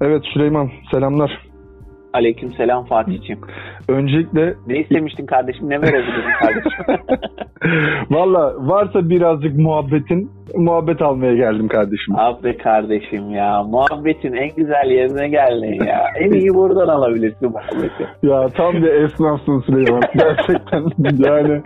Evet 0.00 0.22
Süleyman 0.32 0.70
selamlar. 0.90 1.48
Aleyküm 2.12 2.52
selam 2.52 2.84
Fatih'ciğim. 2.84 3.40
Öncelikle... 3.88 4.54
Ne 4.66 4.78
istemiştin 4.78 5.26
kardeşim? 5.26 5.70
Ne 5.70 5.82
verebilirim 5.82 6.30
kardeşim? 6.40 7.04
Valla 8.10 8.54
varsa 8.58 9.08
birazcık 9.08 9.58
muhabbetin, 9.58 10.30
muhabbet 10.56 11.02
almaya 11.02 11.34
geldim 11.34 11.68
kardeşim. 11.68 12.16
Abi 12.16 12.58
kardeşim 12.58 13.30
ya. 13.30 13.62
Muhabbetin 13.62 14.32
en 14.32 14.48
güzel 14.56 14.90
yerine 14.90 15.28
geldin 15.28 15.84
ya. 15.84 16.04
En 16.20 16.30
iyi 16.30 16.54
buradan 16.54 16.88
alabilirsin 16.88 17.50
muhabbeti. 17.50 18.06
Ya 18.22 18.48
tam 18.48 18.74
bir 18.74 19.04
esnafsın 19.04 19.60
Süleyman. 19.60 20.02
Gerçekten 20.14 20.84
yani 21.26 21.62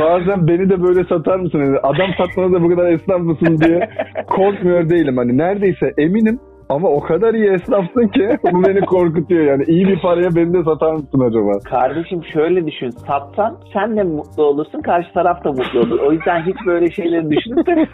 bazen 0.00 0.48
beni 0.48 0.70
de 0.70 0.82
böyle 0.82 1.04
satar 1.04 1.36
mısın? 1.36 1.78
Adam 1.82 2.10
satmana 2.18 2.52
da 2.52 2.62
bu 2.62 2.68
kadar 2.68 2.92
esnaf 2.92 3.20
mısın 3.20 3.58
diye 3.58 3.88
korkmuyor 4.26 4.90
değilim. 4.90 5.16
Hani 5.16 5.38
neredeyse 5.38 5.92
eminim 5.98 6.40
ama 6.70 6.88
o 6.88 7.00
kadar 7.00 7.34
iyi 7.34 7.50
esnafsın 7.50 8.08
ki 8.08 8.28
bu 8.52 8.64
beni 8.64 8.80
korkutuyor 8.80 9.44
yani. 9.44 9.64
İyi 9.66 9.86
bir 9.86 10.00
paraya 10.00 10.34
beni 10.36 10.54
de 10.54 10.62
satar 10.64 10.92
mısın 10.92 11.20
acaba? 11.20 11.52
Kardeşim 11.64 12.24
şöyle 12.24 12.66
düşün. 12.66 12.90
Satsan 12.90 13.56
sen 13.72 13.96
de 13.96 14.02
mutlu 14.02 14.42
olursun. 14.42 14.80
Karşı 14.80 15.12
taraf 15.12 15.44
da 15.44 15.52
mutlu 15.52 15.80
olur. 15.80 16.00
O 16.00 16.12
yüzden 16.12 16.42
hiç 16.42 16.56
böyle 16.66 16.90
şeyleri 16.90 17.30
düşünüp 17.30 17.66
de 17.66 17.74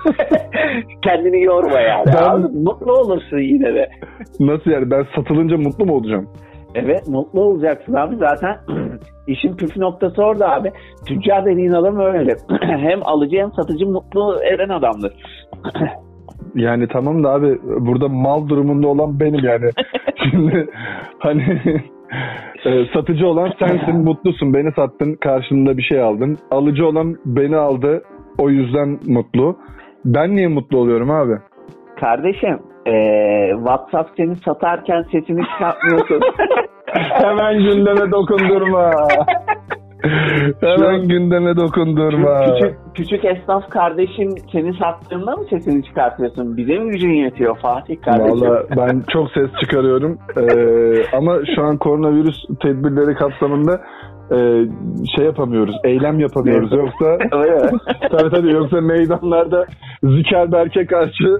kendini 1.02 1.42
yorma 1.42 1.80
yani. 1.80 2.04
Ben... 2.06 2.22
Abi, 2.22 2.58
mutlu 2.58 2.92
olursun 2.92 3.38
yine 3.38 3.74
de. 3.74 3.88
Nasıl 4.40 4.70
yani? 4.70 4.90
Ben 4.90 5.06
satılınca 5.16 5.56
mutlu 5.56 5.86
mu 5.86 5.94
olacağım? 5.94 6.28
Evet 6.74 7.08
mutlu 7.08 7.40
olacaksın 7.40 7.94
abi. 7.94 8.16
Zaten 8.16 8.56
işin 9.26 9.56
püf 9.56 9.76
noktası 9.76 10.22
orada 10.22 10.52
abi. 10.52 10.72
Tüccar 11.06 11.46
dediğin 11.46 11.72
adam 11.72 12.00
öyle. 12.00 12.36
hem 12.60 13.00
alıcı 13.04 13.36
hem 13.36 13.52
satıcı 13.52 13.86
mutlu 13.86 14.44
eden 14.44 14.68
adamdır. 14.68 15.12
Yani 16.56 16.88
tamam 16.88 17.24
da 17.24 17.30
abi 17.30 17.58
burada 17.64 18.08
mal 18.08 18.48
durumunda 18.48 18.88
olan 18.88 19.20
benim 19.20 19.44
yani. 19.44 19.70
Şimdi 20.30 20.68
hani 21.18 21.60
e, 22.64 22.86
satıcı 22.94 23.26
olan 23.26 23.52
sensin, 23.58 23.96
mutlusun. 23.96 24.54
Beni 24.54 24.72
sattın, 24.72 25.14
karşılığında 25.14 25.76
bir 25.76 25.82
şey 25.82 26.00
aldın. 26.00 26.38
Alıcı 26.50 26.86
olan 26.86 27.16
beni 27.24 27.56
aldı, 27.56 28.02
o 28.38 28.50
yüzden 28.50 28.98
mutlu. 29.06 29.56
Ben 30.04 30.36
niye 30.36 30.48
mutlu 30.48 30.78
oluyorum 30.78 31.10
abi? 31.10 31.38
Kardeşim, 32.00 32.58
e, 32.86 32.94
WhatsApp 33.56 34.10
seni 34.16 34.36
satarken 34.36 35.02
sesini 35.02 35.42
çıkartmıyorsun. 35.46 36.20
Hemen 36.92 37.58
gündeme 37.58 38.10
dokundurma. 38.10 38.90
Hemen 40.60 41.08
gündeme 41.08 41.56
dokundurma. 41.56 42.46
Küçük, 42.46 42.78
küçük 42.94 43.24
esnaf 43.24 43.70
kardeşim 43.70 44.30
seni 44.52 44.74
sattığında 44.78 45.36
mı 45.36 45.44
sesini 45.50 45.84
çıkartıyorsun? 45.84 46.56
Bize 46.56 46.78
mi 46.78 46.90
gücün 46.90 47.12
yetiyor 47.12 47.58
Fatih 47.58 47.96
kardeşim? 48.02 48.40
Valla 48.40 48.62
ben 48.76 49.02
çok 49.12 49.30
ses 49.30 49.50
çıkarıyorum. 49.60 50.18
Ee, 50.36 51.16
ama 51.16 51.38
şu 51.56 51.62
an 51.62 51.76
koronavirüs 51.76 52.36
tedbirleri 52.60 53.14
kapsamında 53.14 53.80
e, 54.30 54.36
şey 55.16 55.24
yapamıyoruz, 55.24 55.76
eylem 55.84 56.20
yapamıyoruz. 56.20 56.72
Yoksa 56.72 57.18
tabii 58.10 58.30
tabii 58.30 58.52
yoksa 58.52 58.80
meydanlarda 58.80 59.66
Zikerberk'e 60.02 60.86
karşı 60.86 61.38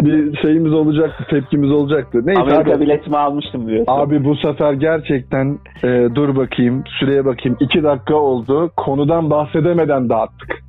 bir 0.00 0.36
şeyimiz 0.36 0.72
olacaktı, 0.72 1.24
tepkimiz 1.30 1.70
olacaktı. 1.70 2.20
Neyse 2.24 2.40
Amerika 2.40 2.72
abi, 2.72 2.80
biletimi 2.80 3.16
almıştım 3.16 3.66
diyorsun. 3.66 3.92
Abi 3.92 4.24
bu 4.24 4.36
sefer 4.36 4.72
gerçekten 4.72 5.58
e, 5.84 6.08
dur 6.14 6.36
bakayım, 6.36 6.84
süreye 7.00 7.24
bakayım. 7.24 7.56
iki 7.60 7.82
dakika 7.82 8.14
oldu. 8.14 8.70
Konudan 8.76 9.30
bahsedemeden 9.30 10.08
dağıttık. 10.08 10.64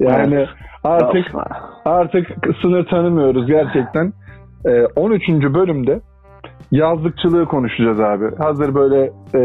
Yani 0.00 0.34
evet. 0.34 0.48
artık 0.84 1.26
artık 1.84 2.26
sınır 2.62 2.86
tanımıyoruz 2.86 3.46
gerçekten. 3.46 4.12
E, 4.66 4.86
13. 4.96 5.28
bölümde 5.28 6.00
yazlıkçılığı 6.70 7.44
konuşacağız 7.44 8.00
abi. 8.00 8.36
Hazır 8.36 8.74
böyle 8.74 9.10
e, 9.34 9.42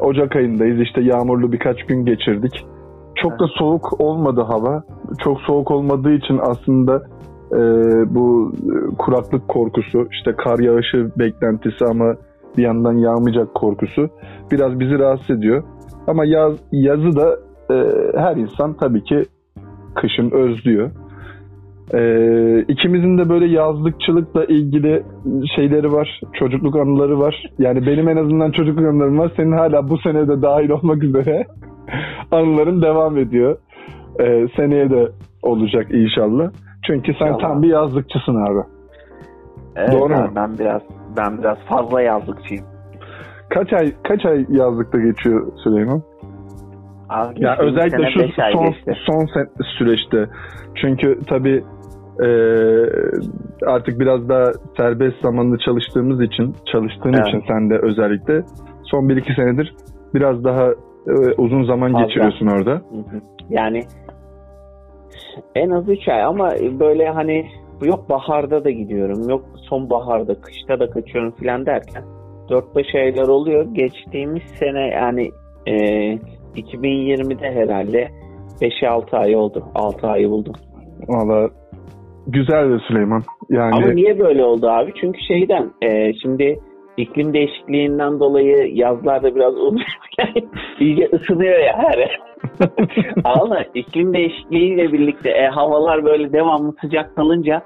Ocak 0.00 0.36
ayındayız. 0.36 0.80
İşte 0.80 1.00
yağmurlu 1.00 1.52
birkaç 1.52 1.82
gün 1.86 2.04
geçirdik. 2.04 2.66
Çok 3.14 3.38
da 3.38 3.46
soğuk 3.58 4.00
olmadı 4.00 4.42
hava. 4.42 4.82
Çok 5.24 5.40
soğuk 5.40 5.70
olmadığı 5.70 6.12
için 6.12 6.40
aslında 6.42 7.02
e, 7.52 7.60
bu 8.14 8.52
kuraklık 8.98 9.48
korkusu, 9.48 10.08
işte 10.10 10.32
kar 10.36 10.58
yağışı 10.58 11.10
beklentisi 11.18 11.84
ama 11.84 12.14
bir 12.56 12.62
yandan 12.62 12.92
yağmayacak 12.92 13.54
korkusu 13.54 14.08
biraz 14.52 14.80
bizi 14.80 14.98
rahatsız 14.98 15.30
ediyor. 15.30 15.62
Ama 16.06 16.24
yaz 16.24 16.52
yazı 16.72 17.16
da 17.16 17.36
e, 17.70 17.76
her 18.16 18.36
insan 18.36 18.74
tabii 18.74 19.04
ki 19.04 19.24
kışın 19.94 20.30
özlüyor. 20.30 20.90
E, 21.94 22.00
ikimizin 22.68 23.18
de 23.18 23.28
böyle 23.28 23.46
yazlıkçılıkla 23.46 24.44
ilgili 24.44 25.02
şeyleri 25.56 25.92
var, 25.92 26.20
çocukluk 26.32 26.76
anıları 26.76 27.18
var. 27.20 27.42
Yani 27.58 27.86
benim 27.86 28.08
en 28.08 28.16
azından 28.16 28.50
çocukluk 28.50 28.86
anılarım 28.86 29.18
var. 29.18 29.32
Senin 29.36 29.52
hala 29.52 29.88
bu 29.88 29.98
senede 29.98 30.42
dahil 30.42 30.70
olmak 30.70 31.02
üzere 31.04 31.46
anıların 32.30 32.82
devam 32.82 33.18
ediyor. 33.18 33.56
E, 34.20 34.48
seneye 34.56 34.90
de 34.90 35.08
olacak 35.42 35.86
inşallah. 35.90 36.50
Çünkü 36.86 37.14
sen 37.18 37.38
tam 37.38 37.62
bir 37.62 37.68
yazlıkçısın 37.68 38.36
abi. 38.36 38.66
Evet, 39.76 39.92
Doğru 39.92 40.14
abi, 40.14 40.22
mu? 40.22 40.32
Ben 40.36 40.58
biraz 40.58 40.82
ben 41.16 41.38
biraz 41.38 41.58
fazla 41.58 42.02
yazlıkçıyım. 42.02 42.64
Kaç 43.50 43.72
ay 43.72 43.92
kaç 44.08 44.24
ay 44.26 44.46
yazlıkta 44.48 44.98
geçiyor 44.98 45.52
Süleyman? 45.64 46.02
Abi 47.08 47.44
ya 47.44 47.56
özellikle 47.58 48.10
şu 48.10 48.42
son 48.42 48.74
son 49.06 49.26
süreçte. 49.78 50.28
Çünkü 50.74 51.18
tabii 51.28 51.64
e, 52.20 52.28
artık 53.66 54.00
biraz 54.00 54.28
daha 54.28 54.52
serbest 54.76 55.20
zamanlı 55.22 55.58
çalıştığımız 55.58 56.22
için, 56.22 56.56
çalıştığın 56.72 57.12
evet. 57.12 57.28
için 57.28 57.44
sen 57.48 57.70
de 57.70 57.78
özellikle 57.78 58.42
son 58.82 59.08
1-2 59.08 59.36
senedir 59.36 59.74
biraz 60.14 60.44
daha 60.44 60.68
e, 61.06 61.14
uzun 61.38 61.64
zaman 61.64 61.92
Fazla. 61.92 62.06
geçiriyorsun 62.06 62.46
orada. 62.46 62.70
Hı 62.70 62.76
hı. 62.76 63.20
Yani 63.50 63.82
en 65.54 65.70
az 65.70 65.88
3 65.88 66.08
ay 66.08 66.22
ama 66.22 66.50
böyle 66.80 67.08
hani 67.08 67.46
yok 67.82 68.08
baharda 68.08 68.64
da 68.64 68.70
gidiyorum, 68.70 69.28
yok 69.28 69.44
sonbaharda, 69.68 70.40
kışta 70.40 70.80
da 70.80 70.90
kaçıyorum 70.90 71.30
filan 71.30 71.66
derken 71.66 72.04
4-5 72.48 72.98
aylar 72.98 73.28
oluyor. 73.28 73.66
Geçtiğimiz 73.72 74.42
sene 74.42 74.88
yani 74.88 75.30
e, 75.66 75.74
2020'de 76.56 77.52
herhalde 77.52 78.08
5-6 78.60 79.16
ay 79.16 79.36
oldu. 79.36 79.64
6 79.74 80.06
ayı 80.06 80.30
buldum. 80.30 80.54
Valla 81.08 81.50
güzel 82.26 82.70
de 82.70 82.78
Süleyman. 82.88 83.22
Yani... 83.50 83.74
Ama 83.74 83.92
niye 83.92 84.18
böyle 84.18 84.44
oldu 84.44 84.68
abi? 84.68 84.92
Çünkü 85.00 85.20
şeyden 85.28 85.70
e, 85.82 86.12
şimdi 86.14 86.58
iklim 86.96 87.34
değişikliğinden 87.34 88.20
dolayı 88.20 88.74
yazlarda 88.74 89.34
biraz 89.34 89.54
iyice 90.80 91.08
ısınıyor 91.12 91.58
ya 91.58 91.78
her 91.78 91.98
Ama 93.24 93.58
iklim 93.74 94.14
değişikliğiyle 94.14 94.92
birlikte 94.92 95.30
e, 95.30 95.46
havalar 95.46 96.04
böyle 96.04 96.32
devamlı 96.32 96.74
sıcak 96.80 97.16
kalınca 97.16 97.62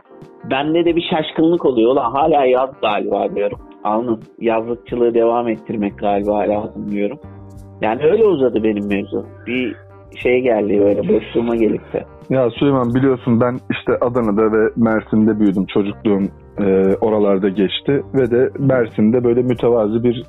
bende 0.51 0.85
de 0.85 0.97
bir 0.97 1.07
şaşkınlık 1.11 1.65
oluyor. 1.65 1.93
Ulan 1.93 2.11
hala 2.11 2.45
yaz 2.45 2.71
galiba 2.83 3.35
diyorum. 3.35 3.59
Anladın? 3.85 4.23
Yazlıkçılığı 4.41 5.15
devam 5.15 5.49
ettirmek 5.49 5.99
galiba 5.99 6.39
lazım 6.39 6.91
diyorum. 6.91 7.19
Yani 7.81 8.05
öyle 8.05 8.25
uzadı 8.25 8.65
benim 8.65 8.89
mevzu. 8.89 9.27
Bir 9.47 9.77
şey 10.23 10.41
geldi 10.41 10.81
böyle 10.81 11.01
boşluğuma 11.09 11.57
gelip 11.57 11.93
de. 11.93 12.05
Ya 12.31 12.51
Süleyman 12.51 12.95
biliyorsun 12.95 13.41
ben 13.41 13.59
işte 13.71 13.93
Adana'da 14.01 14.43
ve 14.43 14.71
Mersin'de 14.77 15.41
büyüdüm. 15.41 15.67
Çocukluğum 15.67 16.29
e, 16.59 16.97
oralarda 17.01 17.49
geçti 17.49 18.03
ve 18.15 18.31
de 18.31 18.51
Mersin'de 18.59 19.25
böyle 19.25 19.43
mütevazi 19.43 20.05
bir 20.05 20.25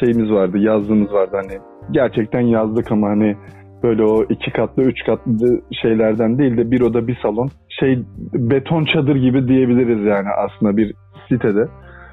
şeyimiz 0.00 0.32
vardı, 0.32 0.58
yazlığımız 0.58 1.12
vardı 1.12 1.36
hani. 1.42 1.58
Gerçekten 1.90 2.40
yazdık 2.40 2.92
ama 2.92 3.08
hani 3.08 3.36
böyle 3.82 4.04
o 4.04 4.24
iki 4.24 4.50
katlı, 4.50 4.82
üç 4.82 5.04
katlı 5.06 5.60
şeylerden 5.82 6.38
değil 6.38 6.56
de 6.56 6.70
bir 6.70 6.80
oda 6.80 7.06
bir 7.06 7.18
salon. 7.22 7.48
Şey 7.80 7.98
beton 8.34 8.84
çadır 8.84 9.16
gibi 9.16 9.48
diyebiliriz 9.48 10.04
yani 10.04 10.28
aslında 10.28 10.76
bir 10.76 10.94
sitede. 11.28 11.68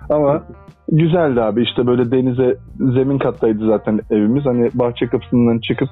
Ama 0.09 0.43
güzeldi 0.91 1.41
abi 1.41 1.63
işte 1.63 1.87
böyle 1.87 2.11
denize 2.11 2.57
zemin 2.79 3.17
kattaydı 3.17 3.67
zaten 3.67 3.99
evimiz. 4.11 4.45
Hani 4.45 4.69
bahçe 4.73 5.07
kapısından 5.07 5.59
çıkıp 5.59 5.89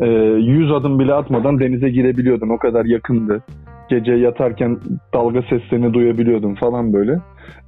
e, 0.00 0.06
100 0.06 0.72
adım 0.72 0.98
bile 0.98 1.14
atmadan 1.14 1.60
denize 1.60 1.90
girebiliyordun. 1.90 2.48
O 2.48 2.58
kadar 2.58 2.84
yakındı. 2.84 3.42
Gece 3.90 4.12
yatarken 4.12 4.78
dalga 5.14 5.42
seslerini 5.42 5.94
duyabiliyordum 5.94 6.54
falan 6.54 6.92
böyle. 6.92 7.18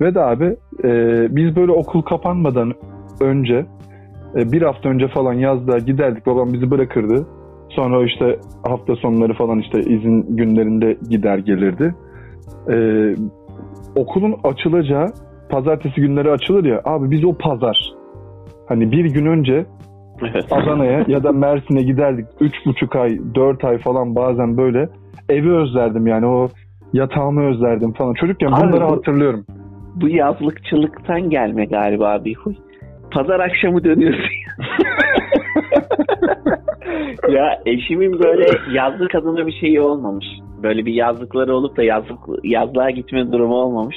Ve 0.00 0.14
de 0.14 0.20
abi 0.20 0.56
e, 0.84 0.90
biz 1.36 1.56
böyle 1.56 1.72
okul 1.72 2.02
kapanmadan 2.02 2.72
önce 3.20 3.66
e, 4.36 4.52
bir 4.52 4.62
hafta 4.62 4.88
önce 4.88 5.08
falan 5.08 5.32
yazda 5.32 5.78
giderdik. 5.78 6.26
Babam 6.26 6.52
bizi 6.52 6.70
bırakırdı. 6.70 7.26
Sonra 7.68 8.04
işte 8.04 8.38
hafta 8.66 8.96
sonları 8.96 9.34
falan 9.34 9.58
işte 9.58 9.80
izin 9.80 10.36
günlerinde 10.36 10.96
gider 11.10 11.38
gelirdi. 11.38 11.94
Ee, 12.70 13.14
okulun 13.96 14.34
açılacağı 14.44 15.06
pazartesi 15.50 16.00
günleri 16.00 16.30
açılır 16.30 16.64
ya 16.64 16.82
abi 16.84 17.10
biz 17.10 17.24
o 17.24 17.38
pazar 17.38 17.92
hani 18.68 18.92
bir 18.92 19.04
gün 19.04 19.26
önce 19.26 19.66
Adana'ya 20.50 21.04
ya 21.08 21.24
da 21.24 21.32
Mersin'e 21.32 21.82
giderdik. 21.82 22.26
Üç 22.40 22.54
buçuk 22.66 22.96
ay, 22.96 23.18
dört 23.34 23.64
ay 23.64 23.78
falan 23.78 24.14
bazen 24.14 24.56
böyle 24.56 24.88
evi 25.28 25.52
özlerdim 25.52 26.06
yani 26.06 26.26
o 26.26 26.48
yatağımı 26.92 27.44
özlerdim 27.44 27.92
falan. 27.92 28.14
Çocukken 28.14 28.50
bunları 28.50 28.84
Abi, 28.84 28.94
hatırlıyorum. 28.94 29.44
bu 29.94 30.08
yazlıkçılıktan 30.08 31.30
gelme 31.30 31.64
galiba 31.64 32.24
bir 32.24 32.34
huy. 32.34 32.54
Pazar 33.10 33.40
akşamı 33.40 33.84
dönüyorsun. 33.84 34.22
ya 37.28 37.60
eşimin 37.66 38.12
böyle 38.12 38.46
yazlık 38.72 39.14
adına 39.14 39.46
bir 39.46 39.52
şeyi 39.60 39.80
olmamış. 39.80 40.26
Böyle 40.62 40.86
bir 40.86 40.94
yazlıkları 40.94 41.56
olup 41.56 41.76
da 41.76 41.82
yazlık, 41.82 42.18
yazlığa 42.44 42.90
gitme 42.90 43.32
durumu 43.32 43.54
olmamış. 43.54 43.96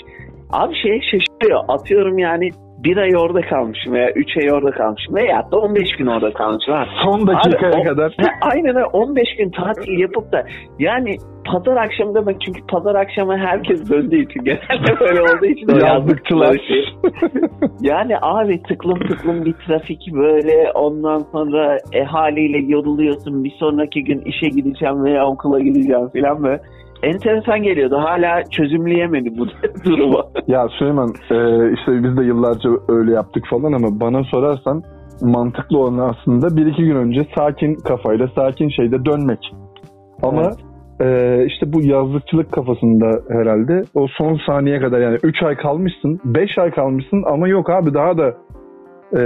Abi 0.49 0.75
şey 0.75 1.01
şaşırıyor. 1.01 1.63
Atıyorum 1.67 2.17
yani 2.17 2.49
bir 2.83 2.97
ay 2.97 3.17
orada 3.17 3.41
kalmışım 3.41 3.93
veya 3.93 4.11
üç 4.11 4.37
ay 4.37 4.51
orada 4.53 4.71
kalmışım 4.71 5.15
veya 5.15 5.51
da 5.51 5.57
15 5.59 5.91
gün 5.97 6.05
orada 6.07 6.33
kalmışım. 6.33 6.73
Ha. 6.73 6.85
Son 7.03 7.27
dakikaya 7.27 7.71
Abi, 7.73 7.81
o- 7.81 7.83
kadar. 7.83 8.15
Ha, 8.21 8.27
aynen 8.41 8.75
öyle 8.75 8.85
15 8.85 9.35
gün 9.37 9.49
tatil 9.51 9.99
yapıp 9.99 10.31
da 10.31 10.43
yani 10.79 11.17
pazar 11.45 11.77
akşamı 11.77 12.15
demek 12.15 12.41
çünkü 12.41 12.61
pazar 12.67 12.95
akşamı 12.95 13.37
herkes 13.37 13.89
döndüğü 13.89 14.23
için 14.25 14.43
genelde 14.43 14.99
böyle 14.99 15.21
olduğu 15.21 15.45
için 15.45 15.67
o 15.67 15.85
Yazlıkçılar. 15.85 16.57
şey. 16.67 16.85
Yani 17.81 18.13
abi 18.21 18.63
tıklım 18.63 18.99
tıklım 18.99 19.45
bir 19.45 19.53
trafik 19.53 20.13
böyle 20.13 20.71
ondan 20.75 21.19
sonra 21.31 21.77
e, 21.93 22.03
haliyle 22.03 22.57
yoruluyorsun 22.57 23.43
bir 23.43 23.51
sonraki 23.59 24.03
gün 24.03 24.19
işe 24.21 24.47
gideceğim 24.49 25.03
veya 25.03 25.25
okula 25.27 25.59
gideceğim 25.59 26.09
falan 26.13 26.43
böyle. 26.43 26.61
Enteresan 27.03 27.63
geliyordu. 27.63 27.97
Hala 27.97 28.43
çözümleyemedi 28.43 29.29
bu 29.37 29.47
durumu. 29.85 30.19
Ya 30.47 30.67
Süleyman 30.79 31.09
e, 31.09 31.37
işte 31.73 32.03
biz 32.03 32.17
de 32.17 32.23
yıllarca 32.23 32.69
öyle 32.89 33.11
yaptık 33.11 33.43
falan 33.49 33.71
ama 33.71 33.99
bana 33.99 34.23
sorarsan 34.23 34.83
mantıklı 35.21 35.79
olan 35.79 35.97
aslında 35.97 36.57
bir 36.57 36.65
iki 36.65 36.83
gün 36.83 36.95
önce 36.95 37.27
sakin 37.35 37.75
kafayla 37.75 38.27
sakin 38.35 38.69
şeyde 38.69 39.05
dönmek. 39.05 39.39
Ama 40.23 40.51
e, 41.01 41.37
işte 41.47 41.73
bu 41.73 41.81
yazlıkçılık 41.81 42.51
kafasında 42.51 43.21
herhalde 43.29 43.83
o 43.95 44.07
son 44.07 44.39
saniye 44.45 44.79
kadar 44.79 44.99
yani 44.99 45.17
3 45.23 45.43
ay 45.43 45.55
kalmışsın 45.55 46.19
5 46.25 46.57
ay 46.57 46.71
kalmışsın 46.71 47.23
ama 47.27 47.47
yok 47.47 47.69
abi 47.69 47.93
daha 47.93 48.17
da 48.17 48.33
e, 49.17 49.21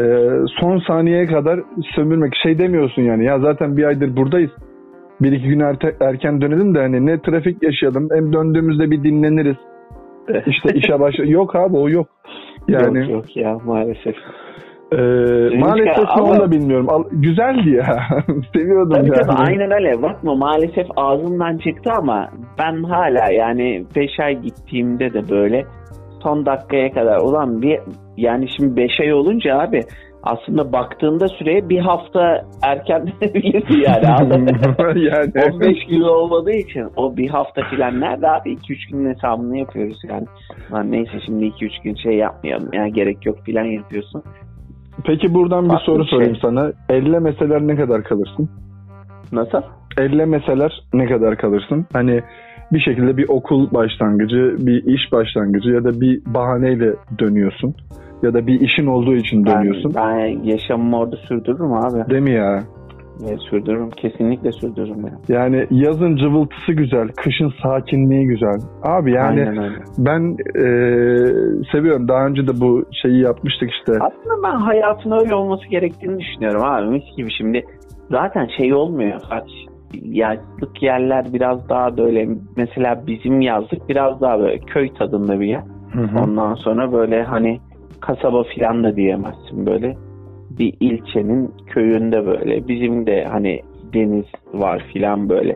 son 0.61 0.79
saniyeye 0.87 1.25
kadar 1.25 1.59
sömürmek 1.95 2.33
şey 2.43 2.59
demiyorsun 2.59 3.01
yani 3.01 3.25
ya 3.25 3.39
zaten 3.39 3.77
bir 3.77 3.83
aydır 3.83 4.15
buradayız. 4.15 4.51
Bir 5.21 5.31
iki 5.31 5.47
gün 5.47 5.59
erte- 5.59 5.95
erken 6.09 6.41
dönelim 6.41 6.75
de 6.75 6.79
hani 6.79 7.05
ne 7.05 7.21
trafik 7.21 7.63
yaşayalım 7.63 8.07
hem 8.13 8.33
döndüğümüzde 8.33 8.91
bir 8.91 9.03
dinleniriz. 9.03 9.55
İşte 10.47 10.73
işe 10.73 10.99
başla 10.99 11.25
yok 11.25 11.55
abi 11.55 11.77
o 11.77 11.89
yok. 11.89 12.07
Yani 12.67 12.99
Yok 12.99 13.09
yok 13.09 13.37
ya 13.37 13.57
maalesef. 13.65 14.15
e, 14.91 14.97
maalesef 15.59 16.05
ama- 16.09 16.23
onu 16.29 16.39
da 16.39 16.51
bilmiyorum. 16.51 16.89
Al- 16.89 17.03
güzeldi 17.11 17.69
ya. 17.69 17.83
Seviyordum 18.53 18.89
Tabii 18.95 19.07
yani. 19.09 19.21
tabii 19.21 19.37
aynen 19.49 19.71
öyle. 19.71 20.01
Bakma 20.01 20.35
maalesef 20.35 20.87
ağzımdan 20.95 21.57
çıktı 21.57 21.91
ama 21.97 22.29
ben 22.59 22.83
hala 22.83 23.31
yani 23.33 23.85
5 23.95 24.19
ay 24.19 24.41
gittiğimde 24.41 25.13
de 25.13 25.29
böyle 25.29 25.65
son 26.23 26.45
dakikaya 26.45 26.91
kadar 26.93 27.17
ulan 27.21 27.61
bir 27.61 27.79
yani 28.17 28.45
şimdi 28.57 28.75
5 28.77 28.91
ay 29.01 29.13
olunca 29.13 29.59
abi 29.59 29.81
aslında 30.25 30.73
baktığında 30.73 31.27
süreye 31.27 31.69
bir 31.69 31.79
hafta 31.79 32.45
erken 32.63 33.07
dönebilirdi 33.21 33.79
yani. 33.79 34.37
mı? 34.37 34.49
yani 34.99 35.53
15 35.53 35.85
gün 35.85 36.01
olmadığı 36.01 36.51
için 36.51 36.87
o 36.95 37.17
bir 37.17 37.29
hafta 37.29 37.61
filan 37.69 38.01
nerede 38.01 38.29
abi 38.29 38.53
2-3 38.53 38.91
günün 38.91 39.13
hesabını 39.13 39.57
yapıyoruz 39.57 39.97
yani. 40.09 40.25
Lan 40.71 40.91
neyse 40.91 41.11
şimdi 41.25 41.45
2-3 41.45 41.83
gün 41.83 41.95
şey 41.95 42.13
yapmayalım 42.13 42.73
ya 42.73 42.87
gerek 42.87 43.25
yok 43.25 43.37
filan 43.45 43.65
yapıyorsun. 43.65 44.23
Peki 45.05 45.33
buradan 45.33 45.63
bir 45.65 45.69
Farklı 45.69 45.85
soru 45.85 45.99
bir 45.99 46.07
şey. 46.07 46.17
sorayım 46.17 46.37
sana. 46.41 46.71
Ellemeseler 46.89 47.61
ne 47.67 47.75
kadar 47.75 48.03
kalırsın? 48.03 48.49
Nasıl? 49.31 49.61
Ellemeseler 49.97 50.83
ne 50.93 51.05
kadar 51.05 51.37
kalırsın? 51.37 51.85
Hani 51.93 52.21
bir 52.73 52.79
şekilde 52.79 53.17
bir 53.17 53.29
okul 53.29 53.73
başlangıcı, 53.73 54.55
bir 54.59 54.83
iş 54.83 55.11
başlangıcı 55.11 55.69
ya 55.69 55.83
da 55.83 56.01
bir 56.01 56.21
bahaneyle 56.25 56.93
dönüyorsun. 57.19 57.75
Ya 58.23 58.33
da 58.33 58.47
bir 58.47 58.59
işin 58.61 58.85
olduğu 58.87 59.15
için 59.15 59.45
Ben, 59.45 59.55
dönüyorsun. 59.59 59.91
ben 59.95 60.43
yaşamımı 60.43 60.99
orada 60.99 61.15
sürdürürüm 61.17 61.73
abi. 61.73 62.09
Değil 62.09 62.21
mi 62.23 62.31
ya? 62.31 62.63
Evet, 63.27 63.39
sürdürürüm. 63.49 63.89
Kesinlikle 63.89 64.51
sürdürürüm 64.51 65.05
ya. 65.07 65.13
Yani 65.29 65.67
yazın 65.71 66.15
cıvıltısı 66.15 66.73
güzel, 66.73 67.07
kışın 67.07 67.53
sakinliği 67.63 68.27
güzel. 68.27 68.57
Abi 68.83 69.11
yani 69.11 69.49
ben 69.97 70.21
eee, 70.55 71.33
seviyorum. 71.71 72.07
Daha 72.07 72.25
önce 72.27 72.47
de 72.47 72.61
bu 72.61 72.85
şeyi 73.01 73.21
yapmıştık 73.21 73.69
işte. 73.71 73.91
Aslında 73.91 74.43
ben 74.43 74.55
hayatın 74.55 75.11
öyle 75.11 75.35
olması 75.35 75.67
gerektiğini 75.69 76.19
düşünüyorum 76.19 76.61
abi. 76.63 76.87
Mis 76.89 77.03
gibi 77.17 77.31
şimdi 77.37 77.65
zaten 78.11 78.47
şey 78.57 78.73
olmuyor. 78.73 79.21
Yazlık 80.03 80.83
yerler 80.83 81.25
biraz 81.33 81.69
daha 81.69 81.97
böyle 81.97 82.29
mesela 82.57 83.03
bizim 83.07 83.41
yazlık 83.41 83.89
biraz 83.89 84.21
daha 84.21 84.39
böyle 84.39 84.57
köy 84.59 84.93
tadında 84.93 85.39
bir 85.39 85.47
yer. 85.47 85.63
Hı 85.91 86.01
hı. 86.01 86.23
Ondan 86.23 86.53
sonra 86.55 86.91
böyle 86.91 87.23
hani 87.23 87.59
kasaba 88.01 88.43
filan 88.43 88.83
da 88.83 88.95
diyemezsin 88.95 89.65
böyle. 89.65 89.97
Bir 90.49 90.73
ilçenin 90.79 91.53
köyünde 91.67 92.25
böyle. 92.25 92.67
Bizim 92.67 93.07
de 93.07 93.25
hani 93.31 93.61
deniz 93.93 94.25
var 94.53 94.85
filan 94.93 95.29
böyle. 95.29 95.55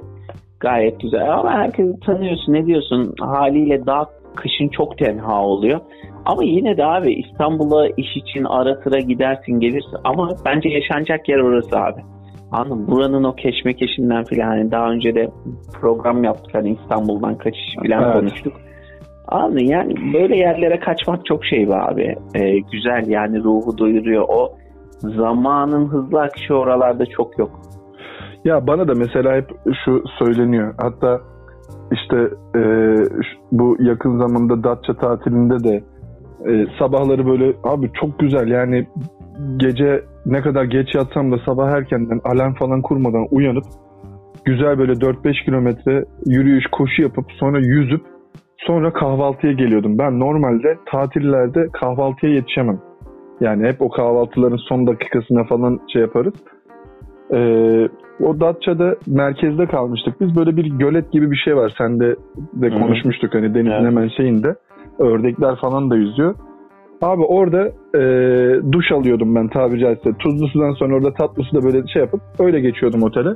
Gayet 0.59 0.99
güzel 0.99 1.33
ama 1.33 1.51
herkesi 1.51 1.99
tanıyorsun 1.99 2.53
ne 2.53 2.65
diyorsun 2.65 3.13
haliyle 3.19 3.85
daha 3.85 4.05
kışın 4.35 4.67
çok 4.67 4.97
tenha 4.97 5.43
oluyor. 5.43 5.79
Ama 6.25 6.43
yine 6.43 6.77
de 6.77 6.85
abi 6.85 7.13
İstanbul'a 7.13 7.87
iş 7.87 8.17
için 8.17 8.43
ara 8.43 8.75
sıra 8.75 8.99
gidersin 8.99 9.59
gelirsin 9.59 9.97
ama 10.03 10.29
bence 10.45 10.69
yaşanacak 10.69 11.29
yer 11.29 11.37
orası 11.39 11.79
abi. 11.79 12.01
Anladın 12.51 12.77
mı? 12.77 12.87
Buranın 12.87 13.23
o 13.23 13.35
keşmekeşinden 13.35 14.23
filan 14.23 14.47
hani 14.47 14.71
daha 14.71 14.89
önce 14.91 15.15
de 15.15 15.29
program 15.81 16.23
yaptık 16.23 16.55
hani 16.55 16.77
İstanbul'dan 16.81 17.37
kaçış 17.37 17.75
filan 17.81 18.03
Evet. 18.03 18.13
konuştuk. 18.13 18.53
Abi 19.31 19.69
yani 19.69 19.93
böyle 20.13 20.37
yerlere 20.37 20.79
kaçmak 20.79 21.25
çok 21.25 21.45
şey 21.45 21.69
be 21.69 21.75
abi. 21.75 22.15
Ee, 22.35 22.59
güzel 22.71 23.07
yani 23.07 23.43
ruhu 23.43 23.77
doyuruyor. 23.77 24.25
O 24.29 24.55
zamanın 24.99 25.87
hızlı 25.87 26.21
akışı 26.21 26.53
oralarda 26.53 27.05
çok 27.05 27.39
yok. 27.39 27.59
Ya 28.45 28.67
bana 28.67 28.87
da 28.87 28.93
mesela 28.95 29.35
hep 29.35 29.49
şu 29.85 30.03
söyleniyor. 30.19 30.73
Hatta 30.77 31.21
işte 31.91 32.17
e, 32.55 32.61
bu 33.51 33.77
yakın 33.79 34.17
zamanda 34.17 34.63
Datça 34.63 34.93
tatilinde 34.93 35.63
de 35.63 35.83
e, 36.51 36.65
sabahları 36.79 37.27
böyle 37.27 37.53
abi 37.63 37.91
çok 38.01 38.19
güzel 38.19 38.47
yani 38.47 38.87
gece 39.57 40.03
ne 40.25 40.41
kadar 40.41 40.63
geç 40.63 40.95
yatsam 40.95 41.31
da 41.31 41.37
sabah 41.45 41.71
erkenden 41.71 42.21
alarm 42.23 42.53
falan 42.53 42.81
kurmadan 42.81 43.27
uyanıp 43.31 43.63
güzel 44.45 44.77
böyle 44.77 44.91
4-5 44.91 45.45
kilometre 45.45 46.05
yürüyüş 46.25 46.65
koşu 46.71 47.01
yapıp 47.01 47.25
sonra 47.31 47.59
yüzüp 47.59 48.01
sonra 48.67 48.93
kahvaltıya 48.93 49.53
geliyordum. 49.53 49.97
Ben 49.97 50.19
normalde 50.19 50.77
tatillerde 50.85 51.67
kahvaltıya 51.73 52.33
yetişemem. 52.33 52.79
Yani 53.41 53.67
hep 53.67 53.81
o 53.81 53.89
kahvaltıların 53.89 54.57
son 54.69 54.87
dakikasına 54.87 55.43
falan 55.43 55.79
şey 55.93 56.01
yaparız. 56.01 56.33
Ee, 57.33 57.89
o 58.23 58.39
Datça'da 58.39 58.95
merkezde 59.07 59.65
kalmıştık. 59.65 60.21
Biz 60.21 60.35
böyle 60.35 60.57
bir 60.57 60.65
gölet 60.65 61.11
gibi 61.11 61.31
bir 61.31 61.35
şey 61.35 61.55
var. 61.55 61.73
Sen 61.77 61.99
de, 61.99 62.15
de 62.53 62.69
konuşmuştuk 62.69 63.33
hani 63.33 63.53
denizin 63.53 63.71
Evet. 63.71 63.85
hemen 63.85 64.07
şeyinde. 64.07 64.55
Ördekler 64.99 65.55
falan 65.55 65.89
da 65.89 65.95
yüzüyor. 65.95 66.35
Abi 67.01 67.21
orada 67.21 67.67
e, 67.95 68.01
duş 68.71 68.91
alıyordum 68.91 69.35
ben 69.35 69.47
tabiri 69.47 69.79
caizse. 69.79 70.13
Tuzlu 70.19 70.47
sudan 70.47 70.71
sonra 70.71 70.95
orada 70.95 71.13
tatlı 71.13 71.43
suda 71.43 71.63
böyle 71.63 71.87
şey 71.87 72.01
yapıp 72.01 72.21
öyle 72.39 72.59
geçiyordum 72.59 73.03
otele. 73.03 73.29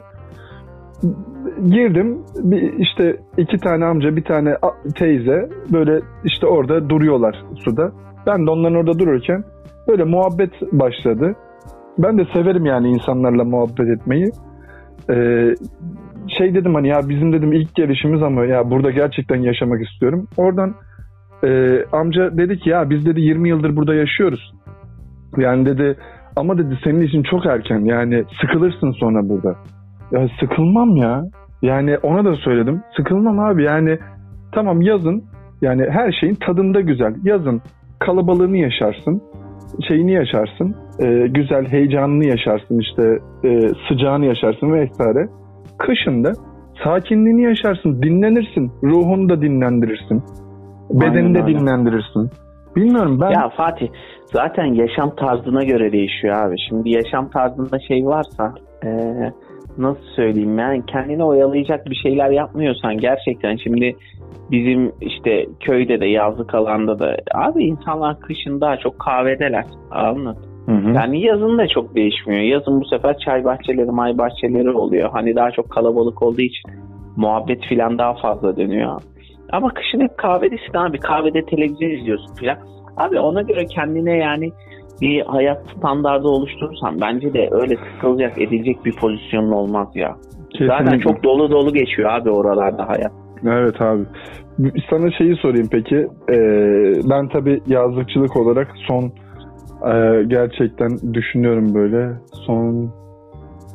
Girdim 1.70 2.18
bir 2.38 2.74
işte 2.80 3.18
iki 3.38 3.58
tane 3.58 3.86
amca 3.86 4.16
bir 4.16 4.24
tane 4.24 4.56
teyze 4.96 5.50
böyle 5.74 6.00
işte 6.26 6.48
orada 6.48 6.90
duruyorlar 6.90 7.44
suda. 7.56 7.92
Ben 8.28 8.46
de 8.46 8.52
onların 8.52 8.78
orada 8.78 9.00
dururken 9.00 9.44
böyle 9.88 10.04
muhabbet 10.04 10.52
başladı. 10.72 11.36
Ben 11.98 12.18
de 12.18 12.26
severim 12.34 12.66
yani 12.66 12.90
insanlarla 12.90 13.44
muhabbet 13.44 13.90
etmeyi. 13.90 14.32
Ee, 15.10 15.56
şey 16.38 16.56
dedim 16.56 16.76
hani 16.76 16.88
ya 16.88 17.10
bizim 17.10 17.34
dedim 17.34 17.54
ilk 17.54 17.76
gelişimiz 17.76 18.22
ama 18.22 18.46
ya 18.46 18.70
burada 18.72 18.92
gerçekten 18.92 19.42
yaşamak 19.42 19.82
istiyorum. 19.82 20.28
Oradan 20.38 20.76
e, 21.44 21.80
amca 21.92 22.38
dedi 22.38 22.60
ki 22.60 22.70
ya 22.70 22.90
biz 22.90 23.06
dedi 23.06 23.22
20 23.22 23.50
yıldır 23.50 23.76
burada 23.76 23.96
yaşıyoruz. 23.96 24.54
Yani 25.38 25.66
dedi 25.66 25.98
ama 26.36 26.58
dedi 26.58 26.80
senin 26.84 27.02
için 27.02 27.24
çok 27.24 27.46
erken 27.46 27.80
yani 27.80 28.24
sıkılırsın 28.42 28.92
sonra 28.92 29.30
burada. 29.30 29.56
Ya 30.12 30.28
sıkılmam 30.40 30.96
ya. 30.96 31.24
Yani 31.62 31.98
ona 31.98 32.26
da 32.26 32.36
söyledim. 32.36 32.82
Sıkılmam 32.98 33.40
abi 33.40 33.64
yani 33.64 33.98
tamam 34.52 34.82
yazın 34.82 35.24
yani 35.62 35.86
her 35.90 36.12
şeyin 36.12 36.36
tadında 36.36 36.82
güzel. 36.82 37.16
Yazın 37.24 37.62
kalabalığını 38.00 38.58
yaşarsın. 38.58 39.22
Şeyini 39.88 40.12
yaşarsın. 40.12 40.76
e, 41.00 41.28
güzel 41.28 41.66
heyecanını 41.66 42.26
yaşarsın 42.26 42.80
işte 42.80 43.04
e, 43.44 43.60
sıcağını 43.88 44.26
yaşarsın 44.26 44.74
vesaire. 44.74 45.28
Kışın 45.78 46.24
da 46.24 46.32
sakinliğini 46.84 47.44
yaşarsın. 47.44 48.02
Dinlenirsin. 48.02 48.72
Ruhunu 48.84 49.30
da 49.30 49.42
dinlendirirsin. 49.42 50.24
Bedenini 50.90 51.36
de 51.36 51.48
dinlendirirsin. 51.48 52.30
Bilmiyorum 52.76 53.22
ben 53.22 53.30
Ya 53.30 53.50
Fatih 53.58 53.88
zaten 54.26 54.66
yaşam 54.66 55.16
tarzına 55.16 55.64
göre 55.64 55.92
değişiyor 55.92 56.36
abi. 56.36 56.56
Şimdi 56.70 56.90
yaşam 56.90 57.30
tarzında 57.30 57.80
şey 57.88 58.06
varsa 58.06 58.54
e, 58.84 58.90
nasıl 59.77 60.03
söyleyeyim 60.15 60.60
yani 60.60 60.84
kendini 60.86 61.24
oyalayacak 61.24 61.86
bir 61.86 61.96
şeyler 61.96 62.30
yapmıyorsan 62.30 62.98
gerçekten 62.98 63.56
şimdi 63.56 63.96
bizim 64.51 64.92
işte 65.01 65.46
köyde 65.60 66.00
de 66.00 66.06
yazlık 66.06 66.56
alanda 66.56 67.00
da 67.00 67.18
abi 67.34 67.63
insanlar 67.63 68.20
kışın 68.20 68.62
daha 68.62 68.77
çok 68.77 69.00
kahvedeler 69.00 69.65
Hı 70.65 70.72
hı. 70.72 70.89
yani 70.94 71.22
yazın 71.22 71.58
da 71.58 71.68
çok 71.68 71.96
değişmiyor. 71.96 72.42
Yazın 72.42 72.82
bu 72.82 72.86
sefer 72.86 73.18
çay 73.18 73.44
bahçeleri, 73.44 73.92
may 73.92 74.18
bahçeleri 74.18 74.70
oluyor. 74.72 75.10
Hani 75.12 75.36
daha 75.36 75.51
çok 75.51 75.70
kalabalık 75.70 76.22
olduğu 76.22 76.42
için 76.42 76.72
muhabbet 77.15 77.62
filan 77.65 77.98
daha 77.98 78.13
fazla 78.13 78.58
dönüyor. 78.58 79.01
Ama 79.51 79.74
kışın 79.74 80.00
hep 80.00 80.18
kahvedesin 80.18 80.77
abi. 80.77 81.00
Kahvede 81.00 81.46
televizyon 81.46 81.89
izliyorsun 81.89 82.36
filan. 82.36 82.58
Abi 82.98 83.20
ona 83.20 83.42
göre 83.42 83.65
kendine 83.65 84.18
yani 84.18 84.51
bir 85.02 85.22
hayat 85.22 85.62
standardı 85.78 86.28
oluşturursan 86.28 87.02
bence 87.02 87.34
de 87.34 87.50
öyle 87.52 87.76
sıkılacak 87.76 88.42
edilecek 88.42 88.86
bir 88.86 88.96
pozisyonun 88.96 89.52
olmaz 89.52 89.88
ya. 89.96 90.16
Zaten 90.60 90.86
Kesinlikle. 90.86 91.12
çok 91.12 91.24
dolu 91.24 91.52
dolu 91.52 91.74
geçiyor 91.74 92.10
abi 92.10 92.30
oralarda 92.30 92.90
hayat. 92.90 93.12
Evet 93.44 93.82
abi. 93.82 94.04
Sana 94.90 95.12
şeyi 95.12 95.36
sorayım 95.36 95.68
peki. 95.72 96.08
Ee, 96.30 96.94
ben 97.10 97.28
tabii 97.28 97.62
yazlıkçılık 97.68 98.38
olarak 98.38 98.68
son 98.88 99.04
e, 99.92 100.24
gerçekten 100.24 101.14
düşünüyorum 101.14 101.76
böyle 101.76 102.14
son 102.46 102.92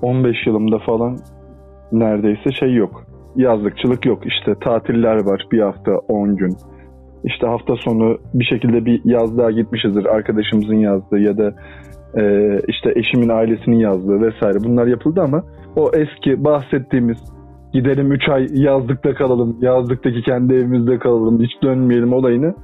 15 0.03 0.47
yılımda 0.47 0.79
falan 0.79 1.17
neredeyse 1.93 2.53
şey 2.53 2.75
yok. 2.75 3.05
Yazlıkçılık 3.37 4.07
yok. 4.07 4.27
İşte 4.27 4.55
tatiller 4.61 5.25
var 5.25 5.47
bir 5.53 5.61
hafta 5.61 5.93
10 6.09 6.37
gün. 6.37 6.57
İşte 7.25 7.47
hafta 7.47 7.77
sonu 7.77 8.19
bir 8.35 8.45
şekilde 8.45 8.85
bir 8.85 9.01
yazlığa 9.05 9.51
gitmişizdir. 9.51 10.05
Arkadaşımızın 10.07 10.75
yazdığı 10.75 11.19
ya 11.19 11.39
da 11.39 11.55
e, 12.21 12.23
işte 12.69 12.93
eşimin 12.97 13.29
ailesinin 13.29 13.77
yazdığı 13.77 14.21
vesaire 14.23 14.59
bunlar 14.65 14.87
yapıldı 14.87 15.21
ama 15.23 15.43
o 15.77 15.91
eski 15.95 16.45
bahsettiğimiz 16.45 17.19
gidelim 17.73 18.13
3 18.13 18.29
ay 18.29 18.47
yazlıkta 18.53 19.15
kalalım, 19.15 19.57
yazlıktaki 19.61 20.23
kendi 20.23 20.55
evimizde 20.55 20.99
kalalım, 20.99 21.43
hiç 21.43 21.63
dönmeyelim 21.63 22.13
olayını 22.13 22.55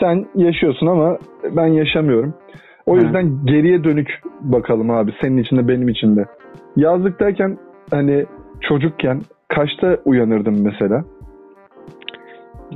sen 0.00 0.26
yaşıyorsun 0.34 0.86
ama 0.86 1.18
ben 1.56 1.66
yaşamıyorum. 1.66 2.34
O 2.86 2.96
Hı. 2.96 3.04
yüzden 3.04 3.46
geriye 3.46 3.84
dönük 3.84 4.08
bakalım 4.40 4.90
abi 4.90 5.12
senin 5.22 5.36
için 5.36 5.56
de 5.56 5.68
benim 5.68 5.88
için 5.88 6.16
de. 6.16 6.24
Yazlıktayken 6.76 7.58
hani 7.90 8.26
çocukken 8.60 9.20
kaçta 9.48 9.98
uyanırdın 10.04 10.62
mesela? 10.62 11.04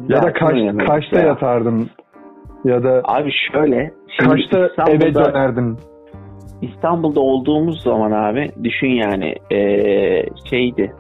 Ya 0.09 0.23
da 0.23 0.33
kaç, 0.33 0.57
kaçta 0.87 1.21
ya. 1.21 1.27
yatardın? 1.27 1.91
Ya 2.65 2.83
da 2.83 3.01
Abi 3.05 3.31
şöyle. 3.53 3.91
kaçta 4.21 4.69
eve 4.89 5.15
dönerdin? 5.15 5.77
İstanbul'da 6.63 7.21
olduğumuz 7.21 7.83
zaman 7.83 8.11
abi 8.13 8.49
düşün 8.65 8.89
yani 8.91 9.35
eee, 9.51 10.27
şeydi 10.51 10.93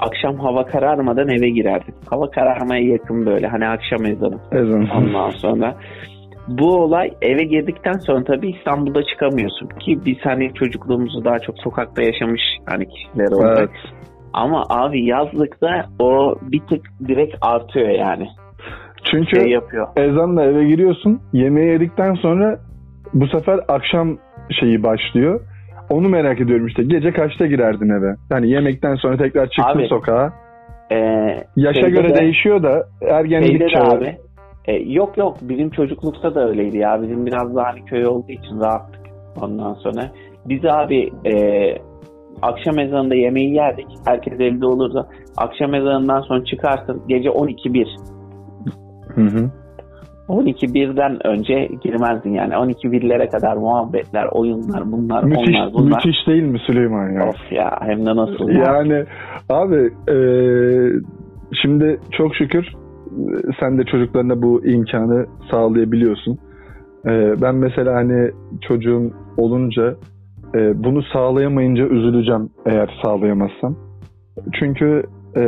akşam 0.00 0.36
hava 0.38 0.66
kararmadan 0.66 1.28
eve 1.28 1.48
girerdik. 1.50 1.94
Hava 2.10 2.30
kararmaya 2.30 2.82
yakın 2.86 3.26
böyle 3.26 3.46
hani 3.46 3.68
akşam 3.68 4.06
ezanı 4.06 4.38
Ezan. 4.52 4.88
ondan 4.96 5.30
sonra. 5.30 5.74
Bu 6.48 6.74
olay 6.76 7.10
eve 7.22 7.42
girdikten 7.44 7.92
sonra 7.98 8.24
tabii 8.24 8.50
İstanbul'da 8.50 9.02
çıkamıyorsun 9.02 9.68
ki 9.68 9.98
biz 10.06 10.16
hani 10.22 10.54
çocukluğumuzu 10.54 11.24
daha 11.24 11.38
çok 11.38 11.58
sokakta 11.58 12.02
yaşamış 12.02 12.42
hani 12.66 12.88
kişiler 12.88 13.32
olarak. 13.32 13.58
Evet. 13.58 13.70
Ama 14.32 14.64
abi 14.68 15.04
yazlıkta 15.04 15.84
o 15.98 16.34
bir 16.42 16.60
tık 16.60 16.80
direkt 17.08 17.36
artıyor 17.40 17.88
yani. 17.88 18.28
Çünkü 19.04 19.40
Şey 19.40 19.48
yapıyor. 19.50 19.88
ezanla 19.96 20.44
eve 20.44 20.64
giriyorsun. 20.64 21.20
Yemeği 21.32 21.68
yedikten 21.68 22.14
sonra 22.14 22.58
bu 23.14 23.26
sefer 23.26 23.60
akşam 23.68 24.18
şeyi 24.60 24.82
başlıyor. 24.82 25.40
Onu 25.90 26.08
merak 26.08 26.40
ediyorum 26.40 26.66
işte. 26.66 26.82
Gece 26.82 27.12
kaçta 27.12 27.46
girerdin 27.46 27.88
eve? 28.00 28.14
Yani 28.30 28.50
yemekten 28.50 28.94
sonra 28.94 29.16
tekrar 29.16 29.46
çıktın 29.46 29.78
Abi, 29.78 29.88
sokağa. 29.88 30.32
Eee 30.90 31.44
Yaşa 31.56 31.88
göre 31.88 32.08
de- 32.08 32.16
değişiyor 32.16 32.62
da 32.62 32.84
ergenlik 33.08 33.60
de 33.60 33.68
çağı. 33.68 33.88
abi. 33.90 34.16
e, 34.66 34.72
yok 34.76 35.18
yok 35.18 35.36
bizim 35.42 35.70
çocuklukta 35.70 36.34
da 36.34 36.48
öyleydi 36.48 36.78
ya. 36.78 37.02
Bizim 37.02 37.26
biraz 37.26 37.56
daha 37.56 37.66
hani 37.66 37.84
köy 37.84 38.06
olduğu 38.06 38.32
için 38.32 38.60
rahattık 38.60 39.00
ondan 39.42 39.74
sonra. 39.74 40.10
Biz 40.46 40.64
abi 40.64 41.10
e, 41.24 41.32
akşam 42.42 42.78
ezanında 42.78 43.14
yemeği 43.14 43.54
yerdik. 43.54 43.86
Herkes 44.06 44.40
evde 44.40 44.66
olurdu. 44.66 45.06
Akşam 45.36 45.74
ezanından 45.74 46.20
sonra 46.20 46.44
çıkarsın 46.44 47.02
gece 47.08 47.28
12-1. 47.28 47.86
Hı 49.14 49.22
hı. 49.22 49.50
12-1'den 50.30 51.26
önce 51.26 51.68
girmezdin 51.82 52.32
yani. 52.32 52.52
12-1'lere 52.54 53.30
kadar 53.30 53.56
muhabbetler, 53.56 54.26
oyunlar, 54.32 54.92
bunlar, 54.92 55.24
Müthiş, 55.24 55.56
onlar, 55.56 55.72
bunlar. 55.72 55.96
müthiş 55.96 56.26
değil 56.26 56.42
mi 56.42 56.58
Süleyman 56.66 57.10
ya? 57.10 57.28
Of 57.28 57.52
ya 57.52 57.78
hem 57.80 58.06
de 58.06 58.16
nasıl 58.16 58.48
ya. 58.48 58.64
Yani 58.64 59.04
abi 59.48 59.90
e, 60.12 60.16
şimdi 61.62 62.00
çok 62.12 62.36
şükür 62.36 62.64
e, 62.64 62.72
sen 63.60 63.78
de 63.78 63.84
çocuklarına 63.84 64.42
bu 64.42 64.66
imkanı 64.66 65.26
sağlayabiliyorsun. 65.50 66.38
E, 67.06 67.42
ben 67.42 67.54
mesela 67.54 67.94
hani 67.94 68.30
çocuğum 68.68 69.10
olunca 69.36 69.94
e, 70.54 70.84
bunu 70.84 71.02
sağlayamayınca 71.02 71.84
üzüleceğim 71.84 72.50
eğer 72.66 73.00
sağlayamazsam. 73.02 73.76
Çünkü 74.60 75.02
e, 75.36 75.42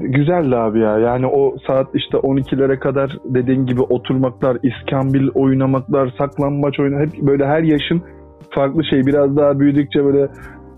güzeldi 0.00 0.56
abi 0.56 0.80
ya. 0.80 0.98
Yani 0.98 1.26
o 1.26 1.56
saat 1.66 1.86
işte 1.94 2.16
12'lere 2.16 2.78
kadar 2.78 3.18
dediğin 3.24 3.66
gibi 3.66 3.80
oturmaklar, 3.80 4.58
iskambil 4.62 5.28
oynamaklar, 5.34 6.14
saklambaç 6.18 6.80
oyunu 6.80 7.00
hep 7.00 7.22
böyle 7.22 7.46
her 7.46 7.62
yaşın 7.62 8.02
farklı 8.50 8.84
şey. 8.84 9.06
Biraz 9.06 9.36
daha 9.36 9.60
büyüdükçe 9.60 10.04
böyle 10.04 10.28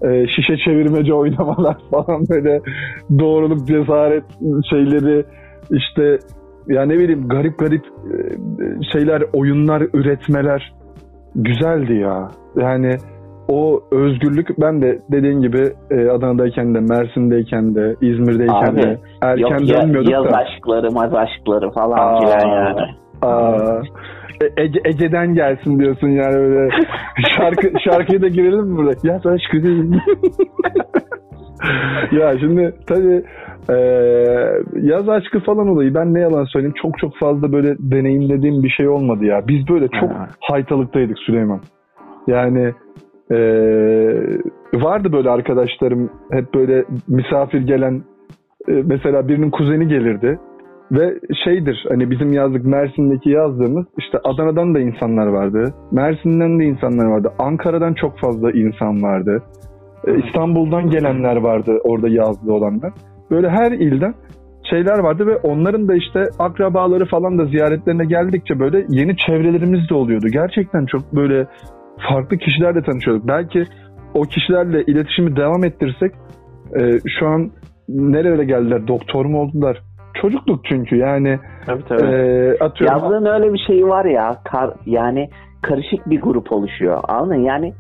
e, 0.03 0.27
şişe 0.29 0.57
çevirmece 0.57 1.15
oynamalar 1.23 1.77
falan 1.91 2.25
böyle 2.31 2.61
doğruluk 3.19 3.69
cesaret 3.69 4.25
şeyleri 4.71 5.25
işte 5.71 6.19
ya 6.69 6.83
ne 6.83 6.99
bileyim 6.99 7.29
garip 7.29 7.59
garip 7.59 7.85
e, 7.85 8.19
şeyler 8.93 9.23
oyunlar 9.33 9.83
üretmeler 9.95 10.75
güzeldi 11.35 11.95
ya. 11.95 12.29
Yani 12.57 12.97
o 13.49 13.81
özgürlük 13.93 14.49
ben 14.61 14.83
de 14.83 14.99
dediğin 15.13 15.41
gibi 15.41 15.63
e, 15.91 16.09
Adana'dayken 16.09 16.75
de 16.75 16.81
Mersin'deyken 16.81 17.75
de 17.75 17.95
İzmir'deyken 18.01 18.73
Abi, 18.73 18.83
de 18.83 18.99
erken 19.23 19.43
Yok 19.43 19.69
ya, 19.69 19.83
dönmüyorduk 19.83 20.13
yaz 20.13 20.25
da. 20.25 20.37
aşkları, 20.37 20.91
maz 20.91 21.15
aşkları 21.15 21.71
falan 21.71 21.99
Aa. 21.99 22.21
filan 22.21 22.49
yani. 22.49 22.81
Aa, 23.23 23.83
Ege, 24.57 24.81
Ege'den 24.85 25.35
gelsin 25.35 25.79
diyorsun 25.79 26.09
yani 26.09 26.35
böyle 26.35 26.69
şarkı 27.37 27.73
şarkıya 27.85 28.23
da 28.23 28.29
girelim 28.29 28.67
mi 28.67 28.77
burada? 28.77 28.93
Yaz 29.05 29.27
aşkı 29.27 29.63
değil. 29.63 29.95
ya 32.13 32.39
şimdi 32.41 32.75
tabii 32.87 33.25
e, 33.71 33.77
yaz 34.83 35.09
aşkı 35.09 35.41
falan 35.41 35.69
olayı 35.69 35.95
ben 35.95 36.15
ne 36.15 36.21
yalan 36.21 36.45
söyleyeyim 36.45 36.75
çok 36.83 36.99
çok 36.99 37.17
fazla 37.17 37.53
böyle 37.53 37.77
deneyimlediğim 37.79 38.63
bir 38.63 38.71
şey 38.71 38.89
olmadı 38.89 39.25
ya. 39.25 39.49
Biz 39.49 39.69
böyle 39.69 39.89
çok 40.01 40.11
Ha. 40.11 40.29
haytalıktaydık 40.41 41.19
Süleyman. 41.19 41.61
Yani 42.27 42.73
e, 43.31 43.37
vardı 44.75 45.13
böyle 45.13 45.31
arkadaşlarım 45.31 46.11
hep 46.31 46.55
böyle 46.55 46.85
misafir 47.09 47.61
gelen 47.61 48.03
e, 48.69 48.73
mesela 48.73 49.29
birinin 49.29 49.51
kuzeni 49.51 49.89
gelirdi 49.89 50.39
ve 50.93 51.21
şeydir 51.45 51.87
hani 51.89 52.11
bizim 52.11 52.33
yazlık 52.33 52.65
Mersin'deki 52.65 53.31
yazdığımız 53.31 53.87
işte 53.99 54.19
Adana'dan 54.25 54.75
da 54.75 54.81
insanlar 54.81 55.27
vardı. 55.27 55.75
Mersin'den 55.93 56.61
de 56.61 56.65
insanlar 56.65 57.07
vardı. 57.07 57.33
Ankara'dan 57.39 57.95
çok 57.95 58.19
fazla 58.19 58.51
insan 58.51 59.03
vardı. 59.03 59.43
E, 60.07 60.27
İstanbul'dan 60.27 60.91
gelenler 60.91 61.37
vardı 61.37 61.79
orada 61.85 62.09
yazlı 62.09 62.55
olanlar. 62.55 62.93
Böyle 63.31 63.51
her 63.51 63.73
ilden 63.73 64.15
şeyler 64.71 64.99
vardı 64.99 65.27
ve 65.27 65.37
onların 65.37 65.89
da 65.89 65.95
işte 65.95 66.25
akrabaları 66.39 67.07
falan 67.07 67.39
da 67.39 67.45
ziyaretlerine 67.45 68.05
geldikçe 68.05 68.61
böyle 68.61 68.87
yeni 68.89 69.17
çevrelerimiz 69.17 69.91
de 69.91 69.95
oluyordu. 69.95 70.27
Gerçekten 70.33 70.87
çok 70.87 71.13
böyle 71.13 71.47
farklı 71.99 72.39
kişilerle 72.39 72.83
tanışıyorduk. 72.83 73.29
Belki 73.29 73.65
o 74.15 74.23
kişilerle 74.23 74.83
iletişimi 74.83 75.37
devam 75.37 75.65
ettirsek 75.65 76.13
e, 76.81 76.99
şu 77.19 77.27
an 77.27 77.51
nerelere 77.89 78.45
geldiler? 78.45 78.89
Doktor 78.89 79.25
mu 79.25 79.41
oldular? 79.41 79.83
Çocukluk 80.23 80.65
çünkü 80.65 80.97
yani 80.97 81.39
Tabii 81.67 81.85
tabii. 81.89 82.03
e, 82.03 82.51
atıyorum. 82.61 82.99
Yazlığın 82.99 83.27
öyle 83.27 83.53
bir 83.53 83.65
şeyi 83.67 83.87
var 83.87 84.05
ya 84.05 84.37
kar, 84.45 84.71
yani 84.87 85.29
karışık 85.63 86.11
bir 86.11 86.21
grup 86.21 86.53
oluşuyor. 86.53 87.01
Anladın? 87.09 87.41
Yani 87.41 87.73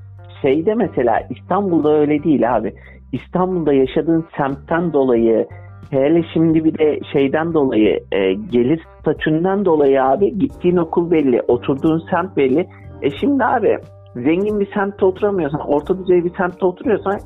şeyde 0.42 0.75
mesela 0.75 1.23
İstanbul'da 1.30 1.99
öyle 1.99 2.25
değil 2.25 2.56
abi. 2.56 2.75
İstanbul'da 3.12 3.73
yaşadığın 3.73 4.25
semtten 4.37 4.92
dolayı 4.92 5.47
hele 5.90 6.23
şimdi 6.33 6.64
bir 6.64 6.78
de 6.78 7.00
şeyden 7.12 7.54
dolayı 7.54 8.00
e, 8.12 8.33
gelir 8.33 8.80
statünden 9.00 9.64
dolayı 9.64 10.04
abi 10.04 10.38
gittiğin 10.38 10.76
okul 10.76 11.11
belli, 11.11 11.42
oturduğun 11.49 12.02
semt 12.11 12.37
belli. 12.37 12.66
E 13.02 13.11
şimdi 13.11 13.44
abi 13.44 13.78
zengin 14.14 14.61
bir 14.61 14.73
semtte 14.75 15.04
oturamıyorsan, 15.04 15.61
orta 15.61 15.99
düzey 15.99 16.25
bir 16.25 16.35
semtte 16.35 16.66
oturuyorsan 16.66 17.18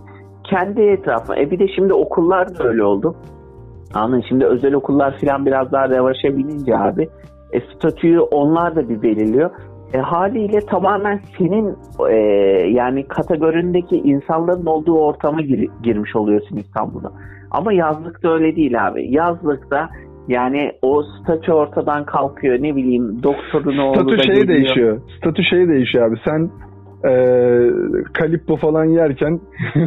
kendi 0.45 0.83
etrafına. 0.83 1.37
E 1.37 1.51
bir 1.51 1.59
de 1.59 1.69
şimdi 1.69 1.93
okullar 1.93 2.59
da 2.59 2.65
öyle 2.65 2.85
oldu. 2.85 3.17
Anladın 3.95 4.25
şimdi 4.29 4.45
özel 4.45 4.75
okullar 4.75 5.19
falan 5.21 5.47
biraz 5.47 5.73
daha 5.73 5.89
revaşa 5.89 6.37
binince 6.37 6.79
abi 6.79 7.09
e, 7.53 7.61
statüyü 7.61 8.21
onlar 8.21 8.77
da 8.77 8.89
bir 8.89 9.03
belirliyor. 9.03 9.51
e, 9.95 9.99
haliyle 9.99 10.61
tamamen 10.61 11.21
senin 11.39 11.77
e, 12.11 12.17
yani 12.69 13.09
kategorindeki 13.09 13.97
insanların 13.97 14.67
olduğu 14.67 14.99
ortama 14.99 15.41
gir, 15.41 15.69
girmiş 15.83 16.17
oluyorsun 16.17 16.57
İstanbul'da. 16.57 17.13
Ama 17.51 17.73
yazlıkta 17.73 18.29
öyle 18.29 18.57
değil 18.57 18.87
abi. 18.87 19.15
Yazlıkta 19.15 19.89
yani 20.29 20.73
o 20.83 21.03
statü 21.03 21.53
ortadan 21.53 22.05
kalkıyor 22.05 22.63
ne 22.63 22.77
bileyim 22.77 23.23
doktorun 23.23 23.79
oğlu 23.79 23.95
statü 23.95 24.19
da 24.19 24.23
şey 24.23 24.35
geliyor. 24.35 24.49
değişiyor. 24.49 25.01
Statü 25.19 25.43
şey 25.45 25.69
değişiyor 25.69 26.09
abi. 26.09 26.17
Sen 26.25 26.51
e, 27.05 27.13
kalippo 28.13 28.57
falan 28.57 28.85
yerken 28.85 29.41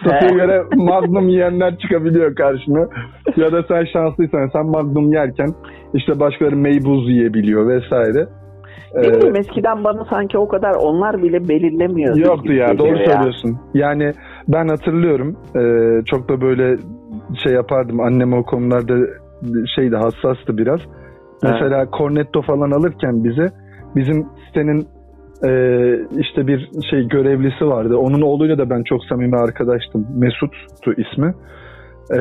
statüye 0.00 0.40
göre 0.40 0.62
magnum 0.76 1.28
yiyenler 1.28 1.78
çıkabiliyor 1.78 2.34
karşına. 2.34 2.88
ya 3.36 3.52
da 3.52 3.62
sen 3.68 3.84
şanslıysan 3.92 4.50
sen 4.52 4.66
magnum 4.66 5.12
yerken 5.12 5.48
işte 5.94 6.20
başkaları 6.20 6.56
meybuz 6.56 7.08
yiyebiliyor 7.08 7.68
vesaire. 7.68 8.26
Ne 8.94 9.06
E, 9.06 9.12
bileyim 9.14 9.36
eskiden 9.36 9.84
bana 9.84 10.04
sanki 10.04 10.38
o 10.38 10.48
kadar 10.48 10.74
onlar 10.74 11.22
bile 11.22 11.48
belirlemiyordu. 11.48 12.20
Yoktu 12.20 12.52
ya 12.52 12.78
doğru 12.78 12.96
söylüyorsun. 12.96 13.58
Yani 13.74 14.12
ben 14.48 14.68
hatırlıyorum 14.68 15.36
e, 15.56 15.62
çok 16.04 16.28
da 16.28 16.40
böyle 16.40 16.76
şey 17.44 17.52
yapardım 17.52 18.00
annem 18.00 18.32
o 18.32 18.42
konularda 18.42 18.94
şeydi 19.76 19.96
hassastı 19.96 20.58
biraz. 20.58 20.80
Mesela 21.42 21.86
cornetto 21.98 22.42
falan 22.42 22.70
alırken 22.70 23.24
bize 23.24 23.46
bizim 23.96 24.26
sitenin 24.46 24.86
e, 25.44 25.50
işte 26.18 26.46
bir 26.46 26.68
şey 26.90 27.08
görevlisi 27.08 27.66
vardı. 27.66 27.96
Onun 27.96 28.20
oğluyla 28.20 28.58
da 28.58 28.70
ben 28.70 28.82
çok 28.82 29.04
samimi 29.04 29.36
arkadaştım. 29.36 30.06
Mesut'tu 30.16 30.92
ismi. 30.92 31.34
E, 32.14 32.18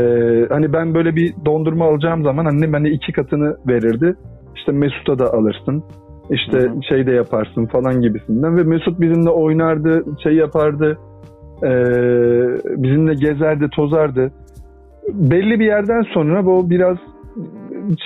hani 0.49 0.73
ben 0.73 0.93
böyle 0.93 1.15
bir 1.15 1.33
dondurma 1.45 1.85
alacağım 1.85 2.23
zaman 2.23 2.45
annem 2.45 2.73
bana 2.73 2.89
iki 2.89 3.11
katını 3.11 3.57
verirdi. 3.67 4.15
İşte 4.55 4.71
Mesut'a 4.71 5.19
da 5.19 5.33
alırsın. 5.33 5.83
İşte 6.29 6.57
Hı 6.59 6.69
hı. 6.69 6.83
şey 6.89 7.07
de 7.07 7.11
yaparsın 7.11 7.65
falan 7.65 8.01
gibisinden 8.01 8.57
ve 8.57 8.63
Mesut 8.63 9.01
bizimle 9.01 9.29
oynardı, 9.29 10.03
şey 10.23 10.33
yapardı. 10.33 10.97
e, 11.63 11.69
bizimle 12.83 13.13
gezerdi, 13.13 13.67
tozardı. 13.75 14.31
Belli 15.13 15.59
bir 15.59 15.65
yerden 15.65 16.01
sonra 16.01 16.45
bu 16.45 16.69
biraz 16.69 16.97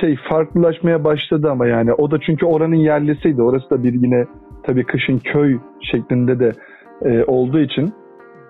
şey 0.02 0.16
farklılaşmaya 0.30 1.04
başladı 1.04 1.48
ama 1.52 1.68
yani 1.68 1.94
o 1.94 2.12
da 2.12 2.18
çünkü 2.26 2.46
oranın 2.46 2.76
yerlisiydi. 2.76 3.42
Orası 3.42 3.70
da 3.70 3.84
bir 3.84 3.94
yine 3.94 4.26
tabii 4.66 4.84
kışın 4.84 5.18
köy 5.18 5.58
şeklinde 5.92 6.40
de 6.40 6.52
e, 7.02 7.24
olduğu 7.24 7.60
için 7.60 7.94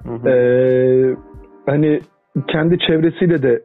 Hı 0.03 0.13
hı. 0.13 0.29
e, 0.29 1.15
hani 1.65 1.99
kendi 2.47 2.79
çevresiyle 2.79 3.43
de 3.43 3.61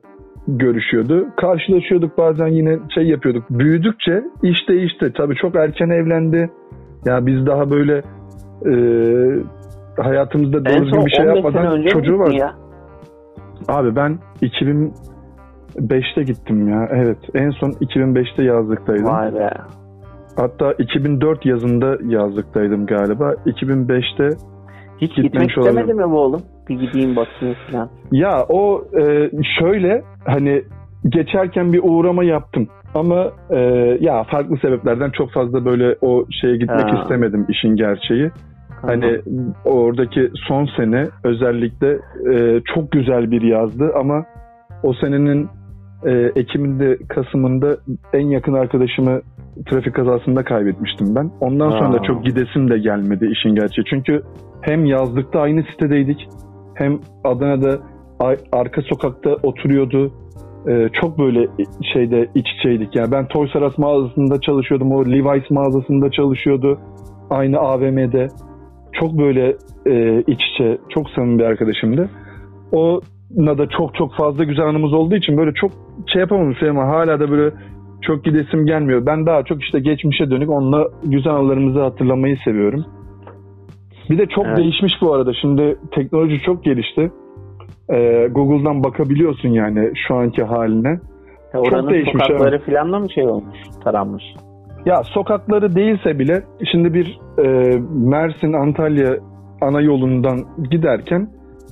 görüşüyordu. 0.48 1.26
Karşılaşıyorduk 1.36 2.18
bazen 2.18 2.46
yine 2.46 2.78
şey 2.94 3.04
yapıyorduk. 3.04 3.50
Büyüdükçe 3.50 4.24
iş 4.42 4.68
değişti. 4.68 5.12
Tabii 5.16 5.34
çok 5.34 5.56
erken 5.56 5.90
evlendi. 5.90 6.50
Ya 7.04 7.26
biz 7.26 7.46
daha 7.46 7.70
böyle 7.70 8.02
e, 8.66 8.72
hayatımızda 10.02 10.64
doğru 10.64 10.84
düzgün 10.84 11.06
bir 11.06 11.10
şey 11.10 11.24
15 11.26 11.32
sene 11.32 11.36
yapmadan 11.36 11.78
önce 11.78 11.88
çocuğu 11.88 12.18
var. 12.18 12.30
ya? 12.30 12.54
Abi 13.68 13.96
ben 13.96 14.18
2005'te 14.42 16.22
gittim 16.22 16.68
ya. 16.68 16.88
Evet. 16.92 17.18
En 17.34 17.50
son 17.50 17.70
2005'te 17.70 18.44
yazlıktaydım. 18.44 19.04
Vay 19.06 19.34
be. 19.34 19.50
Hatta 20.36 20.72
2004 20.78 21.46
yazında 21.46 21.98
yazlıktaydım 22.06 22.86
galiba. 22.86 23.32
2005'te 23.46 24.36
Hiç 25.00 25.16
gitmek 25.16 25.50
istemedi 25.50 25.94
mi 25.94 26.10
bu 26.10 26.18
oğlum? 26.20 26.42
Bir 26.68 26.80
gideyim 26.80 27.16
bakayım 27.16 27.56
falan. 27.70 27.88
ya 28.12 28.44
o 28.48 28.84
e, 29.00 29.30
şöyle 29.58 30.02
hani 30.26 30.62
geçerken 31.08 31.72
bir 31.72 31.80
uğrama 31.82 32.24
yaptım. 32.24 32.68
Ama 32.94 33.30
e, 33.50 33.58
ya 34.00 34.24
farklı 34.24 34.56
sebeplerden 34.62 35.10
çok 35.10 35.30
fazla 35.32 35.64
böyle 35.64 35.96
o 36.00 36.24
şeye 36.40 36.56
gitmek 36.56 36.92
Ha. 36.92 37.02
istemedim 37.02 37.46
işin 37.48 37.76
gerçeği. 37.76 38.30
Hani 38.82 39.20
oradaki 39.64 40.30
son 40.48 40.68
sene 40.76 41.04
özellikle 41.24 41.98
e, 42.32 42.60
çok 42.74 42.92
güzel 42.92 43.30
bir 43.30 43.42
yazdı 43.42 43.92
ama 44.00 44.24
o 44.82 44.94
senenin 44.94 45.48
e, 46.06 46.32
Ekim'inde, 46.36 46.98
Kasım'ında 47.08 47.76
en 48.12 48.26
yakın 48.26 48.54
arkadaşımı 48.54 49.20
trafik 49.70 49.94
kazasında 49.94 50.44
kaybetmiştim 50.44 51.14
ben. 51.14 51.30
Ondan 51.40 51.70
sonra 51.70 51.92
da 51.92 52.02
çok 52.02 52.24
gidesim 52.24 52.70
de 52.70 52.78
gelmedi 52.78 53.28
işin 53.32 53.54
gerçeği. 53.54 53.84
Çünkü 53.90 54.22
hem 54.62 54.84
yazlıkta 54.84 55.40
aynı 55.40 55.62
sitedeydik 55.62 56.28
hem 56.74 57.00
Adana'da 57.24 57.78
arka 58.52 58.82
sokakta 58.82 59.30
oturuyordu. 59.42 60.12
E, 60.68 60.88
çok 60.92 61.18
böyle 61.18 61.48
şeyde 61.92 62.30
iç 62.34 62.46
içeydik. 62.58 62.96
Yani 62.96 63.12
ben 63.12 63.28
Toys 63.28 63.56
R 63.56 63.66
Us 63.66 63.78
mağazasında 63.78 64.40
çalışıyordum. 64.40 64.92
O 64.92 65.04
Levi's 65.04 65.50
mağazasında 65.50 66.10
çalışıyordu. 66.10 66.78
Aynı 67.30 67.58
AVM'de 67.58 68.28
çok 68.92 69.18
böyle 69.18 69.56
e, 69.86 70.22
iç 70.26 70.40
içe, 70.44 70.78
çok 70.88 71.10
samimi 71.10 71.38
bir 71.38 71.44
arkadaşımdı. 71.44 72.10
Ona 72.72 73.58
da 73.58 73.66
çok 73.68 73.94
çok 73.94 74.14
fazla 74.14 74.44
güzel 74.44 74.66
anımız 74.66 74.92
olduğu 74.92 75.16
için 75.16 75.36
böyle 75.36 75.52
çok 75.54 75.70
şey 76.12 76.20
yapamamışım 76.20 76.78
ama 76.78 76.88
hala 76.88 77.20
da 77.20 77.30
böyle 77.30 77.54
çok 78.02 78.24
gidesim 78.24 78.66
gelmiyor. 78.66 79.06
Ben 79.06 79.26
daha 79.26 79.42
çok 79.42 79.62
işte 79.62 79.80
geçmişe 79.80 80.30
dönük 80.30 80.50
onunla 80.50 80.88
güzel 81.04 81.32
anılarımızı 81.32 81.80
hatırlamayı 81.80 82.36
seviyorum. 82.44 82.84
Bir 84.10 84.18
de 84.18 84.26
çok 84.26 84.46
Evet. 84.46 84.56
değişmiş 84.56 84.92
bu 85.02 85.14
arada. 85.14 85.32
Şimdi 85.40 85.76
teknoloji 85.94 86.40
çok 86.40 86.64
gelişti. 86.64 87.12
Ee, 87.90 88.28
Google'dan 88.30 88.84
bakabiliyorsun 88.84 89.48
yani 89.48 89.92
şu 90.08 90.14
anki 90.14 90.42
haline. 90.44 91.00
Ya 91.54 91.60
Oranın 91.60 91.90
değişmiş, 91.90 92.24
sokakları 92.26 92.58
falan 92.58 92.92
da 92.92 92.98
mı 92.98 93.10
şey 93.10 93.26
olmuş, 93.26 93.58
taranmış? 93.84 94.24
Ya 94.86 95.02
sokakları 95.04 95.74
değilse 95.74 96.18
bile 96.18 96.42
şimdi 96.72 96.94
bir 96.94 97.18
e, 97.44 97.78
Mersin 97.94 98.52
Antalya 98.52 99.16
ana 99.60 99.80
yolundan 99.80 100.38
giderken 100.70 101.28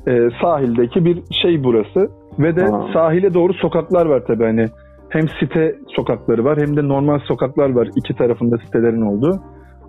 e, 0.06 0.28
sahildeki 0.42 1.04
bir 1.04 1.22
şey 1.42 1.64
burası 1.64 2.08
ve 2.38 2.56
de 2.56 2.64
Aa. 2.64 2.92
sahile 2.92 3.34
doğru 3.34 3.54
sokaklar 3.54 4.06
var 4.06 4.22
tabii 4.26 4.44
hani 4.44 4.66
hem 5.08 5.28
site 5.40 5.76
sokakları 5.96 6.44
var 6.44 6.58
hem 6.60 6.76
de 6.76 6.88
normal 6.88 7.18
sokaklar 7.18 7.70
var 7.70 7.88
iki 7.96 8.14
tarafında 8.14 8.58
sitelerin 8.58 9.02
olduğu. 9.02 9.40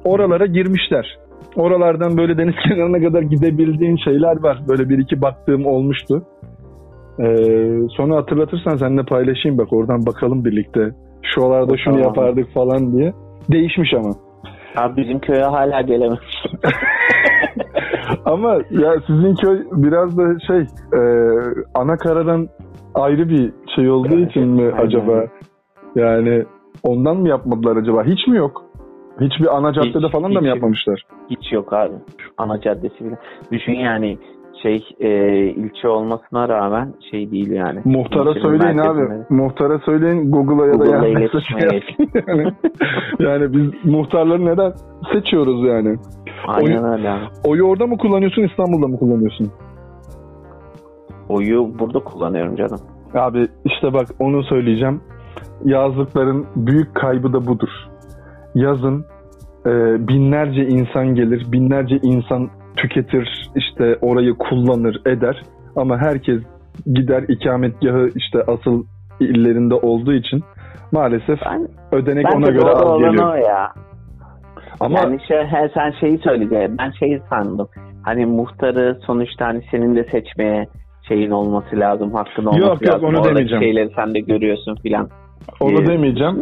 Oralara 0.04 0.46
girmişler. 0.46 1.18
Oralardan 1.56 2.18
böyle 2.18 2.38
deniz 2.38 2.56
kenarına 2.68 3.08
kadar 3.08 3.22
gidebildiğin 3.22 3.98
şeyler 3.98 4.44
var. 4.44 4.60
Böyle 4.68 4.90
bir 4.90 4.98
iki 4.98 5.22
baktığım 5.22 5.66
olmuştu. 5.66 6.24
Ee, 7.20 7.26
sonra 7.90 8.16
hatırlatırsan 8.16 8.76
seninle 8.76 9.04
paylaşayım 9.04 9.58
bak 9.58 9.74
oradan 9.74 10.06
bakalım 10.06 10.46
birlikte. 10.46 10.90
Şuralarda 11.22 11.78
şunu 11.78 11.94
Tamam. 11.94 12.08
yapardık 12.08 12.54
falan 12.54 12.98
diye. 12.98 13.14
Değişmiş 13.52 13.94
ama. 13.94 14.14
Abi 14.76 15.02
bizim 15.02 15.20
köye 15.20 15.44
hala 15.44 15.82
gelememiş. 15.82 16.46
ama 18.26 18.54
ya 18.70 18.94
sizin 19.08 19.36
köy 19.36 19.64
biraz 19.72 20.18
da 20.18 20.40
şey 20.48 20.60
e, 21.00 21.02
ana 21.76 21.98
karadan 21.98 22.48
ayrı 22.96 23.30
bir 23.30 23.54
şey 23.80 23.90
olduğu 23.90 24.20
için 24.20 24.48
mi 24.48 24.64
aynen. 24.64 24.86
acaba? 24.86 25.26
Yani 25.96 26.44
ondan 26.84 27.18
mı 27.18 27.30
yapmadılar 27.30 27.78
acaba? 27.78 28.04
Hiç 28.04 28.28
mi 28.28 28.38
yok? 28.38 28.64
Hiçbir 29.22 29.58
ana 29.58 29.74
caddede 29.74 30.06
Hiç, 30.06 30.12
falan 30.12 30.36
da 30.36 30.40
mı 30.40 30.46
hiç. 30.46 30.48
yapmamışlar? 30.48 31.04
Hiç 31.30 31.52
yok 31.52 31.74
abi. 31.74 31.94
Ana 32.38 32.62
caddesi 32.62 33.06
bile. 33.06 33.18
Düşün 33.52 33.74
yani 33.74 34.18
şey 34.62 34.88
e, 35.00 35.10
ilçe 35.46 35.88
olmasına 35.88 36.50
rağmen 36.50 36.94
şey 37.12 37.32
değil 37.32 37.52
yani. 37.52 37.80
Muhtara 37.86 38.30
İlçenin 38.30 38.44
söyleyin 38.46 38.76
merkezinde. 38.76 39.26
abi. 39.30 39.34
Muhtara 39.42 39.80
söyleyin 39.80 40.32
Google'a 40.32 40.66
ya 40.68 40.74
da 40.74 40.78
Google'la 40.78 41.08
yani 41.08 41.20
iletişime 41.20 41.62
yani, 42.28 42.54
yani 43.20 43.54
biz 43.54 43.92
muhtarları 43.94 44.46
neden 44.46 44.74
seçiyoruz 45.14 45.64
yani? 45.64 45.98
Aynen 46.48 46.84
öyle 46.84 47.10
abi. 47.10 47.26
Oyu 47.48 47.64
orada 47.64 47.88
mı 47.88 47.98
kullanıyorsun 47.98 48.44
İstanbul'da 48.44 48.88
mı 48.88 49.00
kullanıyorsun? 49.00 49.52
Oyu 51.30 51.80
burada 51.80 52.00
kullanıyorum 52.00 52.56
canım. 52.56 52.80
Abi 53.14 53.48
işte 53.66 53.94
bak 53.94 54.08
onu 54.20 54.44
söyleyeceğim. 54.44 55.02
Yazlıkların 55.66 56.48
büyük 56.56 56.96
kaybı 56.96 57.34
da 57.34 57.48
budur. 57.48 57.70
Yazın 58.56 59.06
e, 59.66 59.72
binlerce 60.08 60.68
insan 60.68 61.16
gelir, 61.16 61.52
binlerce 61.52 61.98
insan 62.02 62.50
tüketir, 62.76 63.50
işte 63.56 63.98
orayı 64.02 64.34
kullanır, 64.34 65.02
eder. 65.06 65.44
Ama 65.76 65.98
herkes 65.98 66.42
gider 66.94 67.24
ikametgahı 67.28 68.10
işte 68.16 68.44
asıl 68.48 68.84
illerinde 69.20 69.74
olduğu 69.74 70.14
için 70.14 70.44
maalesef 70.92 71.40
Ben, 71.46 71.68
ödenek 71.92 72.26
ben 72.26 72.38
ona 72.38 72.50
göre 72.50 72.70
az 72.72 73.00
geliyor. 73.00 73.34
o 73.34 73.36
ya. 73.36 73.74
Ama 74.80 75.00
Yani 75.00 75.20
şey, 75.28 75.38
he, 75.38 75.70
sen 75.74 75.92
şeyi 76.00 76.18
söyleyeceksin. 76.18 76.78
Ben 76.78 76.92
şeyi 76.92 77.22
sandım. 77.30 77.68
Hani 78.04 78.26
muhtarı 78.26 79.00
sonuçta 79.06 79.46
hani 79.48 79.62
senin 79.72 79.96
de 79.96 80.04
seçmeye 80.04 80.68
şeyin 81.10 81.32
olması 81.32 81.76
lazım, 81.76 82.14
hakkın 82.14 82.46
olması 82.46 82.62
Yok, 82.62 82.82
yok, 82.82 82.94
lazım. 82.94 83.08
onu 83.08 83.18
Oradaki 83.18 83.30
demeyeceğim. 83.36 83.64
şeyleri 83.64 83.90
sen 83.96 84.14
de 84.14 84.20
görüyorsun 84.20 84.76
filan. 84.76 85.08
onu 85.60 85.82
Ee, 85.84 85.88
demeyeceğim. 85.88 86.36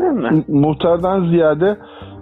Muhtardan 0.47 1.29
ziyade 1.29 1.77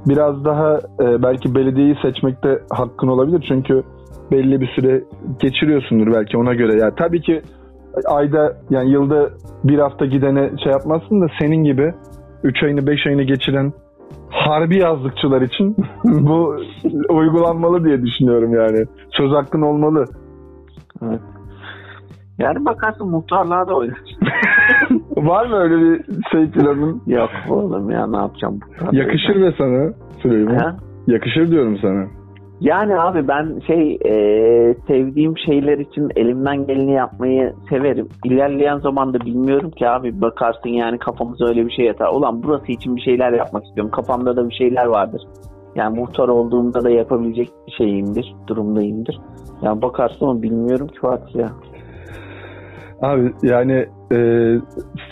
biraz 0.08 0.46
daha 0.46 0.78
e, 1.02 1.24
belki 1.24 1.56
belediyeyi 1.56 1.96
seçmekte 2.02 2.60
hakkın 2.72 3.08
olabilir. 3.08 3.46
Çünkü 3.48 3.84
belli 4.32 4.62
bir 4.62 4.68
süre 4.68 5.04
geçiriyorsundur 5.40 6.14
belki 6.14 6.38
ona 6.38 6.54
göre. 6.54 6.80
Ya 6.80 6.96
tabii 6.96 7.22
ki 7.22 7.42
ayda 8.08 8.54
yani 8.70 8.92
yılda 8.92 9.30
bir 9.64 9.80
hafta 9.80 10.06
gidene 10.06 10.50
şey 10.64 10.72
yapmazsın 10.72 11.22
da 11.22 11.28
senin 11.40 11.64
gibi 11.64 11.94
3 12.44 12.64
ayını 12.64 12.88
5 12.88 13.08
ayını 13.08 13.24
geçiren 13.24 13.74
harbi 14.30 14.80
yazlıkçılar 14.80 15.42
için 15.42 15.76
bu 16.04 16.56
uygulanmalı 17.10 17.86
diye 17.86 18.02
düşünüyorum 18.02 18.54
yani. 18.56 18.86
Söz 19.12 19.32
hakkın 19.32 19.62
olmalı. 19.62 20.06
Evet. 21.06 21.20
Yani 22.46 22.66
bakarsın 22.66 23.08
muhtarlığa 23.10 23.68
da 23.68 23.74
oynar. 23.76 23.98
Var 25.18 25.46
mı 25.46 25.56
öyle 25.56 25.76
bir 25.82 26.04
şey 26.32 26.52
planın? 26.52 27.02
Yok 27.08 27.30
oğlum 27.50 27.90
ya 27.90 28.08
ne 28.08 28.18
yapacağım? 28.18 28.60
Yakışır 28.92 29.42
be 29.42 29.54
sana 29.58 29.94
Süleyman. 30.22 30.56
Ha? 30.56 30.76
Yakışır 31.08 31.52
diyorum 31.52 31.78
sana. 31.82 32.06
Yani 32.62 33.00
abi 33.00 33.28
ben 33.28 33.60
şey 33.68 34.00
e, 34.06 34.14
sevdiğim 34.88 35.38
şeyler 35.38 35.78
için 35.78 36.10
elimden 36.16 36.68
geleni 36.68 36.94
yapmayı 36.94 37.54
severim. 37.70 38.08
İlerleyen 38.26 38.80
zamanda 38.80 39.20
bilmiyorum 39.20 39.72
ki 39.72 39.90
abi 39.90 40.22
bakarsın 40.22 40.70
yani 40.70 40.98
kafamıza 40.98 41.46
öyle 41.46 41.66
bir 41.66 41.72
şey 41.72 41.86
yatar. 41.86 42.14
Ulan 42.14 42.44
burası 42.44 42.72
için 42.72 42.96
bir 42.96 43.02
şeyler 43.02 43.34
yapmak 43.34 43.66
istiyorum. 43.66 43.92
Kafamda 43.92 44.36
da 44.36 44.50
bir 44.50 44.56
şeyler 44.56 44.86
vardır. 44.86 45.22
Yani 45.76 46.00
muhtar 46.00 46.28
olduğumda 46.28 46.84
da 46.84 46.90
yapabilecek 46.90 47.50
şeyimdir, 47.78 48.36
durumdayımdır. 48.48 49.20
Yani 49.62 49.82
bakarsın 49.82 50.26
ama 50.26 50.42
bilmiyorum 50.42 50.88
ki 50.88 51.00
Fatih 51.02 51.36
ya. 51.36 51.50
Abi 53.10 53.32
yani 53.44 53.86
e, 54.12 54.18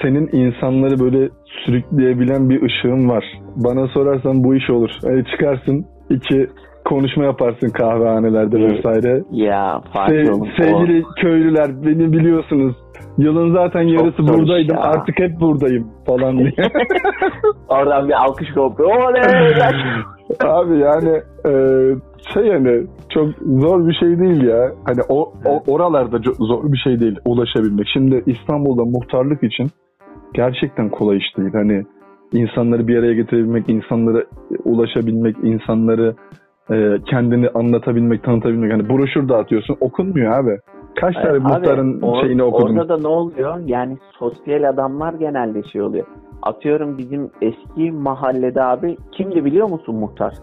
senin 0.01 0.29
insanları 0.31 0.99
böyle 0.99 1.29
sürükleyebilen 1.65 2.49
bir 2.49 2.61
ışığın 2.61 3.09
var. 3.09 3.25
Bana 3.55 3.87
sorarsan 3.87 4.43
bu 4.43 4.55
iş 4.55 4.69
olur. 4.69 4.89
Yani 5.03 5.23
çıkarsın 5.25 5.85
iki 6.09 6.47
konuşma 6.85 7.23
yaparsın 7.25 7.69
kahvehanelerde 7.69 8.57
Evet. 8.59 8.71
vesaire. 8.71 9.23
Ya 9.31 9.81
Fatih 9.93 10.15
Se- 10.15 10.61
sevgili 10.63 11.03
köylüler 11.21 11.67
beni 11.85 12.13
biliyorsunuz. 12.13 12.75
Yılın 13.17 13.53
zaten 13.53 13.81
yarısı 13.81 14.23
zor 14.23 14.33
iş 14.33 14.39
buradaydım. 14.39 14.75
ya. 14.75 14.81
Artık 14.81 15.19
hep 15.19 15.39
buradayım 15.39 15.87
falan 16.07 16.37
diye. 16.37 16.51
O, 17.69 17.75
oradan 17.75 18.07
bir 18.07 18.13
alkış 18.13 18.49
kopuyor. 18.53 18.89
Abi 20.45 20.77
yani 20.79 21.21
e, 21.45 21.51
şey 22.33 22.45
yani 22.45 22.83
çok 23.09 23.29
zor 23.59 23.87
bir 23.87 23.93
şey 23.93 24.19
değil 24.19 24.43
ya. 24.43 24.71
Hani 24.85 25.01
o, 25.09 25.33
o 25.45 25.63
oralarda 25.67 26.17
zor 26.39 26.71
bir 26.71 26.77
şey 26.77 26.99
değil 26.99 27.19
ulaşabilmek. 27.25 27.87
Şimdi 27.93 28.23
İstanbul'da 28.25 28.85
muhtarlık 28.85 29.43
için 29.43 29.67
gerçekten 30.33 30.89
kolay 30.89 31.17
iş 31.17 31.37
değil. 31.37 31.53
Hani 31.53 31.85
insanları 32.33 32.87
bir 32.87 32.97
araya 32.97 33.13
getirebilmek, 33.13 33.69
insanlara 33.69 34.23
ulaşabilmek, 34.65 35.35
insanları 35.43 36.15
e, 36.71 36.97
kendini 37.09 37.49
anlatabilmek, 37.49 38.23
tanıtabilmek. 38.23 38.73
Hani 38.73 38.89
broşür 38.89 39.29
dağıtıyorsun 39.29 39.77
okunmuyor 39.81 40.33
abi. 40.33 40.57
Kaç 40.95 41.15
tane 41.15 41.29
Abi, 41.29 41.39
muhtarın 41.39 41.99
or- 41.99 42.21
şeyini 42.21 42.43
okudun? 42.43 42.77
Orada 42.77 42.89
da 42.89 43.01
ne 43.01 43.07
oluyor? 43.07 43.59
Yani 43.65 43.97
sosyal 44.19 44.69
adamlar 44.69 45.13
genelde 45.13 45.63
şey 45.63 45.81
oluyor. 45.81 46.05
Atıyorum 46.41 46.97
bizim 46.97 47.29
eski 47.41 47.91
mahallede 47.91 48.63
abi 48.63 48.97
kimdi 49.11 49.45
biliyor 49.45 49.69
musun 49.69 49.95
muhtar? 49.95 50.33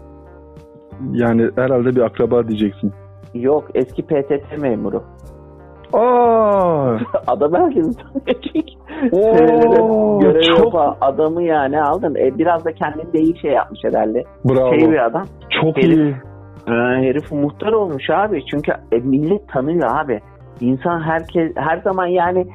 Yani 1.11 1.49
herhalde 1.55 1.95
bir 1.95 2.01
akraba 2.01 2.47
diyeceksin. 2.47 2.93
Yok 3.33 3.63
eski 3.75 4.01
PTT 4.01 4.61
memuru. 4.61 5.03
Aa! 5.93 6.97
Adam 7.27 7.53
herkesi 7.53 7.97
tanıyacak. 7.97 8.65
Görev 10.21 10.41
çok- 10.41 10.65
yapan 10.65 10.95
adamı 11.01 11.43
yani 11.43 11.81
aldın. 11.81 12.15
E, 12.15 12.37
biraz 12.37 12.65
da 12.65 12.71
kendinde 12.73 13.19
iyi 13.19 13.39
şey 13.39 13.51
yapmış 13.51 13.79
herhalde. 13.83 14.23
Bravo. 14.45 14.79
Şey 14.79 14.91
bir 14.91 15.05
adam. 15.05 15.25
Çok 15.61 15.77
Herif- 15.77 15.97
iyi. 15.97 16.15
Ee, 16.67 16.71
herif 17.07 17.31
muhtar 17.31 17.71
olmuş 17.71 18.09
abi. 18.09 18.41
Çünkü 18.51 18.71
e, 18.91 18.97
millet 18.97 19.49
tanıyor 19.49 19.89
abi. 19.93 20.19
İnsan 20.59 21.01
herkes 21.01 21.51
her 21.55 21.77
zaman 21.77 22.05
yani 22.07 22.47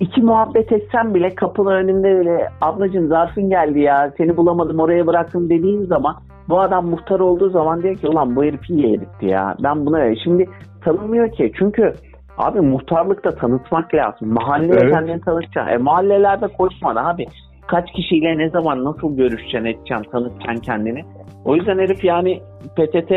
iki 0.00 0.22
muhabbet 0.22 0.72
etsen 0.72 1.14
bile 1.14 1.34
kapının 1.34 1.72
önünde 1.72 2.20
bile 2.20 2.48
ablacığım 2.60 3.08
zarfın 3.08 3.48
geldi 3.50 3.80
ya 3.80 4.12
seni 4.16 4.36
bulamadım 4.36 4.80
oraya 4.80 5.06
bıraktım 5.06 5.50
dediğin 5.50 5.84
zaman 5.84 6.14
bu 6.48 6.60
adam 6.60 6.86
muhtar 6.86 7.20
olduğu 7.20 7.50
zaman 7.50 7.82
diyor 7.82 7.96
ki 7.96 8.08
ulan 8.08 8.36
bu 8.36 8.44
herif 8.44 8.70
iyi 8.70 8.88
herifti 8.88 9.26
ya. 9.26 9.56
Ben 9.62 9.86
buna 9.86 10.14
şimdi 10.24 10.48
tanımıyor 10.84 11.32
ki 11.32 11.52
çünkü 11.58 11.94
abi 12.38 12.60
muhtarlıkta 12.60 13.30
tanıtmak 13.30 13.94
lazım. 13.94 14.32
Mahalleye 14.34 14.80
Evet. 14.82 14.92
kendini 14.92 15.20
tanıtacaksın. 15.20 15.72
E, 15.74 15.76
mahallelerde 15.76 16.46
koşma 16.48 16.90
abi. 16.96 17.26
Kaç 17.66 17.92
kişiyle 17.92 18.38
ne 18.38 18.50
zaman 18.50 18.84
nasıl 18.84 19.16
görüşeceksin 19.16 19.64
edeceksin 19.64 20.10
tanıtacaksın 20.12 20.62
kendini. 20.62 21.04
O 21.44 21.56
yüzden 21.56 21.78
herif 21.78 22.04
yani 22.04 22.40
PTT 22.76 23.12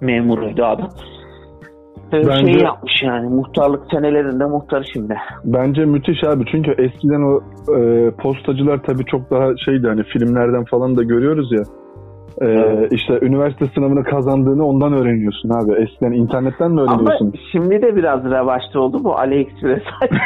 memuruydu 0.00 0.64
adam. 0.64 0.88
Ee, 2.12 2.16
Bence- 2.28 2.52
Şey 2.52 2.62
yapmış 2.62 3.02
yani 3.02 3.28
muhtarlık 3.28 3.82
senelerinde 3.90 4.44
muhtar 4.44 4.90
şimdi. 4.92 5.16
Bence 5.44 5.84
müthiş 5.84 6.24
abi 6.24 6.44
çünkü 6.52 6.70
eskiden 6.70 7.22
o 7.22 7.40
e, 7.78 8.10
postacılar 8.10 8.82
tabii 8.82 9.04
çok 9.04 9.30
daha 9.30 9.56
şeydi 9.64 9.86
hani 9.88 10.02
filmlerden 10.02 10.64
falan 10.64 10.96
da 10.96 11.02
görüyoruz 11.02 11.52
ya. 11.52 11.62
E, 12.40 12.46
Evet. 12.46 12.92
işte 12.92 13.18
üniversite 13.22 13.66
sınavını 13.74 14.04
kazandığını 14.04 14.66
ondan 14.66 14.92
öğreniyorsun 14.92 15.48
abi. 15.50 15.72
Eskiden 15.82 16.12
internetten 16.12 16.70
mi 16.70 16.80
Ama 16.80 16.92
öğreniyorsun? 16.92 17.34
şimdi 17.52 17.82
de 17.82 17.96
biraz 17.96 18.24
revaçta 18.24 18.80
oldu 18.80 19.04
bu 19.04 19.14
AliExpress. 19.18 19.82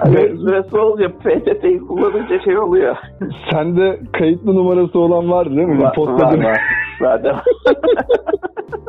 AliExpress 0.00 0.74
olunca 0.74 1.08
PTT'yi 1.08 1.78
kullanınca 1.80 2.40
şey 2.44 2.58
oluyor. 2.58 2.96
Sende 3.50 4.00
kayıtlı 4.18 4.54
numarası 4.54 4.98
olan 4.98 5.30
var 5.30 5.50
değil 5.50 5.68
mi? 5.68 5.82
Var, 5.82 5.94
Postacı. 5.94 6.38
var, 6.38 6.44
var. 6.44 6.60
Zaten. 7.00 7.34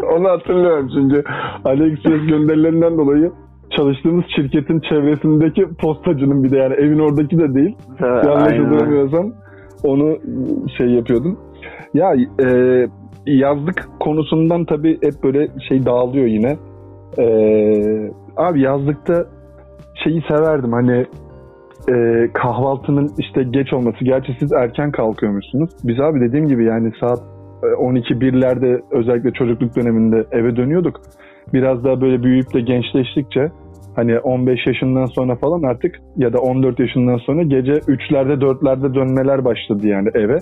Onu 0.18 0.30
hatırlıyorum 0.30 0.90
çünkü 0.94 1.24
AliExpress 1.66 2.28
gönderilerinden 2.28 2.98
dolayı 2.98 3.32
çalıştığımız 3.78 4.26
şirketin 4.36 4.80
çevresindeki 4.80 5.66
postacının 5.82 6.44
bir 6.44 6.52
de 6.52 6.58
yani 6.58 6.74
evin 6.74 7.00
oradaki 7.00 7.38
de 7.40 7.54
değil. 7.54 7.76
Yanlış 8.02 8.54
Aynen. 8.54 8.64
hatırlamıyorsam 8.66 9.34
onu 9.84 10.18
şey 10.78 10.88
yapıyordum. 10.88 11.40
Ya 11.94 12.16
e, 12.44 12.88
yazlık 13.26 13.90
konusundan 14.00 14.66
tabii 14.66 14.98
hep 15.04 15.24
böyle 15.24 15.48
şey 15.70 15.86
dağılıyor 15.86 16.26
yine. 16.26 16.58
E, 17.18 17.26
abi 18.38 18.62
yazlıkta 18.62 19.26
şeyi 20.04 20.22
severdim 20.22 20.74
hani 20.74 21.06
e, 21.90 22.28
kahvaltının 22.34 23.10
işte 23.18 23.44
geç 23.44 23.74
olması. 23.74 23.98
Gerçi 24.06 24.36
siz 24.40 24.54
erken 24.54 24.92
kalkıyormuşsunuz. 24.92 25.70
Biz 25.84 26.00
abi 26.00 26.20
dediğim 26.20 26.48
gibi 26.48 26.66
yani 26.66 26.92
saat 27.00 27.20
e, 27.64 27.66
12-1'lerde 27.66 28.82
özellikle 28.92 29.32
çocukluk 29.32 29.76
döneminde 29.76 30.26
eve 30.32 30.56
dönüyorduk. 30.56 31.02
Biraz 31.54 31.84
daha 31.84 32.02
böyle 32.02 32.24
büyüyüp 32.24 32.54
de 32.54 32.62
gençleştikçe 32.62 33.52
hani 33.98 34.20
15 34.20 34.68
yaşından 34.68 35.06
sonra 35.06 35.36
falan 35.36 35.64
artık 35.64 35.96
ya 36.18 36.34
da 36.34 36.38
14 36.38 36.80
yaşından 36.80 37.18
sonra 37.18 37.44
gece 37.44 37.72
3'lerde 37.72 38.34
4'lerde 38.34 38.94
dönmeler 38.94 39.46
başladı 39.46 39.88
yani 39.88 40.10
eve. 40.14 40.38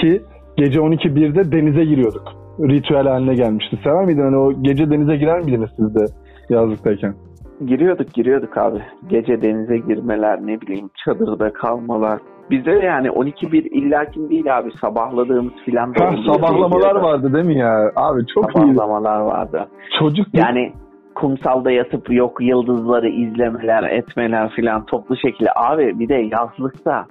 Ki 0.00 0.22
gece 0.56 0.78
12-1'de 0.78 1.52
denize 1.52 1.84
giriyorduk. 1.84 2.22
Ritüel 2.60 3.06
haline 3.06 3.34
gelmişti. 3.34 3.78
Sever 3.84 4.04
miydin? 4.04 4.22
Hani 4.22 4.36
o 4.36 4.62
gece 4.62 4.90
denize 4.90 5.16
girer 5.16 5.40
miydiniz 5.40 5.70
siz 5.76 5.94
de 5.94 6.04
yazlıktayken? 6.50 7.14
Giriyorduk 7.66 8.12
giriyorduk 8.14 8.56
abi. 8.58 8.78
Gece 9.08 9.42
denize 9.42 9.78
girmeler 9.78 10.38
ne 10.46 10.60
bileyim 10.60 10.90
çadırda 11.04 11.52
kalmalar. 11.52 12.18
Bizde 12.50 12.82
de 12.82 12.86
yani 12.86 13.08
12-1 13.08 13.56
illakin 13.56 14.30
değil 14.30 14.58
abi 14.58 14.70
sabahladığımız 14.80 15.52
filan 15.64 15.94
Ha, 15.98 16.10
sabahlamalar 16.26 16.94
vardı 16.94 17.32
değil 17.32 17.44
mi 17.44 17.58
ya? 17.58 17.92
Abi 17.96 18.26
çok 18.34 18.44
iyi. 18.44 18.74
Sabahlamalar 18.74 19.20
vardı. 19.20 19.68
Çocuk 19.98 20.26
Yani 20.32 20.72
kumsalda 21.14 21.70
yatıp 21.70 22.12
yok 22.12 22.40
yıldızları 22.40 23.08
izlemeler 23.08 23.82
etmeler 23.82 24.50
filan 24.50 24.86
toplu 24.86 25.16
şekilde. 25.16 25.50
Abi 25.56 25.98
bir 25.98 26.08
de 26.08 26.14
yazlıkta 26.14 27.06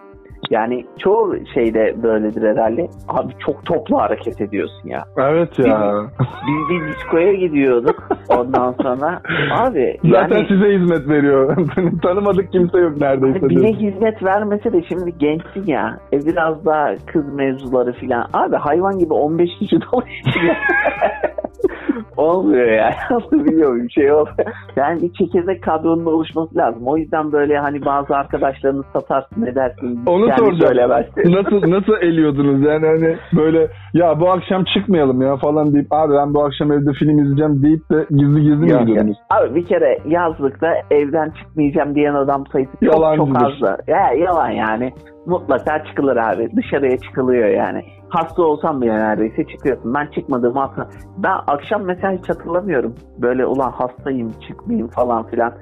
yani 0.50 0.86
çoğu 1.00 1.36
şeyde 1.54 1.96
böyledir 2.04 2.42
herhalde. 2.42 2.88
Abi 3.08 3.34
çok 3.46 3.66
toplu 3.66 3.98
hareket 3.98 4.42
ediyorsun 4.42 4.90
ya. 4.90 5.04
Evet 5.18 5.60
ya. 5.60 6.06
Biz 6.20 6.70
bir 6.70 6.88
diskoya 6.88 7.34
gidiyorduk 7.34 8.10
ondan 8.30 8.72
sonra. 8.72 9.22
Abi 9.52 9.98
Zaten 10.12 10.36
yani 10.38 10.48
size 10.48 10.74
hizmet 10.74 11.08
veriyor. 11.08 11.58
Tanımadık 12.04 12.52
kimse 12.52 12.78
yok 12.78 13.02
neredeyse. 13.02 13.40
Hani 13.40 13.50
bize 13.50 13.68
hizmet 13.68 14.24
vermese 14.24 14.74
de 14.74 14.84
şimdi 14.84 15.18
gençsin 15.18 15.68
ya. 15.68 15.98
E 16.14 16.26
biraz 16.26 16.66
daha 16.66 16.96
kız 17.06 17.34
mevzuları 17.34 17.94
filan. 17.94 18.26
Abi 18.34 18.56
hayvan 18.56 19.00
gibi 19.00 19.14
15 19.14 19.50
kişi 19.60 19.76
dolaşıyor. 19.82 20.56
Olmuyor 22.17 22.67
yani. 22.67 22.93
Biliyor 23.32 23.76
bir 23.76 23.89
şey 23.89 24.12
olmuyor. 24.12 24.36
Yani 24.76 25.02
bir 25.02 25.13
çekirdek 25.13 25.63
kadronun 25.63 26.06
oluşması 26.06 26.58
lazım. 26.58 26.82
O 26.86 26.97
yüzden 26.97 27.32
böyle 27.32 27.58
hani 27.58 27.86
bazı 27.86 28.15
arkadaşlarını 28.15 28.84
satarsın 28.93 29.45
ne 29.45 29.56
dersin. 29.56 30.00
Onu 30.06 30.26
kendi 30.26 30.39
soracağım. 30.39 30.62
söylemezsin. 30.67 31.32
Nasıl 31.32 31.71
nasıl 31.71 31.93
eliyordunuz 32.02 32.62
yani 32.65 32.86
hani 32.88 33.17
böyle 33.38 33.67
ya 33.93 34.19
bu 34.19 34.32
akşam 34.32 34.63
çıkmayalım 34.63 35.21
ya 35.21 35.38
falan 35.38 35.74
deyip 35.74 35.88
abi 35.91 36.13
ben 36.13 36.34
bu 36.34 36.43
akşam 36.43 36.71
evde 36.71 36.93
film 36.93 37.19
izleyeceğim 37.19 37.63
deyip 37.63 37.89
de 37.91 38.06
gizli 38.10 38.41
gizli 38.41 38.56
mi 38.56 38.80
gidiyordunuz? 38.80 39.17
Abi 39.30 39.56
bir 39.56 39.65
kere 39.65 39.97
yazlıkta 40.06 40.67
evden 40.91 41.30
çıkmayacağım 41.39 41.95
diyen 41.95 42.13
adam 42.13 42.43
sayısı 42.52 42.71
çok 42.71 42.93
Yalancıdır. 42.93 43.39
çok 43.39 43.47
az 43.47 43.62
da. 43.62 43.78
Ya, 43.88 44.12
yalan 44.26 44.50
yani. 44.50 44.93
Mutlaka 45.26 45.84
çıkılır 45.86 46.18
abi. 46.18 46.50
Dışarıya 46.56 46.98
çıkılıyor 46.98 47.48
yani. 47.48 47.84
Hasta 48.10 48.44
olsam 48.44 48.82
bile 48.82 48.94
neredeyse 48.96 49.48
çıkıyorsun. 49.48 49.94
Ben 49.94 50.08
çıkmadığım 50.08 50.56
hafta. 50.56 50.90
Ben 51.18 51.38
akşam 51.48 51.84
mesela 51.84 52.14
hiç 52.14 52.30
hatırlamıyorum. 52.30 52.96
Böyle 53.18 53.46
ulan 53.46 53.72
hastayım 53.72 54.32
çıkmayayım 54.48 54.88
falan 54.88 55.28
filan. 55.28 55.54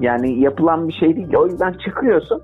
Yani 0.00 0.40
yapılan 0.40 0.88
bir 0.88 0.92
şey 0.92 1.16
değil. 1.16 1.34
O 1.36 1.46
yüzden 1.46 1.72
çıkıyorsun. 1.72 2.42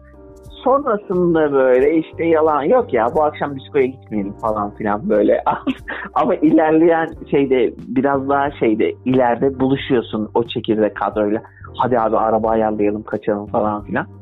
sonrasında 0.65 1.53
böyle 1.53 1.97
işte 1.97 2.25
yalan 2.25 2.63
yok 2.63 2.93
ya 2.95 3.07
bu 3.15 3.23
akşam 3.23 3.61
diskoya 3.61 3.87
gitmeyelim 3.87 4.33
falan 4.33 4.75
filan 4.75 5.09
böyle. 5.11 5.45
Ama 6.15 6.35
ilerleyen 6.35 7.09
şeyde 7.31 7.75
biraz 7.89 8.29
daha 8.29 8.51
şeyde 8.51 8.93
ileride 9.05 9.61
buluşuyorsun 9.61 10.31
o 10.35 10.45
çekirdek 10.45 10.97
kadroyla. 10.97 11.43
Hadi 11.77 11.99
abi 11.99 12.17
araba 12.17 12.49
ayarlayalım 12.49 13.03
kaçalım 13.03 13.47
falan 13.47 13.85
filan. 13.85 14.20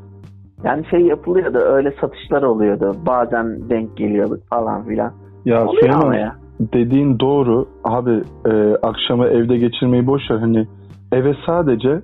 Yani 0.64 0.87
şey 0.90 1.01
yapılıyordu 1.01 1.59
öyle 1.59 1.94
satışlar 2.01 2.42
oluyordu. 2.42 2.97
Bazen 3.07 3.71
denk 3.71 3.97
geliyorduk 3.97 4.49
falan 4.51 4.85
filan. 4.85 5.12
Ya 5.44 5.66
Oluyor 5.66 5.94
ama 5.94 6.16
ya. 6.16 6.37
dediğin 6.61 7.18
doğru. 7.18 7.66
Abi 7.85 8.23
e, 8.51 8.75
akşamı 8.83 9.27
evde 9.27 9.57
geçirmeyi 9.57 10.07
boş 10.07 10.31
ver. 10.31 10.38
Hani 10.38 10.66
eve 11.12 11.35
sadece 11.47 12.01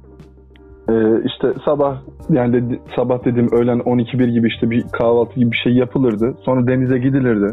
e, 0.88 0.94
işte 1.24 1.52
sabah 1.64 1.96
yani 2.30 2.52
dedi- 2.52 2.80
sabah 2.96 3.24
dediğim 3.24 3.48
öğlen 3.52 3.78
12-1 3.78 4.26
gibi 4.26 4.48
işte 4.48 4.70
bir 4.70 4.84
kahvaltı 4.92 5.34
gibi 5.34 5.50
bir 5.50 5.60
şey 5.64 5.72
yapılırdı. 5.72 6.34
Sonra 6.44 6.66
denize 6.66 6.98
gidilirdi. 6.98 7.52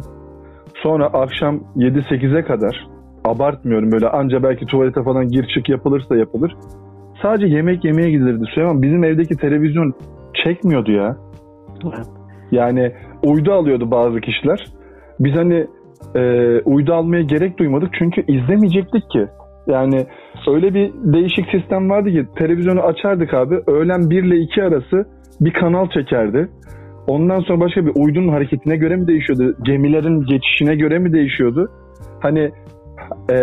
Sonra 0.84 1.06
akşam 1.06 1.60
7-8'e 1.78 2.44
kadar 2.44 2.88
abartmıyorum 3.26 3.92
böyle 3.92 4.10
anca 4.10 4.44
belki 4.44 4.66
tuvalete 4.66 5.04
falan 5.04 5.28
gir 5.28 5.48
çık 5.56 5.70
yapılırsa 5.70 6.16
yapılır. 6.16 6.56
Sadece 7.22 7.48
yemek 7.48 7.86
yemeye 7.86 8.12
gidilirdi. 8.12 8.44
Süleyman 8.54 8.82
bizim 8.82 9.04
evdeki 9.04 9.36
televizyon 9.36 9.94
çekmiyordu 10.44 10.92
ya. 10.92 11.18
Yani 12.52 12.92
uydu 13.24 13.54
alıyordu 13.54 13.92
bazı 13.92 14.22
kişiler. 14.22 14.66
Biz 15.20 15.36
hani 15.36 15.68
e, 16.16 16.22
uydu 16.62 16.94
almaya 16.94 17.22
gerek 17.22 17.58
duymadık 17.58 17.90
çünkü 18.00 18.22
izlemeyecektik 18.22 19.10
ki. 19.10 19.28
Yani 19.68 20.06
öyle 20.48 20.74
bir 20.74 20.92
değişik 20.94 21.46
sistem 21.52 21.90
vardı 21.90 22.10
ki 22.10 22.26
televizyonu 22.36 22.82
açardık 22.82 23.34
abi 23.34 23.56
öğlen 23.68 24.10
1 24.10 24.24
ile 24.24 24.38
2 24.38 24.64
arası 24.64 25.06
bir 25.42 25.54
kanal 25.54 25.90
çekerdi. 25.90 26.50
Ondan 27.08 27.40
sonra 27.40 27.60
başka 27.60 27.86
bir 27.86 27.92
uydunun 27.96 28.30
hareketine 28.30 28.78
göre 28.78 28.96
mi 28.96 29.08
değişiyordu? 29.08 29.56
Gemilerin 29.64 30.22
geçişine 30.22 30.76
göre 30.76 31.00
mi 31.00 31.14
değişiyordu? 31.14 31.72
Hani 32.20 32.52
e, 33.32 33.36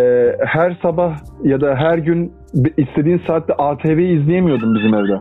her 0.46 0.79
sabah 0.83 1.16
ya 1.42 1.61
da 1.61 1.74
her 1.77 1.98
gün 1.98 2.33
istediğin 2.77 3.20
saatte 3.27 3.55
ATV'yi 3.55 4.20
izleyemiyordun 4.20 4.74
bizim 4.74 4.94
evde. 4.94 5.20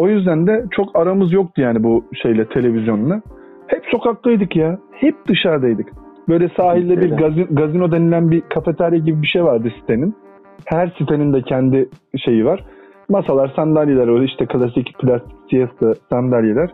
O 0.00 0.08
yüzden 0.08 0.46
de 0.46 0.64
çok 0.70 0.98
aramız 0.98 1.32
yoktu 1.32 1.62
yani 1.62 1.82
bu 1.82 2.04
şeyle 2.22 2.48
televizyonla. 2.48 3.22
Hep 3.66 3.82
sokaktaydık 3.90 4.56
ya. 4.56 4.78
Hep 4.92 5.14
dışarıdaydık. 5.28 5.88
Böyle 6.28 6.48
sahilde 6.56 6.96
bir 6.96 7.02
Öyle. 7.02 7.14
gazi- 7.14 7.54
gazino 7.54 7.92
denilen 7.92 8.30
bir 8.30 8.40
kafeterya 8.40 8.98
gibi 8.98 9.22
bir 9.22 9.26
şey 9.26 9.44
vardı 9.44 9.72
sitenin. 9.80 10.14
Her 10.64 10.94
sitenin 10.98 11.32
de 11.32 11.42
kendi 11.42 11.88
şeyi 12.24 12.44
var. 12.44 12.64
Masalar, 13.08 13.52
sandalyeler, 13.56 14.08
o 14.08 14.22
işte 14.22 14.46
klasik 14.46 14.98
plastik 14.98 15.36
siesta 15.50 15.92
sandalyeler. 16.10 16.70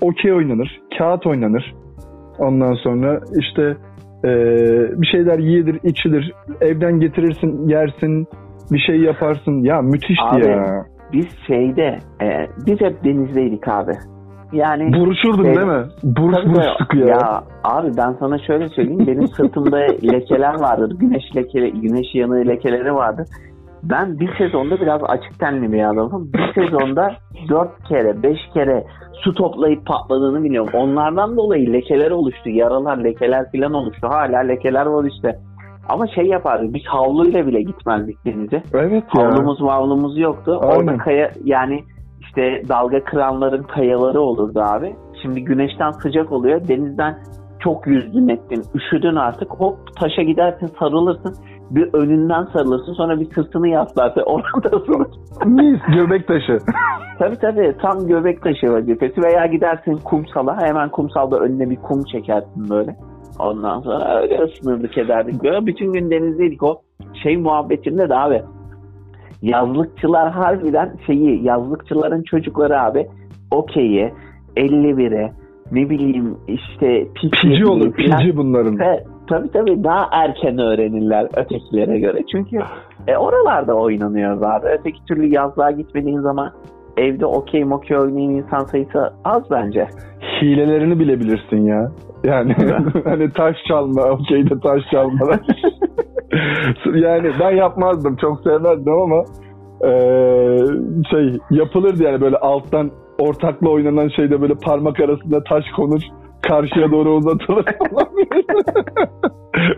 Okey 0.00 0.32
oynanır, 0.32 0.80
kağıt 0.98 1.26
oynanır. 1.26 1.74
Ondan 2.38 2.74
sonra 2.74 3.20
işte 3.38 3.76
eee, 4.24 4.90
bir 4.96 5.06
şeyler 5.06 5.38
yiyilir, 5.38 5.78
içilir. 5.84 6.32
Evden 6.60 7.00
getirirsin, 7.00 7.68
yersin, 7.68 8.26
bir 8.72 8.78
şey 8.78 9.00
yaparsın. 9.00 9.62
Ya 9.62 9.82
müthişti 9.82 10.24
Abi, 10.24 10.46
ya. 10.46 10.84
Biz 11.12 11.26
şeyde 11.46 11.98
e, 12.22 12.46
biz 12.66 12.80
hep 12.80 13.04
denizdeydik 13.04 13.68
abi. 13.68 13.92
Yani 14.52 14.92
Buruşurdun 15.00 15.44
Şey- 15.44 15.54
değil 15.54 15.66
mi? 15.66 15.84
Buruş 16.02 16.44
buruştuk 16.46 16.94
ya. 16.94 17.06
Ya 17.06 17.44
abi 17.64 17.96
ben 17.96 18.16
sana 18.20 18.38
şöyle 18.38 18.68
söyleyeyim. 18.68 19.06
Benim 19.06 19.28
sırtımda 19.28 19.76
lekeler 20.12 20.60
vardır. 20.60 20.98
Güneş 20.98 21.36
lekeli, 21.36 21.72
güneş 21.80 22.14
yanığı 22.14 22.46
lekeleri 22.48 22.94
vardır. 22.94 23.26
Ben 23.82 24.20
bir 24.20 24.30
sezonda 24.38 24.80
biraz 24.80 25.00
açık 25.02 25.40
tenli 25.40 25.72
bir 25.72 25.90
adamım. 25.90 26.30
Bir 26.32 26.52
sezonda 26.54 27.14
dört 27.48 27.88
kere, 27.88 28.22
beş 28.22 28.38
kere 28.54 28.84
su 29.12 29.34
toplayıp 29.34 29.86
patladığını 29.86 30.44
biliyorum. 30.44 30.70
Onlardan 30.74 31.36
dolayı 31.36 31.72
lekeler 31.72 32.10
oluştu. 32.10 32.50
Yaralar, 32.50 32.96
lekeler 32.96 33.52
falan 33.52 33.74
oluştu. 33.74 34.08
Hala 34.08 34.38
lekeler 34.38 34.86
var 34.86 35.04
işte. 35.04 35.38
Ama 35.88 36.06
şey 36.06 36.26
yapardık. 36.26 36.74
Biz 36.74 36.82
havluyla 36.86 37.46
bile 37.46 37.62
gitmezdik 37.62 38.24
denize. 38.24 38.62
Evet 38.74 39.04
ya. 39.16 39.24
Havlumuz 39.24 39.60
mavlumuz 39.60 40.18
yoktu. 40.18 40.60
Aynen. 40.62 40.76
Orada 40.76 40.96
kaya 40.96 41.30
yani 41.44 41.84
işte 42.20 42.62
dalga 42.68 43.04
kıranların 43.04 43.62
kayaları 43.62 44.20
olurdu 44.20 44.60
abi. 44.60 44.94
Şimdi 45.22 45.44
güneşten 45.44 45.90
sıcak 45.90 46.32
oluyor. 46.32 46.68
Denizden 46.68 47.18
çok 47.60 47.86
yüzdün 47.86 48.28
ettin. 48.28 48.64
Üşüdün 48.74 49.16
artık. 49.16 49.50
Hop 49.50 49.78
taşa 50.00 50.22
gidersin 50.22 50.70
sarılırsın. 50.78 51.34
Bir 51.70 51.88
önünden 51.92 52.44
sarılırsın. 52.52 52.92
Sonra 52.92 53.20
bir 53.20 53.30
sırtını 53.30 53.68
yaslarsın. 53.68 54.20
Orada 54.26 54.76
ısınır. 54.76 55.06
Mis 55.44 55.80
göbek 55.94 56.26
taşı. 56.28 56.58
tabii 57.18 57.36
tabii 57.36 57.76
tam 57.82 58.06
göbek 58.06 58.42
taşı 58.42 58.72
vazifesi. 58.72 59.22
Veya 59.22 59.46
gidersin 59.46 59.96
kumsala. 60.04 60.60
Hemen 60.62 60.88
kumsalda 60.88 61.38
önüne 61.38 61.70
bir 61.70 61.76
kum 61.76 62.04
çekersin 62.04 62.70
böyle. 62.70 62.96
Ondan 63.38 63.80
sonra 63.80 64.20
öyle 64.20 64.42
ısınırdık 64.42 64.98
ederdik. 64.98 65.44
Böyle 65.44 65.66
bütün 65.66 65.92
gün 65.92 66.10
denizdeydik. 66.10 66.62
O 66.62 66.82
şey 67.22 67.36
muhabbetinde 67.36 68.08
de 68.08 68.14
abi 68.14 68.42
yazlıkçılar 69.42 70.30
harbiden 70.30 70.92
şeyi 71.06 71.44
yazlıkçıların 71.44 72.22
çocukları 72.22 72.80
abi 72.80 73.06
okeyi 73.50 74.12
51'e 74.56 75.32
ne 75.72 75.90
bileyim 75.90 76.38
işte 76.48 77.06
Pici 77.14 77.66
olur. 77.66 77.92
filan. 77.92 78.18
Pici 78.18 78.36
bunların. 78.36 78.78
Ve 78.78 79.04
tabii 79.28 79.50
tabii 79.50 79.84
daha 79.84 80.08
erken 80.12 80.58
öğrenirler 80.58 81.28
ötekilere 81.36 81.98
göre. 81.98 82.18
Çünkü 82.32 82.58
e, 83.08 83.16
oralarda 83.16 83.74
oynanıyor 83.74 84.42
abi. 84.42 84.66
Öteki 84.78 85.04
türlü 85.04 85.26
yazlığa 85.26 85.70
gitmediğin 85.70 86.20
zaman 86.20 86.52
evde 86.96 87.26
okey 87.26 87.64
mokey 87.64 87.98
oynayan 87.98 88.30
insan 88.30 88.64
sayısı 88.64 89.12
az 89.24 89.42
bence. 89.50 89.88
Hilelerini 90.42 90.98
bilebilirsin 90.98 91.66
ya. 91.66 91.90
Yani 92.24 92.54
hani 93.04 93.30
taş 93.30 93.56
çalma, 93.68 94.02
okeyde 94.02 94.60
taş 94.60 94.82
çalma. 94.90 95.26
yani 96.94 97.30
ben 97.40 97.50
yapmazdım, 97.50 98.16
çok 98.16 98.40
sevmezdim 98.42 98.92
ama 98.92 99.24
eee, 99.84 100.58
şey 101.10 101.38
yapılırdı 101.50 102.02
yani 102.02 102.20
böyle 102.20 102.36
alttan 102.36 102.90
ortakla 103.18 103.70
oynanan 103.70 104.08
şeyde 104.08 104.40
böyle 104.40 104.54
parmak 104.54 105.00
arasında 105.00 105.44
taş 105.44 105.64
konur, 105.76 106.00
karşıya 106.42 106.90
doğru 106.90 107.10
uzatılır 107.14 107.64
falan. 107.64 108.08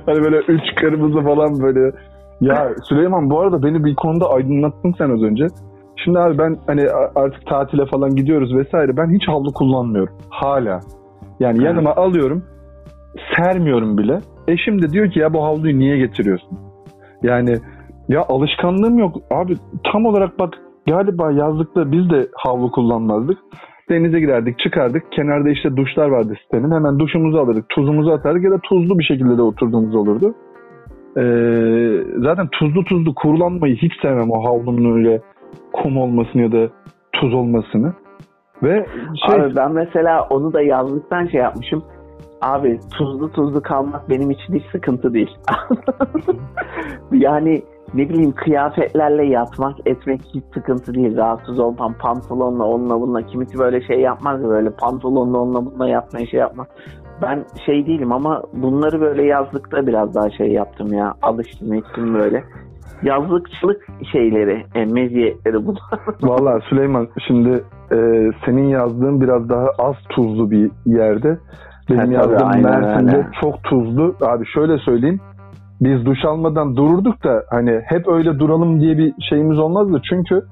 hani 0.06 0.24
böyle 0.24 0.36
üç 0.36 0.74
kırmızı 0.76 1.20
falan 1.20 1.60
böyle. 1.60 1.96
Ya 2.40 2.68
Süleyman 2.88 3.30
bu 3.30 3.40
arada 3.40 3.62
beni 3.62 3.84
bir 3.84 3.94
konuda 3.94 4.30
aydınlattın 4.30 4.94
sen 4.98 5.10
az 5.10 5.22
önce. 5.22 5.46
Şimdi 5.96 6.18
abi 6.18 6.38
ben 6.38 6.56
hani 6.66 6.82
artık 7.14 7.46
tatile 7.46 7.86
falan 7.86 8.16
gidiyoruz 8.16 8.56
vesaire. 8.56 8.96
Ben 8.96 9.14
hiç 9.14 9.28
havlu 9.28 9.52
kullanmıyorum. 9.52 10.14
Hala. 10.30 10.80
Yani 11.40 11.56
Evet. 11.56 11.66
yanıma 11.66 11.94
alıyorum. 11.94 12.44
Sermiyorum 13.36 13.98
bile. 13.98 14.20
Eşim 14.48 14.82
de 14.82 14.90
diyor 14.90 15.10
ki 15.10 15.18
ya 15.18 15.34
bu 15.34 15.44
havluyu 15.44 15.78
niye 15.78 15.98
getiriyorsun? 15.98 16.58
Yani 17.22 17.56
ya 18.08 18.24
alışkanlığım 18.28 18.98
yok. 18.98 19.16
Abi 19.30 19.54
tam 19.92 20.06
olarak 20.06 20.38
bak 20.38 20.54
galiba 20.88 21.32
yazlıkta 21.32 21.92
biz 21.92 22.10
de 22.10 22.26
havlu 22.36 22.70
kullanmazdık. 22.70 23.38
Denize 23.90 24.20
girerdik, 24.20 24.58
çıkardık. 24.58 25.12
Kenarda 25.12 25.50
işte 25.50 25.76
duşlar 25.76 26.08
vardı 26.08 26.34
sitenin. 26.42 26.70
Hemen 26.70 26.98
duşumuzu 26.98 27.38
alırdık, 27.38 27.68
tuzumuzu 27.68 28.10
atardık 28.10 28.44
ya 28.44 28.50
da 28.50 28.58
tuzlu 28.58 28.98
bir 28.98 29.04
şekilde 29.04 29.38
de 29.38 29.42
oturduğumuz 29.42 29.94
olurdu. 29.94 30.34
Ee, 31.16 32.04
zaten 32.22 32.48
tuzlu 32.52 32.84
tuzlu 32.84 33.14
kurulanmayı 33.14 33.76
hiç 33.76 33.92
sevmem 34.02 34.30
o 34.30 34.44
havlunun 34.44 34.96
öyle 34.96 35.20
kum 35.72 35.98
olmasını 35.98 36.42
ya 36.42 36.52
da 36.52 36.68
tuz 37.12 37.34
olmasını. 37.34 37.92
Ve 38.62 38.86
şey 39.26 39.40
Abi 39.40 39.56
ben 39.56 39.72
mesela 39.72 40.26
onu 40.30 40.52
da 40.52 40.62
yazlıktan 40.62 41.26
şey 41.26 41.40
yapmışım. 41.40 41.84
Abi 42.42 42.80
tuzlu 42.98 43.32
tuzlu 43.32 43.62
kalmak 43.62 44.10
benim 44.10 44.30
için 44.30 44.54
hiç 44.54 44.64
sıkıntı 44.72 45.14
değil. 45.14 45.36
yani 47.12 47.62
ne 47.94 48.08
bileyim 48.08 48.32
kıyafetlerle 48.32 49.26
yatmak 49.26 49.76
etmek 49.86 50.20
hiç 50.34 50.44
sıkıntı 50.54 50.94
değil. 50.94 51.16
Rahatsız 51.16 51.58
olmam 51.58 51.94
pantolonla 51.98 52.64
onunla 52.64 53.00
bununla. 53.00 53.26
Kimisi 53.26 53.58
böyle 53.58 53.80
şey 53.86 54.00
yapmaz 54.00 54.42
ya 54.42 54.48
böyle 54.48 54.70
pantolonla 54.70 55.38
onunla 55.38 55.66
bununla 55.66 55.88
yatmaya 55.88 56.26
şey 56.26 56.40
yapmaz. 56.40 56.66
Ben 57.26 57.44
şey 57.66 57.86
değilim 57.86 58.12
ama 58.12 58.42
bunları 58.52 59.00
böyle 59.00 59.22
yazlıkta 59.22 59.86
biraz 59.86 60.14
daha 60.14 60.30
şey 60.30 60.46
yaptım 60.52 60.92
ya. 60.92 61.14
Alıştım 61.22 61.72
ettim 61.72 62.14
böyle. 62.14 62.44
Yazlıkçılık 63.02 63.86
şeyleri, 64.12 64.64
e, 64.74 64.84
meziyetleri 64.84 65.66
bunlar. 65.66 66.00
Valla 66.22 66.60
Süleyman 66.60 67.08
şimdi 67.28 67.64
e, 67.92 67.96
senin 68.44 68.68
yazdığın 68.68 69.20
biraz 69.20 69.48
daha 69.48 69.66
az 69.78 69.94
tuzlu 70.08 70.50
bir 70.50 70.70
yerde. 70.86 71.38
Benim 71.90 71.98
Ha, 71.98 72.04
tabii, 72.04 72.14
yazdığım 72.14 72.48
aynen 72.48 72.80
Mersin'de 72.80 73.16
öyle. 73.16 73.28
çok 73.40 73.62
tuzlu. 73.62 74.14
Abi 74.22 74.44
şöyle 74.54 74.78
söyleyeyim. 74.78 75.20
Biz 75.80 76.06
duş 76.06 76.24
almadan 76.24 76.76
dururduk 76.76 77.24
da 77.24 77.44
hani 77.50 77.80
hep 77.84 78.08
öyle 78.08 78.38
duralım 78.38 78.80
diye 78.80 78.98
bir 78.98 79.14
şeyimiz 79.28 79.58
olmazdı. 79.58 80.00
Çünkü 80.10 80.42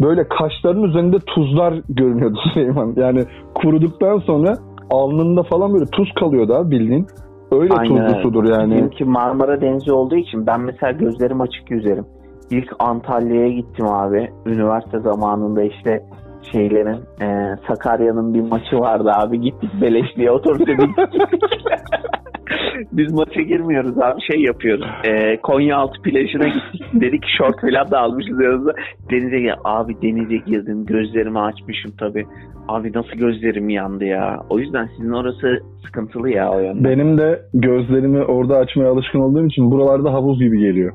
böyle 0.00 0.28
kaşların 0.28 0.82
üzerinde 0.82 1.16
tuzlar 1.26 1.74
görünüyordu 1.88 2.38
Süleyman. 2.54 2.92
Yani 2.96 3.24
kuruduktan 3.54 4.18
sonra 4.18 4.54
alnında 4.92 5.42
falan 5.42 5.74
böyle 5.74 5.86
tuz 5.86 6.12
kalıyordu 6.20 6.54
abi 6.54 6.70
bildiğin. 6.70 7.06
Öyle 7.50 7.74
Aynen. 7.74 8.08
tuzlu 8.08 8.22
sudur 8.22 8.44
yani. 8.44 8.74
Bizimki 8.74 9.04
Marmara 9.04 9.60
Denizi 9.60 9.92
olduğu 9.92 10.16
için 10.16 10.46
ben 10.46 10.60
mesela 10.60 10.92
gözlerim 10.92 11.40
açık 11.40 11.70
yüzerim. 11.70 12.06
İlk 12.50 12.68
Antalya'ya 12.78 13.48
gittim 13.48 13.86
abi. 13.86 14.30
Üniversite 14.46 14.98
zamanında 15.00 15.62
işte 15.62 16.04
şeylerin 16.52 17.00
e, 17.20 17.56
Sakarya'nın 17.68 18.34
bir 18.34 18.40
maçı 18.40 18.76
vardı 18.76 19.12
abi 19.14 19.40
gittik 19.40 19.70
beleşliğe 19.80 20.30
bindik. 20.30 20.98
Biz 22.92 23.12
maça 23.12 23.40
girmiyoruz 23.40 23.98
abi 23.98 24.20
şey 24.32 24.40
yapıyoruz. 24.42 24.86
E, 25.04 25.36
Konyaaltı 25.36 26.02
plajına 26.02 26.48
gittik. 26.48 26.82
Dedik 27.00 27.24
şort 27.38 27.60
falan 27.60 27.90
da 27.90 28.00
almışız 28.00 28.40
yanımıza. 28.40 28.72
Denize 29.10 29.40
gel. 29.40 29.56
Abi 29.64 30.02
denize 30.02 30.36
girdim. 30.36 30.86
Gözlerimi 30.86 31.40
açmışım 31.40 31.92
tabii. 31.98 32.24
Abi 32.68 32.92
nasıl 32.94 33.12
gözlerim 33.12 33.68
yandı 33.68 34.04
ya. 34.04 34.40
O 34.50 34.58
yüzden 34.58 34.88
sizin 34.96 35.12
orası 35.12 35.58
sıkıntılı 35.86 36.30
ya 36.30 36.50
o 36.50 36.60
yönden. 36.60 36.84
Benim 36.84 37.18
de 37.18 37.42
gözlerimi 37.54 38.22
orada 38.22 38.56
açmaya 38.56 38.90
alışkın 38.90 39.20
olduğum 39.20 39.46
için 39.46 39.70
buralarda 39.70 40.12
havuz 40.12 40.38
gibi 40.38 40.58
geliyor. 40.58 40.92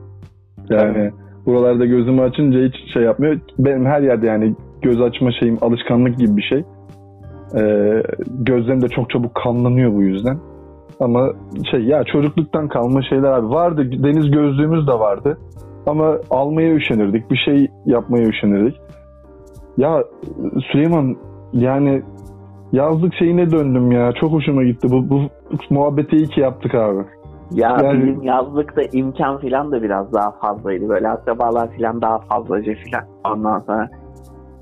Yani 0.70 1.12
buralarda 1.46 1.86
gözümü 1.86 2.22
açınca 2.22 2.60
hiç 2.60 2.94
şey 2.94 3.04
yapmıyor. 3.04 3.40
Benim 3.60 3.86
her 3.86 4.02
yerde 4.02 4.28
yani 4.28 4.56
göz 4.82 5.02
açma 5.02 5.32
şeyim 5.40 5.58
alışkanlık 5.62 6.18
gibi 6.18 6.38
bir 6.38 6.42
şey. 6.42 6.64
Ee, 7.56 8.04
gözlerim 8.40 8.82
de 8.82 8.88
çok 8.88 9.10
çabuk 9.10 9.36
kanlanıyor 9.36 9.94
bu 9.94 10.04
yüzden. 10.04 10.38
Ama 11.00 11.30
şey 11.72 11.84
ya 11.84 12.04
çocukluktan 12.04 12.68
kalma 12.68 13.02
şeyler 13.02 13.32
abi 13.32 13.50
vardı. 13.50 13.90
Deniz 14.04 14.32
gözlüğümüz 14.32 14.88
de 14.88 14.94
vardı. 14.94 15.38
Ama 15.88 16.18
almaya 16.30 16.74
üşenirdik. 16.74 17.32
Bir 17.32 17.38
şey 17.46 17.68
yapmaya 17.86 18.28
üşenirdik. 18.28 18.82
Ya 19.78 20.04
Süleyman 20.72 21.16
yani 21.54 22.04
yazlık 22.72 23.14
şeyine 23.14 23.52
döndüm 23.52 23.92
ya. 23.92 24.12
Çok 24.12 24.32
hoşuma 24.32 24.64
gitti. 24.64 24.88
Bu, 24.92 25.10
bu 25.10 25.22
muhabbeti 25.70 26.16
iyi 26.16 26.28
ki 26.28 26.42
yaptık 26.42 26.76
abi. 26.76 27.04
Ya 27.52 27.78
Yani- 27.84 28.08
bizim 28.08 28.24
yazlıkta 28.24 28.82
imkan 28.94 29.38
filan 29.40 29.72
da 29.72 29.84
biraz 29.84 30.14
daha 30.14 30.32
fazlaydı. 30.32 30.90
Böyle 30.90 31.10
akrabalar 31.10 31.72
filan 31.72 32.02
daha 32.02 32.20
fazlaca 32.20 32.74
filan. 32.74 33.04
Ondan 33.26 33.60
sonra 33.60 33.90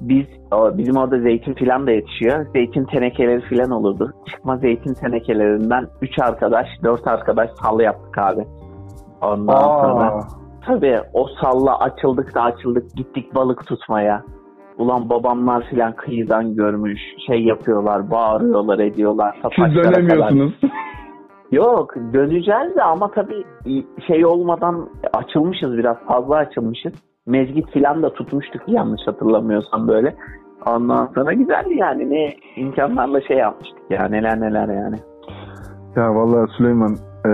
biz 0.01 0.25
o, 0.51 0.77
bizim 0.77 0.97
orada 0.97 1.19
zeytin 1.19 1.53
filan 1.53 1.87
da 1.87 1.91
yetişiyor. 1.91 2.45
Zeytin 2.53 2.85
tenekeleri 2.85 3.41
filan 3.41 3.71
olurdu. 3.71 4.13
Çıkma 4.45 4.57
zeytin 4.57 4.93
tenekelerinden 4.93 5.87
3 6.01 6.19
arkadaş, 6.19 6.67
4 6.83 7.07
arkadaş 7.07 7.49
sallı 7.61 7.83
yaptık 7.83 8.17
abi. 8.17 8.45
Ondan 9.21 9.59
sonra 9.59 10.05
Aa, 10.05 10.19
tabii 10.65 10.99
o 11.13 11.27
salla 11.41 11.79
açıldık 11.79 12.35
da 12.35 12.41
açıldık 12.41 12.95
gittik 12.95 13.35
balık 13.35 13.67
tutmaya. 13.67 14.23
Ulan 14.77 15.09
babamlar 15.09 15.63
filan 15.69 15.95
kıyıdan 15.95 16.55
görmüş. 16.55 16.99
Şey 17.27 17.43
yapıyorlar, 17.43 18.11
bağırıyorlar, 18.11 18.79
ediyorlar. 18.79 19.41
siz 19.55 19.75
dönemiyorsunuz. 19.75 20.53
Yok 21.51 21.95
döneceğiz 22.13 22.75
de 22.75 22.83
ama 22.83 23.11
tabii 23.11 23.45
şey 24.07 24.25
olmadan 24.25 24.89
açılmışız 25.13 25.77
biraz 25.77 25.97
fazla 25.97 26.35
açılmışız. 26.35 26.93
Mezgit 27.25 27.71
filan 27.71 28.03
da 28.03 28.13
tutmuştuk 28.13 28.61
yanlış 28.67 29.01
hatırlamıyorsam 29.07 29.87
böyle. 29.87 30.15
Ondan 30.65 31.07
sonra 31.15 31.33
güzeldi 31.33 31.73
yani 31.75 32.09
ne 32.09 32.33
imkanlarla 32.55 33.21
şey 33.21 33.37
yapmıştık 33.37 33.79
ya 33.89 34.07
neler 34.07 34.39
neler 34.41 34.67
yani. 34.67 34.95
Ya 35.95 36.15
vallahi 36.15 36.51
Süleyman 36.57 36.95
e, 37.25 37.31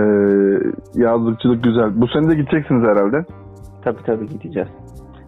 yazlıkçılık 0.94 1.64
güzel. 1.64 2.00
Bu 2.00 2.08
sene 2.08 2.30
de 2.30 2.34
gideceksiniz 2.34 2.82
herhalde. 2.82 3.24
Tabii 3.84 4.02
tabii 4.06 4.28
gideceğiz. 4.28 4.68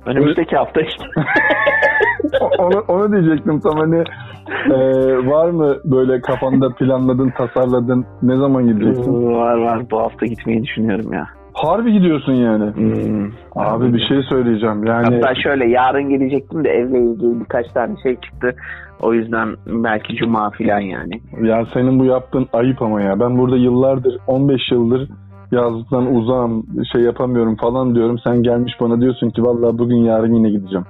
Önümüzdeki 0.07 0.57
hafta 0.57 0.81
işte. 0.81 1.05
Onu, 2.59 2.85
onu 2.89 3.13
diyecektim 3.13 3.61
tam 3.61 3.79
hani 3.79 4.05
e, 4.71 4.79
var 5.27 5.51
mı 5.51 5.77
böyle 5.85 6.21
kafanda 6.21 6.75
planladın, 6.75 7.33
tasarladın 7.39 8.07
ne 8.23 8.37
zaman 8.37 8.67
gideceksin? 8.67 9.27
var 9.35 9.59
var 9.59 9.91
bu 9.91 9.99
hafta 9.99 10.27
gitmeyi 10.27 10.63
düşünüyorum 10.63 11.13
ya. 11.13 11.27
Harbi 11.55 11.93
gidiyorsun 11.93 12.33
yani. 12.33 12.75
Hmm. 12.75 13.31
Abi 13.57 13.95
bir 13.95 14.07
şey 14.09 14.23
söyleyeceğim 14.23 14.85
yani. 14.85 15.15
Hatta 15.15 15.35
şöyle 15.35 15.69
yarın 15.69 16.09
gelecektim 16.09 16.65
de 16.65 16.69
evle 16.69 16.99
ilgili 16.99 17.41
birkaç 17.41 17.67
tane 17.67 17.95
şey 18.03 18.17
çıktı. 18.21 18.57
O 19.03 19.15
yüzden 19.15 19.57
belki 19.67 20.17
cuma 20.17 20.51
filan 20.51 20.81
yani. 20.81 21.21
Ya 21.43 21.67
senin 21.75 21.99
bu 21.99 22.05
yaptığın 22.05 22.49
ayıp 22.53 22.83
ama 22.83 23.03
ya. 23.03 23.21
Ben 23.21 23.39
burada 23.39 23.57
yıllardır 23.57 24.19
15 24.27 24.61
yıldır 24.73 25.09
yazlıktan 25.53 26.15
uzağım 26.15 26.67
şey 26.93 27.03
yapamıyorum 27.03 27.57
falan 27.57 27.95
diyorum. 27.95 28.19
Sen 28.25 28.43
gelmiş 28.43 28.73
bana 28.81 29.01
diyorsun 29.01 29.31
ki 29.31 29.43
vallahi 29.43 29.79
bugün 29.79 29.97
yarın 29.97 30.35
yine 30.35 30.51
gideceğim. 30.51 30.87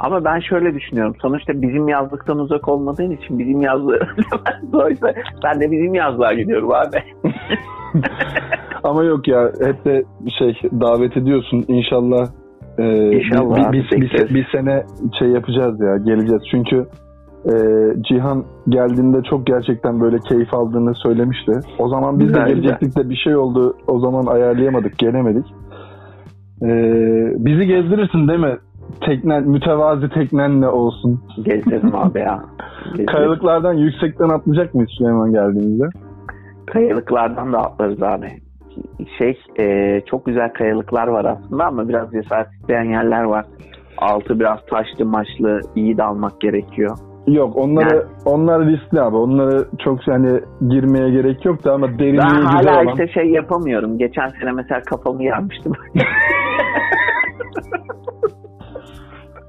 Ama 0.00 0.24
ben 0.24 0.40
şöyle 0.40 0.74
düşünüyorum. 0.74 1.14
Sonuçta 1.22 1.52
bizim 1.62 1.88
yazlıktan 1.88 2.38
uzak 2.38 2.68
olmadığın 2.68 3.10
için 3.10 3.38
bizim 3.38 3.60
yazlığı 3.60 3.98
oysa 4.72 5.14
ben 5.44 5.60
de 5.60 5.70
bizim 5.70 5.94
yazlığa 5.94 6.34
gidiyorum 6.34 6.70
abi. 6.72 6.96
Ama 8.84 9.04
yok 9.04 9.28
ya 9.28 9.52
hep 9.60 9.84
de 9.84 10.04
şey 10.38 10.54
davet 10.80 11.16
ediyorsun 11.16 11.64
inşallah. 11.68 12.28
e, 12.78 13.16
İnşallah 13.16 13.72
bir, 13.72 13.90
bir, 13.90 14.00
bir, 14.00 14.34
bir 14.34 14.46
sene 14.52 14.82
şey 15.18 15.28
yapacağız 15.28 15.80
ya 15.80 15.96
geleceğiz. 15.96 16.42
Çünkü 16.50 16.86
e, 17.44 17.54
Cihan 18.08 18.44
geldiğinde 18.68 19.22
çok 19.30 19.46
gerçekten 19.46 20.00
böyle 20.00 20.18
keyif 20.18 20.54
aldığını 20.54 20.94
söylemişti. 20.94 21.52
O 21.78 21.88
zaman 21.88 22.18
biz 22.20 22.26
Güzel, 22.28 22.46
de 22.46 22.52
gelecektik 22.52 22.96
de 22.96 23.10
bir 23.10 23.16
şey 23.16 23.36
oldu. 23.36 23.76
O 23.86 23.98
zaman 23.98 24.26
ayarlayamadık, 24.26 24.98
gelemedik. 24.98 25.46
E, 26.62 26.68
bizi 27.44 27.66
gezdirirsin 27.66 28.28
değil 28.28 28.40
mi? 28.40 28.56
Teknen, 29.00 29.48
mütevazi 29.48 30.08
teknenle 30.08 30.68
olsun. 30.68 31.20
Gezerim 31.42 31.94
abi 31.96 32.18
ya. 32.18 32.44
Gezerim. 32.90 33.06
Kayalıklardan 33.06 33.72
yüksekten 33.72 34.28
atlayacak 34.28 34.74
mıyız 34.74 34.90
Süleyman 34.98 35.32
geldiğimizde? 35.32 35.84
Kayalıklardan 36.66 37.52
da 37.52 37.58
atlarız 37.58 38.02
abi. 38.02 38.28
Şey 39.18 39.38
e, 39.58 40.00
çok 40.10 40.26
güzel 40.26 40.52
kayalıklar 40.52 41.06
var 41.08 41.24
aslında 41.24 41.64
ama 41.66 41.88
biraz 41.88 42.10
cesaret 42.12 42.52
isteyen 42.60 42.84
yerler 42.84 43.22
var. 43.24 43.44
Altı 43.98 44.40
biraz 44.40 44.58
taşlı 44.66 45.06
maçlı 45.06 45.60
iyi 45.76 45.98
dalmak 45.98 46.40
gerekiyor. 46.40 46.98
Yok 47.26 47.56
onları 47.56 47.94
Yani- 47.96 48.04
onlar 48.24 48.66
riskli 48.66 49.00
abi. 49.00 49.16
Onları 49.16 49.64
çok 49.84 50.08
yani 50.08 50.40
girmeye 50.68 51.10
gerek 51.10 51.44
yoktu 51.44 51.70
ama 51.74 51.86
derinliği 51.98 52.18
Ben 52.18 52.28
güzel 52.36 52.44
hala 52.46 52.82
olan. 52.82 52.88
işte 52.88 53.08
şey 53.08 53.30
yapamıyorum. 53.30 53.98
Geçen 53.98 54.28
sene 54.28 54.52
mesela 54.52 54.80
kafamı 54.82 55.24
yarmıştım. 55.24 55.72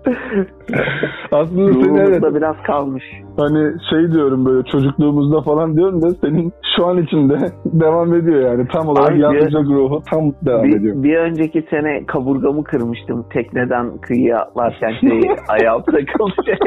Aslında 1.32 1.74
senin 1.74 1.96
evet 1.96 2.24
biraz 2.36 2.56
kalmış. 2.68 3.04
hani 3.38 3.74
şey 3.90 4.12
diyorum 4.12 4.46
böyle 4.46 4.64
çocukluğumuzda 4.72 5.42
falan 5.42 5.76
diyorum 5.76 6.02
da 6.02 6.10
senin 6.12 6.54
şu 6.78 6.86
an 6.88 6.98
içinde 6.98 7.38
devam 7.66 8.14
ediyor 8.14 8.42
yani. 8.52 8.68
Tam 8.74 8.88
olarak 8.88 9.12
Abi, 9.12 9.20
yazılacak 9.22 9.64
ruhu 9.66 10.02
tam 10.12 10.32
devam 10.46 10.66
ediyor. 10.66 10.96
Bir, 10.96 11.04
bir 11.04 11.18
önceki 11.18 11.66
sene 11.70 12.06
kaburgamı 12.06 12.64
kırmıştım 12.64 13.26
tekneden 13.34 13.98
kıyıya 13.98 14.38
atlarken 14.40 14.92
şey 15.02 15.20
ayağım 15.50 15.82
takıldı. 15.82 16.58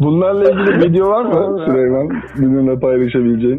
Bunlarla 0.00 0.44
ilgili 0.50 0.88
video 0.90 1.08
var 1.10 1.24
mı 1.24 1.58
Süleyman? 1.66 2.08
Bizimle 2.34 2.78
paylaşabileceğin. 2.80 3.58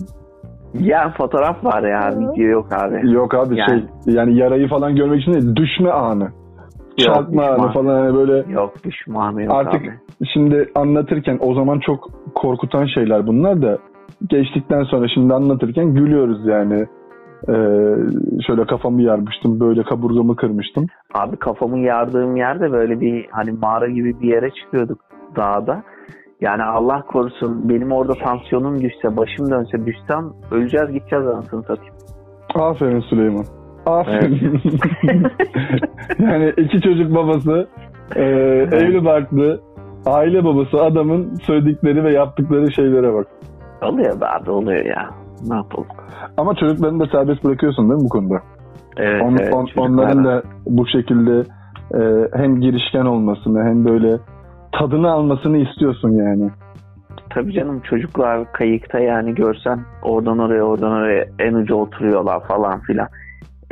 yani 0.79 1.11
fotoğraf 1.17 1.63
var 1.65 1.83
ya 1.83 2.09
video 2.19 2.45
yok 2.45 2.67
abi. 2.73 3.11
Yok 3.13 3.33
abi 3.33 3.57
Yani- 3.57 3.83
şey 4.05 4.13
yani 4.15 4.37
yarayı 4.37 4.67
falan 4.67 4.95
görmek 4.95 5.21
için 5.21 5.33
değil 5.33 5.55
düşme 5.55 5.89
anı. 5.89 6.27
Çarpma 6.97 7.43
anı 7.45 7.71
falan 7.71 8.03
hani 8.03 8.15
böyle 8.15 8.51
Yok 8.51 8.73
düşmanı 8.83 9.43
yok 9.43 9.53
Artık 9.55 9.81
abi. 9.81 9.91
şimdi 10.33 10.69
anlatırken 10.75 11.39
o 11.41 11.53
zaman 11.53 11.79
çok 11.79 12.09
korkutan 12.35 12.85
şeyler 12.85 13.27
bunlar 13.27 13.61
da 13.61 13.77
geçtikten 14.29 14.83
sonra 14.83 15.07
şimdi 15.13 15.33
anlatırken 15.33 15.93
gülüyoruz 15.93 16.47
yani. 16.47 16.85
Ee, 17.49 17.53
şöyle 18.47 18.65
kafamı 18.65 19.01
yarmıştım, 19.01 19.59
böyle 19.59 19.83
kaburgamı 19.83 20.35
kırmıştım. 20.35 20.85
Abi 21.13 21.37
kafamı 21.37 21.79
yardığım 21.79 22.35
yerde 22.35 22.71
böyle 22.71 22.99
bir 22.99 23.25
hani 23.31 23.51
mağara 23.51 23.87
gibi 23.89 24.21
bir 24.21 24.27
yere 24.27 24.49
çıkıyorduk 24.49 24.99
dağda. 25.35 25.83
Yani 26.41 26.63
Allah 26.63 27.01
korusun 27.01 27.69
benim 27.69 27.91
orada 27.91 28.13
tansiyonum 28.13 28.81
düşse, 28.81 29.17
başım 29.17 29.51
dönse, 29.51 29.85
düşsem 29.85 30.33
öleceğiz 30.51 30.91
gideceğiz 30.91 31.27
anasını 31.27 31.63
satayım. 31.63 31.93
Aferin 32.55 32.99
Süleyman. 32.99 33.45
Aferin. 33.85 34.61
yani 36.19 36.53
iki 36.57 36.81
çocuk 36.81 37.15
babası, 37.15 37.67
e, 38.15 38.21
evli 38.71 39.05
barklı, 39.05 39.61
aile 40.05 40.43
babası 40.43 40.81
adamın 40.81 41.35
söyledikleri 41.35 42.03
ve 42.03 42.13
yaptıkları 42.13 42.71
şeylere 42.71 43.13
bak. 43.13 43.27
Oluyor 43.81 44.21
be 44.21 44.25
abi 44.25 44.51
oluyor 44.51 44.85
ya. 44.85 45.09
Ne 45.47 45.55
yapalım? 45.55 45.87
Ama 46.37 46.55
çocuklarını 46.55 46.99
da 46.99 47.07
serbest 47.11 47.43
bırakıyorsun 47.43 47.89
değil 47.89 47.99
mi 48.01 48.05
bu 48.05 48.09
konuda? 48.09 48.35
Evet, 48.97 49.21
On- 49.21 49.37
evet, 49.37 49.53
on- 49.53 49.81
onların 49.81 50.25
da 50.25 50.43
bu 50.65 50.87
şekilde 50.87 51.43
e, 51.95 52.27
hem 52.33 52.61
girişken 52.61 53.05
olmasını 53.05 53.63
hem 53.63 53.85
böyle 53.85 54.17
tadını 54.71 55.11
almasını 55.11 55.57
istiyorsun 55.57 56.09
yani. 56.09 56.49
Tabii 57.29 57.53
canım 57.53 57.79
çocuklar 57.79 58.51
kayıkta 58.51 58.99
yani 58.99 59.35
görsen 59.35 59.79
oradan 60.01 60.39
oraya 60.39 60.63
oradan 60.63 60.91
oraya 60.91 61.25
en 61.39 61.53
uca 61.53 61.75
oturuyorlar 61.75 62.43
falan 62.47 62.79
filan. 62.79 63.07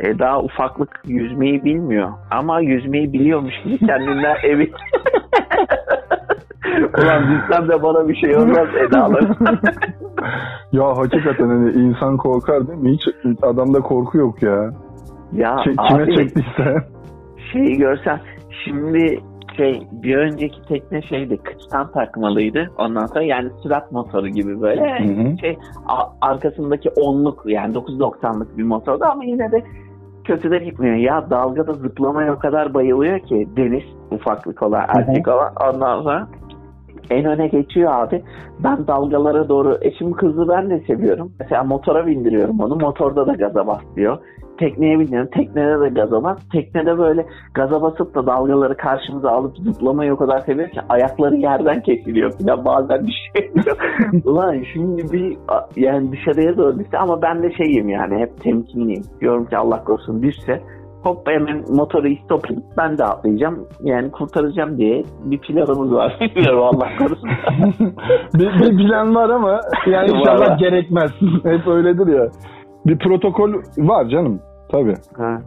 E, 0.00 0.18
daha 0.18 0.42
ufaklık 0.42 1.00
yüzmeyi 1.06 1.64
bilmiyor. 1.64 2.08
Ama 2.30 2.60
yüzmeyi 2.60 3.12
biliyormuş 3.12 3.54
gibi 3.64 3.78
kendinden 3.78 4.36
evi. 4.42 4.72
Ulan 6.98 7.22
bilsem 7.30 7.68
de 7.68 7.82
bana 7.82 8.08
bir 8.08 8.14
şey 8.16 8.36
olmaz 8.36 8.68
Eda'lar. 8.88 9.22
ya 10.72 10.96
hakikaten 10.96 11.48
hani 11.48 11.70
insan 11.70 12.16
korkar 12.16 12.68
değil 12.68 12.78
mi? 12.78 12.92
Hiç 12.92 13.02
adamda 13.42 13.80
korku 13.80 14.18
yok 14.18 14.42
ya. 14.42 14.70
ya 15.32 15.56
Ki- 15.56 15.76
kime 15.88 16.02
abi 16.02 16.16
çektiyse. 16.16 16.76
şeyi 17.52 17.76
görsen 17.78 18.20
şimdi 18.64 19.20
şey 19.56 19.86
bir 19.92 20.16
önceki 20.16 20.62
tekne 20.62 21.02
şeydi 21.02 21.36
kıçtan 21.36 21.92
takmalıydı. 21.92 22.70
Ondan 22.78 23.06
sonra 23.06 23.22
yani 23.22 23.50
sürat 23.62 23.92
motoru 23.92 24.28
gibi 24.28 24.60
böyle 24.60 24.80
Hı 24.80 25.22
hı. 25.22 25.38
şey 25.38 25.58
a- 25.88 26.26
arkasındaki 26.28 26.90
onluk 26.90 27.42
yani 27.46 27.74
990'lık 27.74 28.58
bir 28.58 28.62
motordu 28.62 29.04
ama 29.04 29.24
yine 29.24 29.52
de 29.52 29.64
kötü 30.24 30.50
de 30.50 30.58
gitmiyor. 30.58 30.96
Ya 30.96 31.30
dalgada 31.30 31.72
zıplamaya 31.72 32.34
o 32.34 32.38
kadar 32.38 32.74
bayılıyor 32.74 33.18
ki 33.18 33.48
deniz 33.56 33.82
ufaklık 34.10 34.62
olan 34.62 34.84
erkek 34.96 35.28
olan 35.28 35.52
ondan 35.74 36.02
sonra 36.02 36.28
en 37.10 37.24
öne 37.24 37.46
geçiyor 37.46 37.92
abi. 37.92 38.22
Ben 38.64 38.86
dalgalara 38.86 39.48
doğru 39.48 39.78
eşim 39.80 40.12
kızı 40.12 40.48
ben 40.48 40.70
de 40.70 40.80
seviyorum. 40.80 41.32
Mesela 41.40 41.64
motora 41.64 42.06
bindiriyorum 42.06 42.60
onu. 42.60 42.76
Motorda 42.76 43.26
da 43.26 43.32
gaza 43.32 43.66
bas 43.66 43.80
diyor. 43.96 44.18
Tekneye 44.58 44.98
biniyorum. 44.98 45.30
Teknede 45.30 45.80
de 45.80 45.88
gaza 45.88 46.22
bas. 46.22 46.38
Teknede 46.52 46.98
böyle 46.98 47.26
gaza 47.54 47.82
basıp 47.82 48.14
da 48.14 48.26
dalgaları 48.26 48.76
karşımıza 48.76 49.30
alıp 49.30 49.56
zıplamayı 49.58 50.14
o 50.14 50.16
kadar 50.16 50.38
seviyor 50.38 50.68
ki 50.68 50.80
ayakları 50.88 51.36
yerden 51.36 51.82
kesiliyor 51.82 52.32
falan 52.32 52.64
bazen 52.64 53.06
bir 53.06 53.30
şey 53.34 53.54
diyor. 53.54 53.76
Ulan 54.24 54.62
şimdi 54.72 55.12
bir 55.12 55.38
yani 55.76 56.12
dışarıya 56.12 56.56
doğru 56.56 56.78
düşse 56.78 56.98
ama 56.98 57.22
ben 57.22 57.42
de 57.42 57.52
şeyim 57.52 57.88
yani 57.88 58.18
hep 58.18 58.40
temkinliyim. 58.40 59.04
Diyorum 59.20 59.46
ki 59.46 59.56
Allah 59.56 59.84
korusun 59.84 60.22
düşse 60.22 60.60
hop 61.02 61.28
hemen 61.28 61.64
motoru 61.68 62.08
istop 62.08 62.50
edip 62.50 62.64
ben 62.76 62.98
de 62.98 63.04
atlayacağım. 63.04 63.68
Yani 63.82 64.10
kurtaracağım 64.10 64.78
diye 64.78 65.04
bir 65.24 65.38
planımız 65.38 65.92
var. 65.92 66.16
Bilmiyorum 66.36 66.62
Allah 66.62 66.88
korusun. 66.98 67.30
bir, 68.34 68.60
bir 68.60 68.76
plan 68.76 69.14
var 69.14 69.30
ama 69.30 69.60
yani 69.86 70.10
inşallah 70.10 70.58
gerekmez. 70.58 71.10
Hep 71.44 71.66
öyledir 71.66 72.06
ya. 72.06 72.28
Bir 72.86 72.98
protokol 72.98 73.52
var 73.78 74.08
canım. 74.08 74.40
Tabii. 74.70 74.94
Ha. 75.16 75.42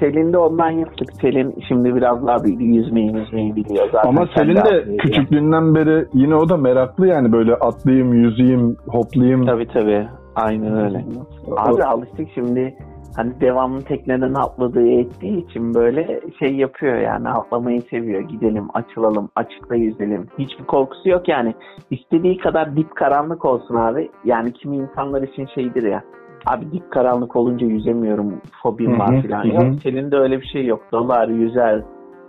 Selin'de 0.00 0.38
ondan 0.38 0.70
yaptık. 0.70 1.08
Selin 1.20 1.54
şimdi 1.68 1.94
biraz 1.94 2.26
daha 2.26 2.44
büyüdü. 2.44 2.64
Yüzmeyi 2.64 3.16
yüzmeyi 3.16 3.56
biliyor. 3.56 3.88
Zaten 3.92 4.08
Ama 4.08 4.26
Selin 4.36 4.56
de 4.56 4.96
küçüklüğünden 4.96 5.74
beri 5.74 6.06
yine 6.14 6.34
o 6.34 6.48
da 6.48 6.56
meraklı 6.56 7.06
yani 7.06 7.32
böyle 7.32 7.54
atlayayım, 7.54 8.12
yüzeyim, 8.12 8.76
hoplayayım. 8.88 9.46
Tabii 9.46 9.66
tabii. 9.66 10.08
Aynen 10.34 10.84
öyle. 10.84 11.04
O- 11.46 11.54
Abi 11.56 11.84
alıştık 11.84 12.28
şimdi 12.34 12.74
hani 13.16 13.40
devamlı 13.40 13.80
tekneden 13.82 14.34
atladığı 14.34 14.88
ettiği 14.90 15.46
için 15.46 15.74
böyle 15.74 16.20
şey 16.38 16.56
yapıyor 16.56 16.96
yani 16.96 17.28
atlamayı 17.28 17.82
seviyor. 17.82 18.20
Gidelim 18.20 18.68
açılalım 18.74 19.28
açıkta 19.36 19.74
yüzelim. 19.74 20.26
Hiçbir 20.38 20.64
korkusu 20.64 21.08
yok 21.08 21.28
yani. 21.28 21.54
İstediği 21.90 22.38
kadar 22.38 22.76
dip 22.76 22.96
karanlık 22.96 23.44
olsun 23.44 23.74
abi. 23.74 24.10
Yani 24.24 24.52
kimi 24.52 24.76
insanlar 24.76 25.22
için 25.22 25.46
şeydir 25.54 25.82
ya. 25.82 26.02
Abi 26.46 26.72
dip 26.72 26.90
karanlık 26.90 27.36
olunca 27.36 27.66
yüzemiyorum 27.66 28.40
fobim 28.62 28.98
var 28.98 29.22
falan. 29.22 29.44
Yok 29.44 29.80
senin 29.82 30.10
de 30.10 30.16
öyle 30.16 30.40
bir 30.40 30.46
şey 30.46 30.66
yok. 30.66 30.82
Dolar 30.92 31.28
yüzer 31.28 31.82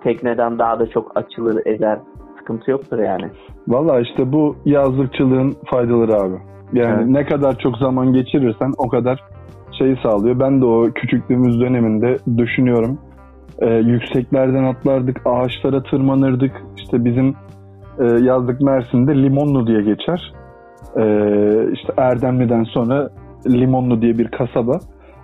tekneden 0.04 0.60
daha 0.60 0.80
da 0.80 0.88
çok 0.90 1.12
açılır 1.18 1.66
eder. 1.66 2.00
Sıkıntı 2.38 2.72
yoktur 2.72 3.00
yani. 3.00 3.30
Valla 3.68 4.00
işte 4.00 4.32
bu 4.32 4.56
yazlıkçılığın 4.66 5.54
faydaları 5.72 6.14
abi. 6.16 6.36
Yani 6.74 6.96
Evet. 6.98 7.08
ne 7.08 7.26
kadar 7.26 7.58
çok 7.58 7.78
zaman 7.78 8.14
geçirirsen 8.14 8.72
o 8.78 8.90
kadar 8.90 9.20
şeyi 9.80 9.98
sağlıyor. 10.04 10.40
Ben 10.40 10.62
de 10.62 10.66
o 10.66 10.84
küçüklüğümüz 10.96 11.62
döneminde 11.62 12.18
düşünüyorum. 12.38 12.98
Ee, 13.62 13.70
yükseklerden 13.70 14.64
atlardık, 14.64 15.22
ağaçlara 15.26 15.84
tırmanırdık. 15.84 16.52
İşte 16.78 17.06
bizim 17.06 17.36
e, 18.00 18.06
yazlık 18.24 18.62
Mersin'de 18.62 19.24
Limonlu 19.24 19.68
diye 19.68 19.82
geçer. 19.82 20.34
Ee, 20.98 21.72
işte 21.74 21.94
Erdemli'den 21.98 22.64
sonra 22.64 23.10
Limonlu 23.48 24.02
diye 24.02 24.18
bir 24.18 24.28
kasaba. 24.28 24.80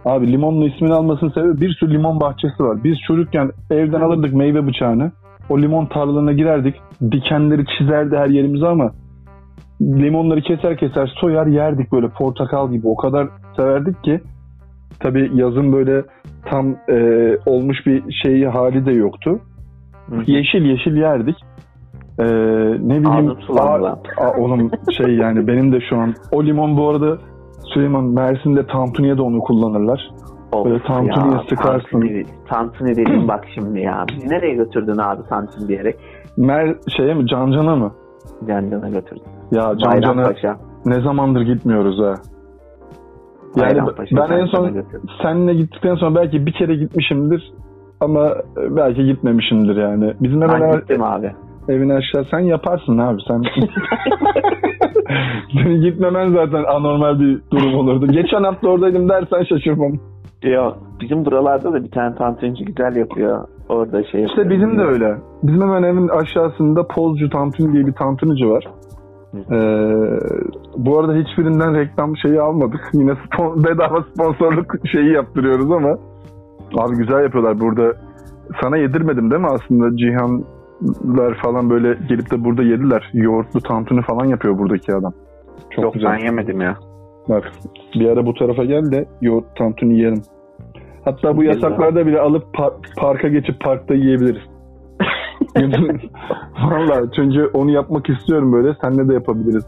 Abi 0.06 0.32
Limonlu 0.32 0.68
ismini 0.68 0.94
almasının 0.94 1.32
sebebi 1.32 1.62
bir 1.62 1.74
sürü 1.74 1.94
limon 1.94 2.20
bahçesi 2.20 2.64
var. 2.64 2.84
Biz 2.84 2.98
çocukken 3.08 3.52
evden 3.72 4.02
alırdık 4.02 4.34
meyve 4.34 4.68
bıçağını. 4.68 5.12
O 5.50 5.62
limon 5.62 5.86
tarlalarına 5.86 6.34
girerdik. 6.34 6.76
Dikenleri 7.12 7.66
çizerdi 7.78 8.18
her 8.18 8.28
yerimize 8.28 8.68
ama 8.68 8.92
limonları 9.82 10.42
keser 10.42 10.78
keser 10.78 11.14
soyar 11.22 11.48
yerdik 11.48 11.92
böyle 11.92 12.10
portakal 12.10 12.72
gibi. 12.72 12.88
O 12.88 12.96
kadar 12.96 13.28
severdik 13.56 14.04
ki 14.04 14.22
tabi 15.00 15.32
yazın 15.34 15.74
böyle 15.74 16.04
tam 16.46 16.76
e, 16.90 17.38
olmuş 17.46 17.78
bir 17.86 18.04
şeyi 18.24 18.48
hali 18.48 18.86
de 18.86 18.92
yoktu. 18.92 19.40
Yeşil 20.28 20.66
yeşil 20.66 20.96
yerdik. 20.96 21.36
E, 22.20 22.26
ne 22.80 23.00
bileyim. 23.00 23.36
Aa, 23.50 23.96
aa, 24.18 24.38
oğlum 24.38 24.72
şey 24.98 25.16
yani 25.16 25.48
benim 25.48 25.72
de 25.72 25.80
şu 25.90 25.98
an 25.98 26.14
o 26.32 26.44
limon 26.44 26.78
bu 26.78 26.90
arada 26.90 27.18
Süleyman 27.74 28.04
Mersin'de 28.04 28.68
tantuniye 28.68 29.18
de 29.18 29.22
onu 29.22 29.40
kullanırlar. 29.40 30.10
Of 30.52 30.66
Böyle 30.66 30.84
tantuniye 30.84 31.34
ya, 31.34 31.44
sıkarsın. 31.50 31.92
Tantuni, 31.92 32.26
tantuni 32.48 32.96
dedim 32.96 33.28
bak 33.28 33.46
şimdi 33.56 33.80
ya. 33.80 34.06
Bizi 34.12 34.30
nereye 34.30 34.54
götürdün 34.54 34.98
abi 34.98 35.24
tantuni 35.30 35.68
diyerek? 35.68 35.96
Mer 36.38 36.76
şeye 36.98 37.14
mi 37.14 37.28
Cancan'a 37.28 37.76
mı? 37.76 37.92
Cancan'a 38.48 38.90
götürdün. 38.90 39.24
Ya 39.52 39.78
Cancan'a 39.78 40.34
ne 40.86 41.02
zamandır 41.02 41.42
gitmiyoruz 41.42 42.00
ha. 42.00 42.16
Yani 43.56 43.80
ben 44.12 44.32
en 44.38 44.46
son 44.46 44.84
seninle 45.22 45.54
gittikten 45.54 45.96
sonra 45.96 46.16
belki 46.16 46.46
bir 46.46 46.52
kere 46.52 46.76
gitmişimdir 46.76 47.54
ama 48.00 48.34
belki 48.70 49.06
gitmemişimdir 49.06 49.76
yani. 49.76 50.14
Bizim 50.20 50.42
hemen 50.42 50.62
Ben 50.62 50.80
gittim 50.80 51.04
abi. 51.04 51.32
evin 51.70 51.90
aşağı 51.90 52.26
sen 52.32 52.40
yaparsın 52.40 52.98
abi 52.98 53.22
sen. 53.28 53.42
Senin 55.54 55.82
gitmemen 55.82 56.28
zaten 56.28 56.64
anormal 56.64 57.20
bir 57.20 57.42
durum 57.52 57.76
olurdu. 57.76 58.08
Geçen 58.08 58.44
hafta 58.44 58.68
oradaydım 58.68 59.10
dersen 59.10 59.44
şaşırmam. 59.44 59.94
Yok. 60.44 60.78
Bizim 61.02 61.26
buralarda 61.26 61.74
da 61.74 61.84
bir 61.84 61.92
tane 61.92 62.16
tantunici 62.16 62.66
güzel 62.66 62.96
yapıyor. 62.96 63.48
Orada 63.70 64.04
şey 64.04 64.24
İşte 64.24 64.50
bizim 64.50 64.78
de 64.78 64.82
öyle. 64.82 65.18
Bizim 65.44 65.62
hemen 65.62 65.84
evin 65.84 66.08
aşağısında 66.08 66.88
Pozcu 66.88 67.30
Tantuni 67.30 67.74
diye 67.74 67.86
bir 67.88 67.94
tantunici 67.94 68.50
var. 68.50 68.64
Ee, 69.34 70.20
bu 70.78 71.00
arada 71.00 71.14
hiçbirinden 71.14 71.76
reklam 71.76 72.18
şeyi 72.18 72.42
almadık. 72.42 72.82
Yine 72.94 73.12
spon- 73.12 73.64
bedava 73.64 74.04
sponsorluk 74.14 74.76
şeyi 74.92 75.12
yaptırıyoruz 75.12 75.72
ama 75.72 75.98
abi 76.78 76.96
güzel 76.96 77.24
yapıyorlar 77.24 77.60
burada. 77.60 77.94
Sana 78.62 78.78
yedirmedim 78.78 79.32
değil 79.32 79.42
mi 79.42 79.48
aslında 79.48 79.98
Cihanlar 79.98 81.34
falan 81.42 81.70
böyle 81.70 81.98
gelip 82.10 82.32
de 82.32 82.44
burada 82.44 82.64
yediler. 82.64 83.10
Yoğurtlu 83.14 83.62
tantuni 83.62 84.02
falan 84.02 84.26
yapıyor 84.26 84.58
buradaki 84.58 84.94
adam. 84.96 85.14
Çok 85.70 85.84
Yok 85.84 85.94
güzel. 85.94 86.12
ben 86.12 86.26
yemedim 86.26 86.62
ya. 86.62 86.78
Bak 87.30 87.52
bir 87.96 88.10
ara 88.10 88.26
bu 88.26 88.34
tarafa 88.34 88.64
gel 88.64 88.92
de 88.92 89.06
yoğurt 89.22 89.56
tantuni 89.56 89.94
yiyelim. 89.94 90.22
Hatta 91.06 91.38
bu 91.38 91.44
yasaklarda 91.44 92.06
bile 92.08 92.20
alıp 92.20 92.44
par- 92.56 92.96
parka 92.98 93.28
geçip 93.28 93.60
parkta 93.60 93.94
yiyebiliriz. 93.94 94.42
Valla 96.64 97.12
çünkü 97.16 97.50
onu 97.54 97.72
yapmak 97.72 98.10
istiyorum 98.10 98.54
böyle. 98.54 98.76
Seninle 98.82 99.10
de 99.10 99.14
yapabiliriz. 99.14 99.66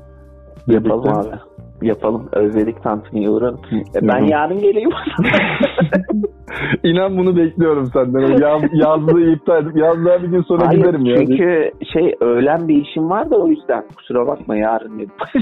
Yapalım 0.67 1.03
Birlikte. 1.03 1.29
abi. 1.29 1.39
Yapalım. 1.87 2.29
Özledik 2.33 2.83
tantuniyi 2.83 3.29
uğrarım. 3.29 3.59
E, 3.95 4.07
ben 4.07 4.23
yarın 4.25 4.59
geleyim. 4.59 4.89
İnan 6.83 7.17
bunu 7.17 7.37
bekliyorum 7.37 7.85
senden. 7.93 8.23
O 8.23 8.39
Yaz, 8.39 8.61
yazlığı 8.73 9.31
iptal 9.31 9.63
edip 9.63 9.77
yazlığa 9.77 10.23
bir 10.23 10.27
gün 10.27 10.41
sonra 10.41 10.67
Hayır 10.67 10.79
giderim 10.79 11.05
ya. 11.05 11.17
çünkü 11.17 11.71
şey 11.93 12.15
öğlen 12.21 12.67
bir 12.67 12.75
işim 12.75 13.09
var 13.09 13.29
da 13.29 13.35
o 13.35 13.47
yüzden. 13.47 13.83
Kusura 13.97 14.27
bakma 14.27 14.55
yarın 14.55 14.99
dedim. 14.99 15.11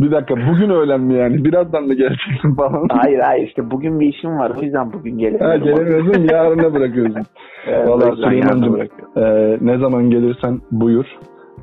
Bir 0.00 0.10
dakika 0.10 0.34
bugün 0.36 0.70
öğlen 0.70 1.00
mi 1.00 1.14
yani? 1.14 1.44
Birazdan 1.44 1.82
mı 1.82 1.94
geleceksin 1.94 2.54
falan? 2.54 2.88
hayır 2.90 3.18
hayır 3.18 3.48
işte 3.48 3.70
bugün 3.70 4.00
bir 4.00 4.06
işim 4.06 4.38
var 4.38 4.52
o 4.58 4.62
yüzden 4.62 4.92
bugün 4.92 5.18
gelemiyorum. 5.18 5.50
Ha, 5.50 5.56
gelemiyorsun 5.56 6.22
yarına 6.22 6.74
bırakıyorsun. 6.74 7.22
Evet, 7.68 7.88
o 7.88 7.90
Valla 7.90 8.08
yüzden 8.08 8.30
yarına 8.32 8.52
Süleyman'cığım 8.52 9.24
e, 9.24 9.58
ne 9.60 9.78
zaman 9.78 10.10
gelirsen 10.10 10.60
buyur. 10.70 11.06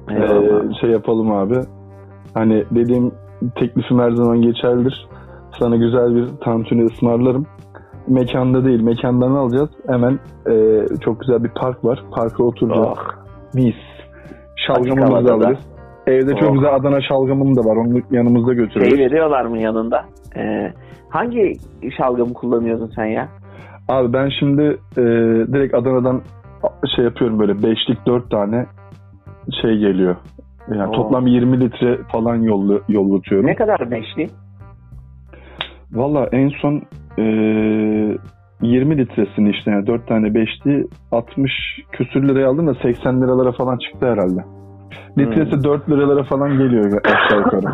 Eyvallah. 0.10 0.64
Ee, 0.64 0.74
şey 0.82 0.90
yapalım 0.90 1.32
abi. 1.32 1.56
Hani 2.34 2.64
dediğim 2.72 3.12
teklifim 3.56 4.00
her 4.00 4.12
zaman 4.12 4.42
geçerlidir. 4.42 5.08
Sana 5.60 5.76
güzel 5.76 6.16
bir 6.16 6.28
tantuni 6.42 6.86
ısmarlarım. 6.86 7.46
Mekanda 8.08 8.66
değil, 8.66 8.82
mekandan 8.82 9.32
alacağız. 9.32 9.70
Hemen 9.88 10.20
e, 10.50 10.86
çok 11.02 11.20
güzel 11.20 11.44
bir 11.44 11.50
park 11.50 11.86
var. 11.86 12.04
Parka 12.12 12.44
oturacağız. 12.44 12.88
Oh. 12.88 12.98
Mis. 13.54 13.76
Şalgamımızı 14.56 15.34
alırız. 15.34 15.73
Evde 16.08 16.36
çok 16.36 16.50
Oh. 16.50 16.54
güzel 16.54 16.76
Adana 16.76 17.02
şalgamım 17.02 17.56
da 17.56 17.62
var. 17.62 17.76
Onu 17.76 18.02
yanımızda 18.12 18.54
götürürüz. 18.54 18.90
Şey 18.90 19.06
veriyorlar 19.06 19.46
mı 19.46 19.58
yanında? 19.62 20.06
Ee, 20.38 20.74
hangi 21.10 21.54
şalgamı 21.98 22.34
kullanıyorsun 22.34 22.92
sen 22.96 23.06
ya? 23.06 23.28
Abi 23.90 24.14
ben 24.14 24.30
şimdi 24.40 24.62
e, 24.98 25.02
direkt 25.54 25.74
Adana'dan 25.76 26.22
şey 26.96 27.06
yapıyorum 27.06 27.40
böyle 27.40 27.54
beşlik 27.64 28.06
dört 28.08 28.32
tane 28.32 28.66
şey 29.62 29.78
geliyor. 29.78 30.16
Yani 30.76 30.88
Oo. 30.88 30.92
toplam 30.92 31.28
20 31.28 31.60
litre 31.62 31.98
falan 32.12 32.36
yollu, 32.36 32.82
yollatıyorum. 32.90 33.48
Ne 33.48 33.56
kadar 33.56 33.92
beşli? 33.92 34.28
Valla 35.92 36.28
en 36.32 36.50
son 36.50 36.82
e, 37.18 37.24
20 38.62 38.98
litresini 38.98 39.50
işte 39.50 39.72
yani 39.72 39.88
4 39.88 40.08
tane 40.08 40.28
5'li 40.28 40.88
60 41.12 41.52
küsür 41.92 42.28
liraya 42.28 42.50
aldım 42.50 42.68
da 42.68 42.74
80 42.84 43.22
liralara 43.22 43.52
falan 43.52 43.78
çıktı 43.78 44.06
herhalde. 44.12 44.44
Litresi 45.18 45.64
4 45.64 45.90
liralara 45.90 46.24
falan 46.24 46.50
geliyor 46.58 47.02
aşağı 47.06 47.40
yukarı. 47.40 47.74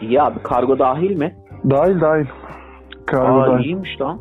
İyi 0.00 0.22
abi 0.22 0.38
kargo 0.42 0.78
dahil 0.78 1.16
mi? 1.18 1.34
Dahil 1.70 2.00
dahil. 2.00 2.26
Kargo 3.06 3.40
Aa 3.40 3.46
dahil. 3.52 3.64
iyiymiş 3.64 4.00
lan. 4.00 4.18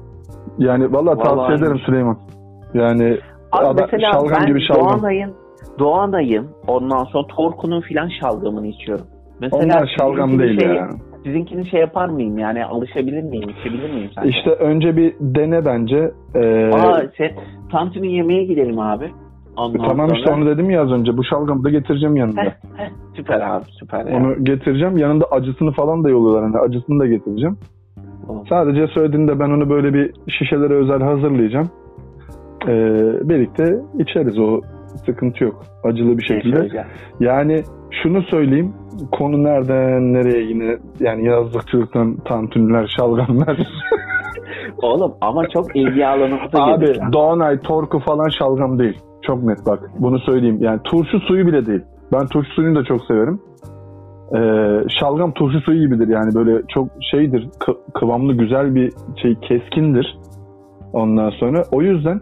Yani 0.58 0.94
valla 0.94 1.18
Vallahi 1.18 1.24
tavsiye 1.24 1.58
ederim. 1.58 1.80
Süleyman. 1.86 2.18
Yani 2.74 3.18
Abi 3.52 3.66
Ada- 3.66 3.82
mesela 3.92 4.12
şalgam 4.12 4.38
ben 4.40 4.48
gibi 4.48 4.62
şalgam. 4.68 4.86
Doğanay'ın 5.02 5.34
Doğanay'ın 5.80 6.48
ondan 6.68 7.04
sonra 7.04 7.28
Torku'nun 7.28 7.82
filan 7.82 8.10
şalgamını 8.22 8.68
içiyorum. 8.68 9.06
Mesela 9.42 9.64
Onlar 9.64 9.96
şalgam 10.00 10.40
değil 10.40 10.60
şey, 10.60 10.70
ya. 10.70 10.90
Sizinkini 11.24 11.70
şey 11.70 11.80
yapar 11.80 12.10
mıyım 12.10 12.38
yani 12.38 12.66
alışabilir 12.66 13.24
miyim, 13.24 13.50
içebilir 13.50 13.94
miyim 13.94 14.10
sence? 14.16 14.30
İşte 14.30 14.50
önce 14.52 14.98
bir 14.98 15.16
dene 15.20 15.66
bence. 15.66 16.12
Ee, 16.36 16.72
Aa 16.74 17.02
sen 17.18 17.32
tantuni 17.72 18.14
yemeğe 18.14 18.44
gidelim 18.44 18.80
abi. 18.80 19.12
Ondan 19.58 19.88
tamam 19.88 20.08
sonra... 20.10 20.20
işte 20.20 20.32
onu 20.32 20.46
dedim 20.46 20.70
ya 20.70 20.82
az 20.84 20.92
önce. 20.92 21.18
Bu 21.18 21.24
şalgamı 21.24 21.64
da 21.64 21.70
getireceğim 21.70 22.16
yanında. 22.16 22.42
Heh, 22.42 22.48
heh, 22.78 22.90
süper 23.16 23.42
abi 23.42 23.66
süper 23.80 24.06
ya. 24.06 24.18
Onu 24.18 24.44
getireceğim. 24.44 24.98
Yanında 24.98 25.26
acısını 25.26 25.72
falan 25.72 26.04
da 26.04 26.10
yolluyorlar. 26.10 26.44
Hani 26.44 26.58
acısını 26.58 27.00
da 27.00 27.08
getireceğim. 27.08 27.58
Tamam. 28.28 28.44
Sadece 28.50 28.88
söylediğinde 28.88 29.40
ben 29.40 29.50
onu 29.50 29.70
böyle 29.70 29.94
bir 29.94 30.12
şişelere 30.28 30.74
özel 30.74 31.02
hazırlayacağım. 31.02 31.70
Ee, 32.68 33.30
birlikte 33.30 33.64
içeriz 34.00 34.40
o 34.40 34.62
sıkıntı 35.06 35.44
yok. 35.44 35.64
Acılı 35.84 36.18
bir 36.18 36.24
şekilde. 36.24 36.86
Yani 37.20 37.64
şunu 38.04 38.22
söyleyeyim. 38.22 38.74
Konu 39.12 39.44
nereden 39.44 40.14
nereye 40.14 40.44
yine 40.44 40.78
yani 41.00 41.26
yazlıkçılıktan 41.26 42.16
tantuniler, 42.16 42.94
şalgamlar. 42.98 43.58
Oğlum 44.82 45.14
ama 45.22 45.50
çok 45.50 45.76
ilgi 45.76 46.08
alanımıza 46.08 46.64
Abi. 46.64 46.94
Doğanay, 47.14 47.60
Torku 47.60 48.00
falan 48.00 48.30
şalgam 48.40 48.80
değil. 48.80 49.00
Çok 49.28 49.44
net 49.44 49.66
bak. 49.66 49.92
Bunu 50.00 50.20
söyleyeyim. 50.20 50.58
Yani 50.62 50.80
turşu 50.84 51.20
suyu 51.20 51.48
bile 51.48 51.66
değil. 51.66 51.82
Ben 52.14 52.28
turşu 52.28 52.52
suyunu 52.52 52.76
da 52.76 52.84
çok 52.84 53.06
severim. 53.06 53.40
Ee, 54.36 54.90
şalgam 55.00 55.32
turşu 55.32 55.60
suyu 55.60 55.80
gibidir. 55.80 56.08
Yani 56.08 56.36
böyle 56.36 56.62
çok 56.68 56.88
şeydir. 57.12 57.50
kı- 57.60 57.78
kıvamlı 57.94 58.34
güzel 58.34 58.76
bir 58.76 58.92
şey 59.22 59.36
keskindir. 59.36 60.18
Ondan 60.94 61.30
sonra 61.30 61.64
o 61.72 61.82
yüzden 61.82 62.22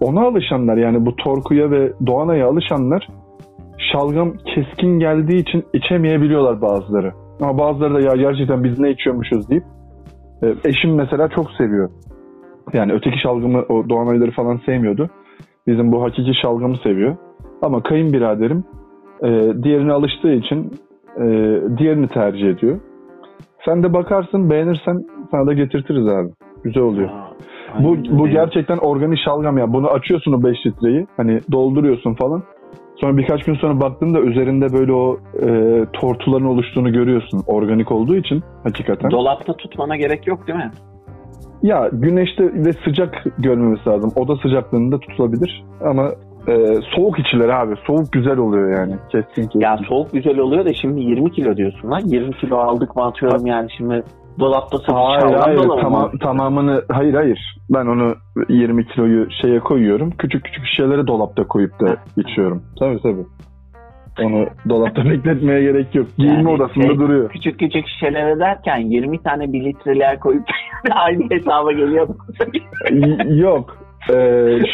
ona 0.00 0.26
alışanlar 0.26 0.76
yani 0.76 1.06
bu 1.06 1.16
Torku'ya 1.16 1.70
ve 1.70 1.92
Doğanay'a 2.06 2.48
alışanlar 2.48 3.08
şalgam 3.92 4.32
keskin 4.54 4.98
geldiği 4.98 5.36
için 5.36 5.64
içemeyebiliyorlar 5.72 6.62
bazıları. 6.62 7.12
Ama 7.40 7.58
bazıları 7.58 7.94
da 7.94 8.00
ya 8.00 8.16
gerçekten 8.16 8.64
biz 8.64 8.78
ne 8.78 8.90
içiyormuşuz 8.90 9.50
deyip 9.50 9.64
e, 10.42 10.54
eşim 10.64 10.94
mesela 10.94 11.28
çok 11.28 11.50
seviyor. 11.50 11.90
Yani 12.72 12.92
öteki 12.92 13.20
şalgamı 13.20 13.62
o 13.68 13.88
Doğanayları 13.88 14.30
falan 14.30 14.60
sevmiyordu. 14.66 15.10
Bizim 15.66 15.92
bu 15.92 16.02
hakiki 16.02 16.32
şalgamı 16.42 16.76
seviyor. 16.76 17.16
Ama 17.62 17.82
kayınbiraderim 17.82 18.64
e, 19.22 19.28
diğerine 19.62 19.92
alıştığı 19.92 20.32
için 20.32 20.72
e, 21.16 21.24
diğerini 21.78 22.08
tercih 22.08 22.48
ediyor. 22.48 22.80
Sen 23.64 23.82
de 23.82 23.92
bakarsın 23.92 24.50
beğenirsen 24.50 25.04
sana 25.30 25.46
da 25.46 25.52
getirtiriz 25.52 26.06
abi. 26.08 26.30
Güzel 26.64 26.82
oluyor. 26.82 27.08
Aa, 27.08 27.84
Bu, 27.84 27.96
bu 28.18 28.28
gerçekten 28.28 28.76
organik 28.76 29.18
şalgam 29.24 29.58
ya. 29.58 29.72
Bunu 29.72 29.88
açıyorsun 29.88 30.32
o 30.32 30.42
5 30.42 30.66
litreyi. 30.66 31.06
Hani 31.16 31.40
dolduruyorsun 31.52 32.14
falan. 32.14 32.42
Sonra 32.96 33.16
birkaç 33.16 33.44
gün 33.44 33.54
sonra 33.54 33.80
baktığında 33.80 34.20
üzerinde 34.20 34.72
böyle 34.72 34.92
o 34.92 35.18
e, 35.42 35.48
tortuların 35.92 36.44
oluştuğunu 36.44 36.92
görüyorsun. 36.92 37.42
Organik 37.46 37.92
olduğu 37.92 38.16
için 38.16 38.42
hakikaten. 38.62 39.10
Dolapta 39.10 39.56
tutmana 39.56 39.96
gerek 39.96 40.26
yok 40.26 40.46
değil 40.46 40.58
mi? 40.58 40.70
Ya 41.62 41.90
güneşte 41.92 42.44
ve 42.44 42.72
sıcak 42.72 43.24
görmemesi 43.38 43.88
lazım. 43.88 44.12
Oda 44.16 44.36
sıcaklığında 44.36 44.98
tutulabilir. 44.98 45.64
Ama 45.84 46.10
e, 46.48 46.74
soğuk 46.96 47.18
içilir 47.18 47.48
abi. 47.48 47.74
Soğuk 47.86 48.12
güzel 48.12 48.38
oluyor 48.38 48.78
yani. 48.78 48.94
Keskin 49.12 49.42
keskin. 49.42 49.60
Ya 49.60 49.78
soğuk 49.88 50.12
güzel 50.12 50.38
oluyor 50.38 50.64
da 50.64 50.74
şimdi 50.74 51.00
20 51.00 51.32
kilo 51.32 51.56
diyorsun 51.56 51.90
lan. 51.90 52.02
20 52.04 52.32
kilo 52.36 52.56
aldık 52.56 52.96
mı 52.96 53.04
atıyorum 53.04 53.46
yani 53.46 53.68
şimdi 53.76 54.02
dolapta 54.38 54.78
satıp 54.78 54.94
Hayır 55.44 55.68
tamam, 55.82 56.10
tamamını 56.22 56.82
hayır 56.92 57.14
hayır 57.14 57.56
ben 57.70 57.86
onu 57.86 58.14
20 58.48 58.86
kiloyu 58.86 59.28
şeye 59.42 59.60
koyuyorum 59.60 60.10
küçük 60.10 60.44
küçük 60.44 60.66
şişeleri 60.66 61.06
dolapta 61.06 61.46
koyup 61.46 61.80
da 61.80 61.96
içiyorum 62.16 62.62
tabii 62.78 63.02
tabii 63.02 63.24
onu 64.22 64.46
dolapta 64.68 65.04
bekletmeye 65.10 65.62
gerek 65.62 65.94
yok 65.94 66.06
giyinme 66.18 66.50
Yani 66.50 66.62
odasında 66.62 66.86
şey- 66.86 66.98
duruyor 66.98 67.30
Küçük 67.30 67.58
küçük 67.58 67.86
şişelere 67.88 68.38
derken 68.38 68.78
20 68.78 69.22
tane 69.22 69.52
1 69.52 69.64
litreler 69.64 70.20
koyup 70.20 70.44
aynı 70.90 71.30
hesaba 71.30 71.72
geliyor. 71.72 72.08
Yok 73.26 73.76
Ee, 74.10 74.14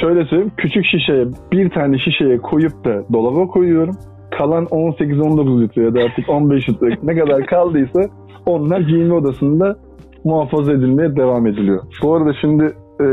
şöyle 0.01 0.24
söyleyeyim 0.24 0.53
küçük 0.57 0.84
şişeye 0.84 1.26
bir 1.53 1.70
tane 1.70 1.99
şişeye 1.99 2.38
koyup 2.38 2.84
da 2.84 3.03
dolaba 3.12 3.47
koyuyorum 3.47 3.97
kalan 4.38 4.64
18-19 4.64 5.62
litre 5.62 5.82
ya 5.82 5.95
da 5.95 6.01
artık 6.01 6.28
15 6.28 6.68
litre 6.68 6.97
ne 7.03 7.18
kadar 7.18 7.47
kaldıysa 7.47 8.01
onlar 8.47 8.80
giyinme 8.80 9.14
odasında 9.14 9.76
muhafaza 10.24 10.72
edilmeye 10.72 11.16
devam 11.16 11.47
ediliyor. 11.47 11.82
Bu 12.03 12.14
arada 12.14 12.32
şimdi 12.41 12.64
e, 13.01 13.07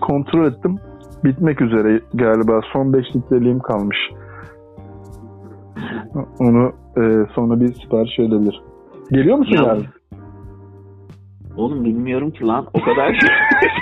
kontrol 0.00 0.46
ettim. 0.46 0.76
Bitmek 1.24 1.60
üzere 1.60 2.00
galiba. 2.14 2.60
Son 2.72 2.92
5 2.92 3.04
litreliğim 3.16 3.58
kalmış. 3.58 3.96
Onu 6.40 6.72
e, 6.96 7.02
sonra 7.34 7.60
bir 7.60 7.72
sipariş 7.72 8.18
edebilir. 8.18 8.62
Geliyor 9.10 9.38
musun 9.38 9.56
Ya- 9.56 9.62
yarın? 9.62 9.86
Oğlum 11.56 11.84
bilmiyorum 11.84 12.30
ki 12.30 12.46
lan 12.46 12.66
o 12.74 12.80
kadar 12.80 13.18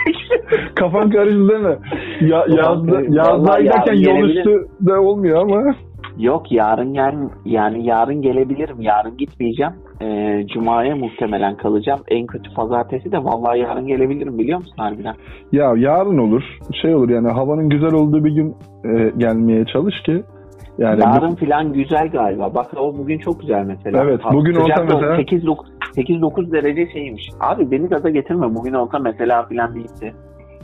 Kafan 0.75 1.11
karıştı 1.11 1.49
değil 1.49 1.61
mi? 1.61 1.77
Ya, 2.21 2.45
yazda, 2.49 3.01
yazda 3.09 3.61
giderken 3.61 3.95
yarın 3.95 4.19
yol 4.19 4.29
üstü 4.29 4.67
de 4.81 4.95
olmuyor 4.95 5.43
ama. 5.43 5.75
Yok 6.19 6.53
yarın 6.53 6.95
gel 6.95 7.15
yani 7.45 7.87
yarın 7.87 8.23
gelebilirim. 8.23 8.81
Yarın 8.81 9.17
gitmeyeceğim. 9.17 9.73
Ee, 10.03 10.47
Cuma'ya 10.55 10.97
muhtemelen 10.97 11.57
kalacağım. 11.57 12.01
En 12.09 12.27
kötü 12.27 12.55
pazartesi 12.55 13.13
de 13.13 13.25
vallahi 13.25 13.59
yarın 13.59 13.87
gelebilirim 13.87 14.39
biliyor 14.39 14.59
musun 14.59 14.75
harbiden? 14.77 15.15
Ya 15.53 15.73
yarın 15.77 16.19
olur. 16.19 16.43
Şey 16.83 16.95
olur 16.95 17.09
yani 17.09 17.29
havanın 17.29 17.69
güzel 17.69 17.93
olduğu 17.93 18.25
bir 18.25 18.31
gün 18.31 18.55
e, 18.85 19.13
gelmeye 19.19 19.65
çalış 19.65 20.03
ki. 20.03 20.23
Yani 20.79 21.01
bu- 21.01 21.05
yarın 21.05 21.35
filan 21.35 21.73
güzel 21.73 22.09
galiba. 22.09 22.55
Bak 22.55 22.67
o 22.77 22.99
bugün 22.99 23.19
çok 23.19 23.41
güzel 23.41 23.65
mesela. 23.67 24.03
Evet, 24.05 24.21
bugün 24.33 24.55
olsa 24.55 24.85
mesela- 24.85 25.17
8-9 25.17 25.67
8-9 25.97 26.53
derece 26.53 26.93
şeymiş. 26.93 27.29
Abi 27.41 27.71
beni 27.71 27.89
gaza 27.89 28.11
getirme. 28.11 28.55
Bugün 28.55 28.73
olsa 28.73 28.99
mesela 28.99 29.43
filan 29.47 29.75
değildi. 29.75 30.15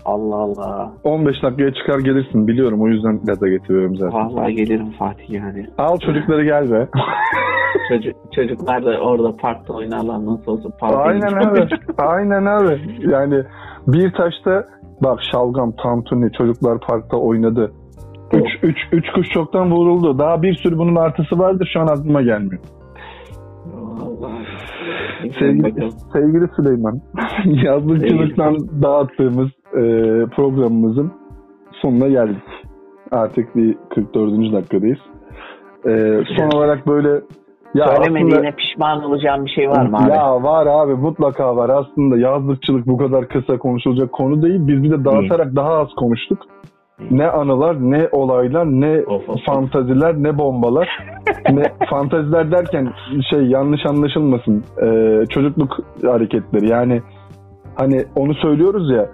Allah 0.04 0.36
Allah. 0.36 0.92
15 1.04 1.42
dakikaya 1.42 1.74
çıkar 1.74 1.98
gelirsin 1.98 2.48
biliyorum 2.48 2.82
o 2.82 2.88
yüzden 2.88 3.20
gaza 3.24 3.48
getiriyorum 3.48 3.96
zaten. 3.96 4.18
Vallahi 4.18 4.54
gelirim 4.54 4.90
Fatih 4.98 5.30
yani. 5.30 5.66
Al 5.78 5.98
çocukları 5.98 6.44
gel 6.44 6.70
be. 6.70 6.88
Çocuk, 7.88 8.16
çocuklar 8.32 8.84
da 8.84 8.98
orada 9.00 9.36
parkta 9.36 9.72
oynarlar 9.74 10.26
nasıl 10.26 10.52
olsa 10.52 10.68
parka 10.80 10.96
Aynen 10.98 11.32
abi. 11.32 11.68
Aynen 11.98 12.44
abi. 12.44 12.80
Yani 13.11 13.42
bir 13.86 14.12
taşta 14.12 14.64
bak 15.02 15.18
şalgam, 15.32 15.72
tantuni 15.72 16.32
çocuklar 16.32 16.80
parkta 16.80 17.16
oynadı. 17.16 17.72
Üç, 18.33 18.47
üç, 18.62 18.76
üç 18.93 19.11
kuş 19.14 19.29
çoktan 19.29 19.70
vuruldu. 19.70 20.18
Daha 20.18 20.43
bir 20.43 20.55
sürü 20.55 20.79
bunun 20.79 20.97
artısı 20.97 21.39
vardır 21.39 21.70
şu 21.72 21.81
an 21.81 21.87
aklıma 21.87 22.22
gelmiyor. 22.22 22.62
Sevgili, 25.39 25.91
sevgili 26.12 26.49
Süleyman, 26.57 27.01
yazlıkçılıktan 27.64 28.57
dağıttığımız 28.83 29.49
e, 29.74 29.83
programımızın 30.37 31.12
sonuna 31.72 32.09
geldik. 32.09 32.43
Artık 33.11 33.57
bir 33.57 33.76
44. 33.95 34.53
dakikadayız. 34.53 34.99
E, 35.87 36.22
son 36.37 36.59
olarak 36.59 36.87
böyle 36.87 37.09
ya 37.74 37.87
Söylemediğine 37.87 38.35
aslında- 38.35 38.57
pişman 38.57 39.05
olacağım 39.05 39.45
bir 39.45 39.51
şey 39.51 39.68
var 39.70 39.87
mı 39.87 39.97
abi? 39.97 40.11
Ya 40.11 40.43
var 40.43 40.66
abi 40.66 40.95
mutlaka 40.95 41.57
var. 41.57 41.68
Aslında 41.70 42.18
yazlıkçılık 42.18 42.87
bu 42.87 42.97
kadar 42.97 43.29
kısa 43.29 43.59
konuşulacak 43.59 44.12
konu 44.12 44.43
değil. 44.43 44.61
Biz 44.68 44.83
bir 44.83 44.91
de 44.91 45.05
dağıtarak 45.05 45.57
daha 45.57 45.72
az 45.72 45.89
konuştuk. 45.97 46.39
Ne 47.11 47.26
anılar, 47.28 47.76
ne 47.90 48.09
olaylar, 48.12 48.66
ne 48.66 49.01
Of, 49.07 49.28
of. 49.28 49.36
fantaziler, 49.46 50.14
ne 50.14 50.38
bombalar. 50.38 50.88
ne 51.51 51.62
fantaziler 51.90 52.51
derken 52.53 52.88
şey 53.30 53.46
yanlış 53.46 53.86
anlaşılmasın. 53.86 54.64
Ee, 54.82 55.24
çocukluk 55.30 55.76
hareketleri. 56.07 56.68
Yani 56.68 57.03
hani 57.74 58.05
onu 58.16 58.34
söylüyoruz 58.34 58.90
ya. 58.90 59.07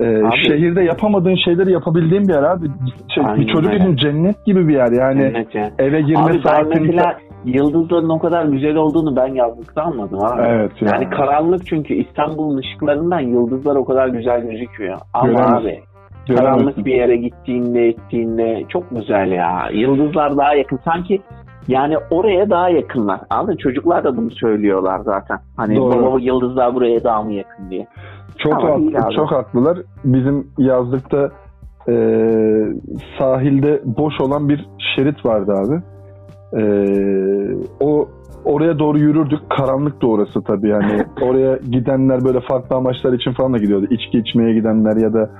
e, 0.00 0.22
Abi- 0.24 0.48
şehirde 0.48 0.82
yapamadığın 0.82 1.34
şeyleri 1.44 1.72
yapabildiğin 1.72 2.28
bir 2.28 2.32
yer 2.34 2.42
abi. 2.42 2.66
Şey, 3.14 3.24
bir 3.36 3.52
çocuk 3.54 3.74
için 3.74 3.96
cennet 3.96 4.44
gibi 4.46 4.68
bir 4.68 4.74
yer. 4.74 4.92
Yani 4.92 5.22
Evet 5.36 5.54
ya. 5.54 5.70
eve 5.78 6.00
girme 6.00 6.22
Abi 6.22 6.32
ben 6.34 6.50
saatin... 6.50 6.86
mesela 6.86 7.16
yıldızların 7.44 8.08
o 8.08 8.18
kadar 8.18 8.44
güzel 8.44 8.76
olduğunu 8.76 9.16
ben 9.16 9.34
yazlıkta 9.34 9.82
anladım 9.82 10.18
abi. 10.24 10.42
Evet 10.46 10.72
ya. 10.82 10.88
Yani 10.92 11.10
karanlık 11.10 11.66
çünkü 11.66 11.94
İstanbul'un 11.94 12.56
ışıklarından 12.58 13.20
yıldızlar 13.20 13.76
o 13.76 13.84
kadar 13.84 14.08
güzel 14.08 14.40
gözüküyor. 14.42 14.98
Ama 15.14 15.26
Göremezsin. 15.26 15.54
abi 15.56 15.80
karanlık 16.36 16.84
bir 16.84 16.94
yere 16.94 17.16
gittiğinde 17.16 17.88
ettiğinde 17.88 18.64
çok 18.68 18.90
güzel 18.90 19.32
ya. 19.32 19.68
Yıldızlar 19.72 20.36
daha 20.36 20.54
yakın. 20.54 20.78
Sanki 20.84 21.22
yani 21.68 21.96
oraya 22.10 22.50
daha 22.50 22.68
yakınlar. 22.68 23.20
Anladın? 23.30 23.56
Çocuklar 23.56 24.04
da 24.04 24.16
bunu 24.16 24.30
söylüyorlar 24.30 25.00
zaten. 25.04 25.38
Hani 25.56 25.76
Doğru. 25.76 26.06
baba 26.06 26.20
yıldızlar 26.20 26.74
buraya 26.74 27.04
daha 27.04 27.22
mı 27.22 27.32
yakın 27.32 27.70
diye. 27.70 27.86
Çok 28.38 28.54
Ama 28.54 28.70
haklı, 28.70 29.14
çok 29.16 29.32
haklılar. 29.32 29.78
Bizim 30.04 30.46
yazlıkta 30.58 31.30
e, 31.88 31.94
sahilde 33.18 33.82
boş 33.84 34.20
olan 34.20 34.48
bir 34.48 34.68
şerit 34.96 35.26
vardı 35.26 35.52
abi. 35.52 35.82
E, 36.62 36.64
o 37.80 38.08
oraya 38.44 38.78
doğru 38.78 38.98
yürürdük. 38.98 39.40
Karanlık 39.50 40.02
da 40.02 40.06
orası 40.06 40.42
tabii 40.42 40.68
yani. 40.68 41.04
oraya 41.22 41.56
gidenler 41.56 42.24
böyle 42.24 42.40
farklı 42.40 42.76
amaçlar 42.76 43.12
için 43.12 43.32
falan 43.32 43.52
da 43.52 43.58
gidiyordu. 43.58 43.86
İçki 43.90 44.18
içmeye 44.18 44.54
gidenler 44.54 44.96
ya 44.96 45.12
da 45.12 45.30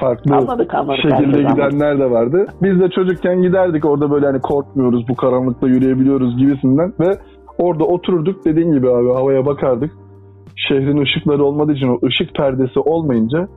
farklı 0.00 0.36
Anladık 0.36 0.74
anladık. 0.74 1.02
şekilde 1.02 1.42
gidenler 1.42 1.98
de 1.98 2.10
vardı. 2.10 2.46
Biz 2.62 2.80
de 2.80 2.90
çocukken 2.90 3.42
giderdik 3.42 3.84
orada 3.84 4.10
böyle 4.10 4.26
hani 4.26 4.40
korkmuyoruz 4.40 5.08
bu 5.08 5.16
karanlıkta 5.16 5.66
yürüyebiliyoruz 5.68 6.36
gibisinden 6.38 6.92
ve 7.00 7.18
orada 7.58 7.84
otururduk 7.84 8.44
dediğin 8.44 8.72
gibi 8.72 8.90
abi 8.90 9.08
havaya 9.12 9.46
bakardık. 9.46 9.90
Şehrin 10.56 11.02
ışıkları 11.02 11.44
olmadığı 11.44 11.72
için 11.72 11.88
o 11.88 12.06
ışık 12.06 12.34
perdesi 12.34 12.80
olmayınca 12.80 13.48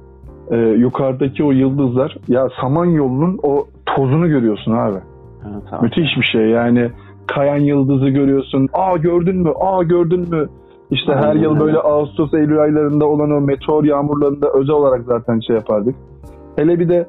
e, 0.52 0.58
yukarıdaki 0.58 1.44
o 1.44 1.52
yıldızlar 1.52 2.18
ya 2.28 2.48
Samanyolu'nun 2.62 3.40
o 3.44 3.66
tozunu 3.86 4.28
görüyorsun 4.28 4.72
abi. 4.72 4.98
Evet, 5.46 5.74
abi. 5.74 5.84
Müthiş 5.84 6.18
bir 6.18 6.26
şey 6.32 6.50
yani 6.50 6.90
kayan 7.28 7.60
yıldızı 7.60 8.10
görüyorsun. 8.10 8.68
Aa 8.74 8.98
gördün 8.98 9.38
mü? 9.38 9.52
Aa 9.60 9.84
gördün 9.84 10.30
mü? 10.30 10.48
İşte 10.92 11.14
her 11.14 11.36
yıl 11.36 11.52
öyle. 11.52 11.60
böyle 11.60 11.78
Ağustos, 11.78 12.34
Eylül 12.34 12.62
aylarında 12.62 13.06
olan 13.06 13.32
o 13.32 13.42
meteor 13.42 13.84
yağmurlarında 13.84 14.48
özel 14.54 14.76
olarak 14.76 15.02
zaten 15.06 15.40
şey 15.48 15.56
yapardık. 15.56 15.96
Hele 16.56 16.80
bir 16.80 16.90
de 16.90 17.08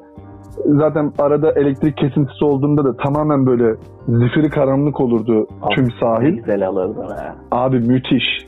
zaten 0.65 1.11
arada 1.19 1.51
elektrik 1.51 1.97
kesintisi 1.97 2.45
olduğunda 2.45 2.83
da 2.83 2.97
tamamen 2.97 3.45
böyle 3.45 3.75
zifiri 4.07 4.49
karanlık 4.49 5.01
olurdu 5.01 5.47
tüm 5.75 5.85
Ne 5.85 5.89
sahil. 5.99 6.35
güzel 6.35 6.67
alırdı 6.67 6.99
be. 7.01 7.33
Abi 7.51 7.79
müthiş. 7.79 8.45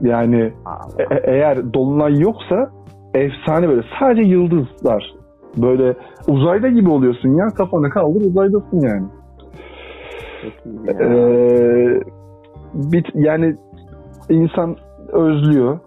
Yani 0.00 0.52
Abi. 0.66 1.02
e- 1.02 1.14
e- 1.14 1.22
eğer 1.36 1.74
dolunay 1.74 2.20
yoksa 2.20 2.70
efsane 3.14 3.68
böyle 3.68 3.82
sadece 4.00 4.22
yıldızlar. 4.22 5.14
Böyle 5.56 5.94
uzayda 6.28 6.68
gibi 6.68 6.90
oluyorsun 6.90 7.28
ya 7.28 7.46
kafanı 7.46 7.90
kaldır 7.90 8.20
uzaydasın 8.20 8.80
yani. 8.80 9.06
Ee, 10.88 12.00
bit, 12.74 13.06
yani 13.14 13.56
insan 14.30 14.76
özlüyor. 15.12 15.78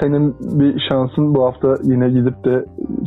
Senin 0.00 0.36
bir 0.40 0.86
şansın 0.90 1.34
bu 1.34 1.44
hafta 1.44 1.74
yine 1.82 2.08
gidip 2.08 2.44
de 2.44 2.64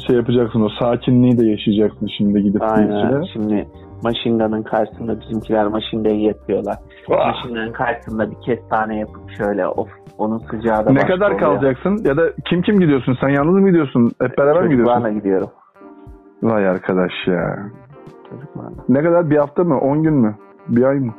şey 0.07 0.15
yapacaksın 0.15 0.61
o 0.61 0.69
sakinliği 0.79 1.37
de 1.39 1.45
yaşayacaksın 1.45 2.07
şimdi 2.17 2.43
gidip 2.43 2.61
Aynen. 2.61 3.23
Şimdi 3.33 3.67
Machine 4.03 4.45
Gun'ın 4.45 4.63
karşısında 4.63 5.19
bizimkiler 5.21 5.67
Machine 5.67 6.09
Gun'ı 6.09 6.21
yapıyorlar. 6.21 6.75
Ah! 7.11 7.27
Machine 7.27 7.51
Gun'ın 7.51 7.71
karşısında 7.71 8.31
bir 8.31 8.35
kestane 8.45 8.99
yapıp 8.99 9.31
şöyle 9.37 9.67
of 9.67 9.87
onun 10.17 10.37
sıcağı 10.37 10.85
da 10.85 10.91
Ne 10.91 11.05
kadar 11.05 11.25
oluyor. 11.31 11.39
kalacaksın 11.39 11.97
ya 12.05 12.17
da 12.17 12.21
kim 12.49 12.61
kim 12.61 12.79
gidiyorsun? 12.79 13.17
Sen 13.21 13.29
yalnız 13.29 13.53
mı 13.53 13.67
gidiyorsun? 13.69 14.11
Hep 14.21 14.37
beraber 14.37 14.63
mi 14.63 14.69
gidiyorsun? 14.69 14.93
Çocuklarla 14.93 15.17
gidiyorum. 15.17 15.49
Vay 16.43 16.67
arkadaş 16.67 17.11
ya. 17.27 17.57
Çocuklarla. 18.29 18.83
Ne 18.89 19.03
kadar? 19.03 19.29
Bir 19.29 19.37
hafta 19.37 19.63
mı? 19.63 19.79
10 19.79 20.03
gün 20.03 20.13
mü? 20.13 20.35
Bir 20.67 20.83
ay 20.83 20.99
mı? 20.99 21.13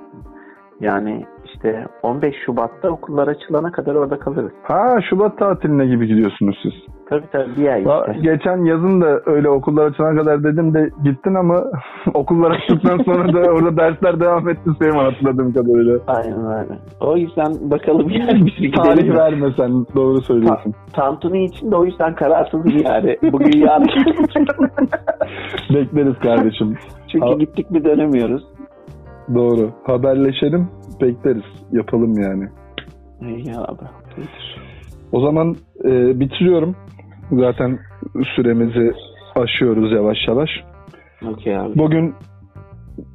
Yani 0.82 1.24
işte 1.44 1.86
15 2.02 2.34
Şubat'ta 2.46 2.88
okullar 2.88 3.28
açılana 3.28 3.72
kadar 3.72 3.94
orada 3.94 4.18
kalırız. 4.18 4.52
Ha 4.62 4.96
Şubat 5.10 5.38
tatiline 5.38 5.86
gibi 5.86 6.06
gidiyorsunuz 6.06 6.58
siz. 6.62 6.72
Tabii 7.08 7.26
tabii 7.32 7.56
bir 7.56 7.68
ay 7.68 7.80
işte. 7.80 8.20
geçen 8.22 8.64
yazın 8.64 9.00
da 9.00 9.20
öyle 9.26 9.48
okullar 9.48 9.86
açana 9.86 10.16
kadar 10.16 10.44
dedim 10.44 10.74
de 10.74 10.90
gittin 11.04 11.34
ama 11.34 11.64
okullar 12.14 12.50
açtıktan 12.50 12.98
sonra 12.98 13.32
da 13.32 13.50
orada 13.50 13.76
dersler 13.76 14.20
devam 14.20 14.48
etti 14.48 14.70
Süleyman 14.78 15.04
hatırladığım 15.04 15.52
kadarıyla. 15.52 15.98
Aynen 16.06 16.46
öyle. 16.46 16.78
O 17.00 17.16
yüzden 17.16 17.70
bakalım 17.70 18.10
yani 18.10 18.46
bir 18.46 18.56
gidelim 18.56 18.72
Tarih 18.72 19.14
verme 19.14 19.52
sen 19.56 19.86
doğru 19.94 20.20
söylüyorsun. 20.20 20.74
Tantuni 20.92 21.44
için 21.44 21.70
de 21.70 21.76
o 21.76 21.84
yüzden 21.84 22.14
kararsızım 22.14 22.78
yani. 22.84 23.16
Bugün 23.32 23.58
yarın. 23.58 23.88
Bekleriz 25.74 26.18
kardeşim. 26.18 26.76
Çünkü 27.12 27.26
Ha- 27.26 27.34
gittik 27.34 27.70
mi 27.70 27.84
dönemiyoruz. 27.84 28.42
Doğru. 29.34 29.70
Haberleşelim. 29.84 30.68
Bekleriz. 31.00 31.42
Yapalım 31.72 32.20
yani. 32.22 32.48
İyi 33.20 33.56
abi. 33.56 33.82
iyidir. 34.16 34.62
O 35.12 35.20
zaman 35.20 35.56
e, 35.84 36.20
bitiriyorum. 36.20 36.76
Zaten 37.32 37.78
süremizi 38.36 38.92
aşıyoruz 39.36 39.92
yavaş 39.92 40.18
yavaş. 40.28 40.50
Okey 41.32 41.58
abi. 41.58 41.78
Bugün 41.78 42.14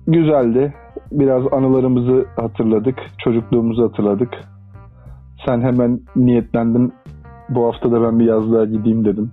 güzeldi. 0.07 0.73
Biraz 1.11 1.53
anılarımızı 1.53 2.25
hatırladık. 2.35 2.95
Çocukluğumuzu 3.23 3.83
hatırladık. 3.83 4.29
Sen 5.45 5.61
hemen 5.61 5.99
niyetlendin. 6.15 6.93
Bu 7.49 7.65
hafta 7.65 7.91
da 7.91 8.01
ben 8.01 8.19
bir 8.19 8.25
yazlığa 8.25 8.65
gideyim 8.65 9.05
dedim. 9.05 9.31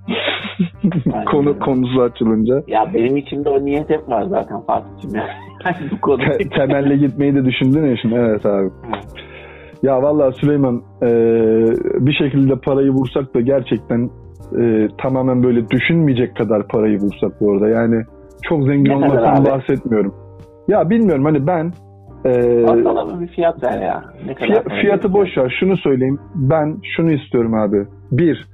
Konu 1.30 1.59
konusu 1.59 2.03
açılınca. 2.03 2.62
Ya 2.66 2.91
benim 2.95 3.16
içimde 3.16 3.49
o 3.49 3.64
niyet 3.64 3.91
hep 3.91 4.09
var 4.09 4.22
zaten 4.22 4.61
Fatih'cim 4.61 5.14
ya. 5.14 5.22
Yani 5.22 5.54
bu 5.91 6.01
konu. 6.01 6.19
Te- 6.19 6.49
temelle 6.49 6.97
gitmeyi 6.97 7.35
de 7.35 7.45
düşündün 7.45 7.87
ya 7.87 7.97
şimdi. 7.97 8.15
Evet 8.15 8.47
abi. 8.47 8.71
Ya 9.83 10.03
vallahi 10.03 10.35
Süleyman 10.35 10.83
e, 11.03 11.09
bir 12.07 12.12
şekilde 12.12 12.57
parayı 12.57 12.91
vursak 12.91 13.35
da 13.35 13.41
gerçekten 13.41 14.11
e, 14.61 14.89
tamamen 14.99 15.43
böyle 15.43 15.69
düşünmeyecek 15.71 16.37
kadar 16.37 16.69
parayı 16.69 16.99
vursak 16.99 17.41
bu 17.41 17.53
arada. 17.53 17.69
Yani 17.69 18.03
çok 18.43 18.62
zengin 18.62 18.91
Ne 18.91 18.97
olmaktan 18.97 19.45
bahsetmiyorum. 19.45 20.15
Ya 20.69 20.91
bilmiyorum 20.91 21.25
hani 21.25 21.47
ben 21.47 21.73
e, 22.25 22.65
Ortalama 22.65 23.21
bir 23.21 23.27
fiyat 23.27 23.62
ver 23.62 23.83
ya. 23.83 24.05
Ne 24.27 24.35
kadar 24.35 24.81
fiyatı 24.81 25.12
boş 25.12 25.39
ver. 25.39 25.57
Şunu 25.61 25.77
söyleyeyim. 25.77 26.19
Ben 26.35 26.77
şunu 26.97 27.12
istiyorum 27.12 27.55
abi. 27.55 27.87
Bir 28.12 28.54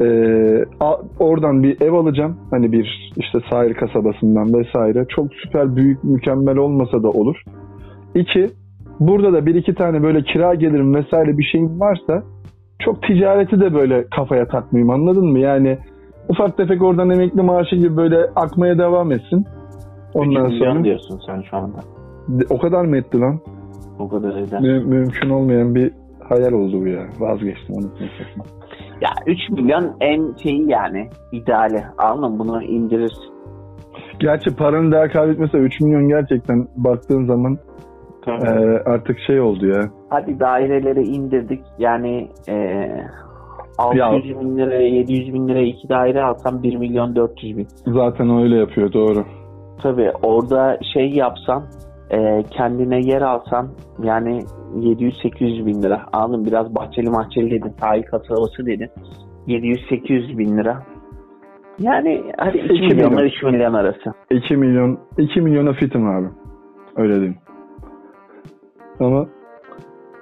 e, 0.00 0.06
a- 0.80 1.00
oradan 1.18 1.62
bir 1.62 1.80
ev 1.80 1.92
alacağım. 1.92 2.36
Hani 2.50 2.72
bir 2.72 3.12
işte 3.16 3.38
sahil 3.50 3.74
kasabasından 3.74 4.54
vesaire. 4.54 5.04
Çok 5.08 5.34
süper 5.34 5.76
büyük 5.76 6.04
mükemmel 6.04 6.56
olmasa 6.56 7.02
da 7.02 7.10
olur. 7.10 7.42
İki 8.14 8.46
burada 9.00 9.32
da 9.32 9.46
bir 9.46 9.54
iki 9.54 9.74
tane 9.74 10.02
böyle 10.02 10.22
kira 10.22 10.54
gelirim 10.54 10.94
vesaire 10.94 11.38
bir 11.38 11.44
şeyim 11.44 11.80
varsa 11.80 12.22
çok 12.78 13.02
ticareti 13.02 13.60
de 13.60 13.74
böyle 13.74 14.04
kafaya 14.16 14.48
takmayayım 14.48 14.90
anladın 14.90 15.26
mı? 15.26 15.38
Yani 15.38 15.78
ufak 16.28 16.56
tefek 16.56 16.82
oradan 16.82 17.10
emekli 17.10 17.42
maaşı 17.42 17.76
gibi 17.76 17.96
böyle 17.96 18.16
akmaya 18.36 18.78
devam 18.78 19.12
etsin. 19.12 19.44
Ondan 20.14 20.48
sonra 20.48 20.84
diyorsun 20.84 21.20
sen 21.26 21.42
şu 21.50 21.56
anda. 21.56 21.76
o 22.50 22.58
kadar 22.58 22.84
mı 22.84 22.96
etti 22.96 23.20
lan? 23.20 23.40
O 23.98 24.08
kadar 24.08 24.36
eder. 24.36 24.60
Mü- 24.60 24.84
mümkün 24.84 25.30
olmayan 25.30 25.74
bir 25.74 25.92
hayal 26.28 26.52
oldu 26.52 26.80
bu 26.80 26.86
ya. 26.88 27.02
Vazgeçtim 27.18 27.74
onu. 27.76 27.86
Ya 29.00 29.10
3 29.26 29.38
milyon 29.50 29.96
en 30.00 30.34
şeyi 30.42 30.70
yani 30.70 31.08
ideali. 31.32 31.84
Anladın? 31.98 32.38
Bunu 32.38 32.62
indirirsin. 32.62 33.36
Gerçi 34.20 34.56
paranın 34.56 34.92
değer 34.92 35.12
kaybetmesi 35.12 35.56
3 35.56 35.80
milyon 35.80 36.08
gerçekten 36.08 36.68
baktığın 36.76 37.24
zaman 37.26 37.58
e, 38.28 38.50
artık 38.86 39.18
şey 39.26 39.40
oldu 39.40 39.66
ya. 39.66 39.90
Hadi 40.10 40.40
daireleri 40.40 41.02
indirdik. 41.02 41.60
Yani 41.78 42.28
e, 42.48 42.86
600 43.78 44.40
bin 44.40 44.58
liraya 44.58 44.88
700 44.88 45.34
bin 45.34 45.48
liraya 45.48 45.66
iki 45.66 45.88
daire 45.88 46.22
alsam 46.22 46.62
1 46.62 46.76
milyon 46.76 47.16
400 47.16 47.56
bin. 47.56 47.66
Zaten 47.86 48.42
öyle 48.42 48.56
yapıyor 48.56 48.92
doğru. 48.92 49.24
Tabii 49.82 50.12
orada 50.22 50.78
şey 50.94 51.10
yapsan 51.10 51.62
e, 52.10 52.42
kendine 52.50 53.00
yer 53.00 53.22
alsan 53.22 53.68
yani 54.02 54.42
700-800 54.76 55.66
bin 55.66 55.82
lira. 55.82 56.02
Anladın? 56.12 56.46
Biraz 56.46 56.74
bahçeli 56.74 57.10
mahçeli 57.10 57.50
dedin. 57.50 57.72
Sahil 57.80 58.02
kasabası 58.02 58.66
dedin. 58.66 58.90
700-800 59.46 60.38
bin 60.38 60.58
lira. 60.58 60.82
Yani 61.78 62.22
hadi 62.38 62.58
2 62.58 62.74
İki 62.74 62.82
milyonla 62.82 63.08
milyon. 63.10 63.26
3 63.26 63.42
milyon 63.42 63.74
arası. 63.74 64.14
2 64.30 64.56
milyon 64.56 64.98
2 65.18 65.40
milyona 65.40 65.72
fitim 65.72 66.08
abi. 66.08 66.26
Öyle 66.96 67.14
diyeyim. 67.14 67.36
Ama 69.00 69.26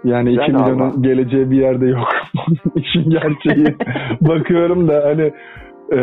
yani 0.05 0.31
Güzel 0.31 0.43
2 0.43 0.53
milyonun 0.53 1.03
geleceği 1.03 1.51
bir 1.51 1.57
yerde 1.57 1.87
yok. 1.87 2.09
İşin 2.75 3.11
gerçeği. 3.11 3.67
Bakıyorum 4.21 4.89
da 4.89 5.03
hani 5.05 5.33
e, 5.93 5.99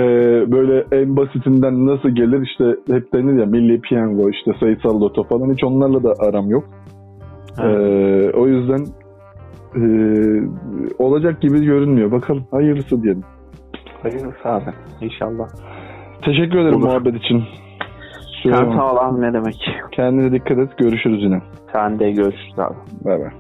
böyle 0.52 0.86
en 0.92 1.16
basitinden 1.16 1.86
nasıl 1.86 2.10
gelir 2.10 2.42
işte 2.42 2.76
hep 2.94 3.14
denir 3.14 3.40
ya 3.40 3.46
milli 3.46 3.82
piyango 3.82 4.30
işte 4.30 4.52
sayısal 4.60 5.02
loto 5.02 5.24
falan 5.24 5.54
hiç 5.54 5.64
onlarla 5.64 6.04
da 6.04 6.14
aram 6.20 6.50
yok. 6.50 6.64
Ee, 7.60 8.32
o 8.34 8.48
yüzden 8.48 8.86
e, 9.76 9.84
olacak 11.00 11.42
gibi 11.42 11.66
görünmüyor. 11.66 12.12
Bakalım 12.12 12.44
hayırlısı 12.52 13.04
diyelim. 13.04 13.24
Hayırlısı 14.04 14.50
abi. 14.50 14.74
İnşallah. 15.02 15.48
Teşekkür 16.22 16.60
ederim 16.60 16.76
Olur. 16.76 16.86
muhabbet 16.88 17.16
için. 17.16 17.44
Sen 18.44 18.72
sağ 18.78 18.94
ol 18.94 18.98
abi 18.98 19.22
ne 19.22 19.34
demek. 19.34 19.56
Kendine 19.92 20.32
dikkat 20.32 20.58
et. 20.58 20.78
Görüşürüz 20.78 21.24
yine. 21.24 21.42
Sen 21.74 22.00
de 22.00 22.12
görüşürüz 22.12 22.60
abi. 22.60 22.76
Bay 23.06 23.20
bay. 23.20 23.32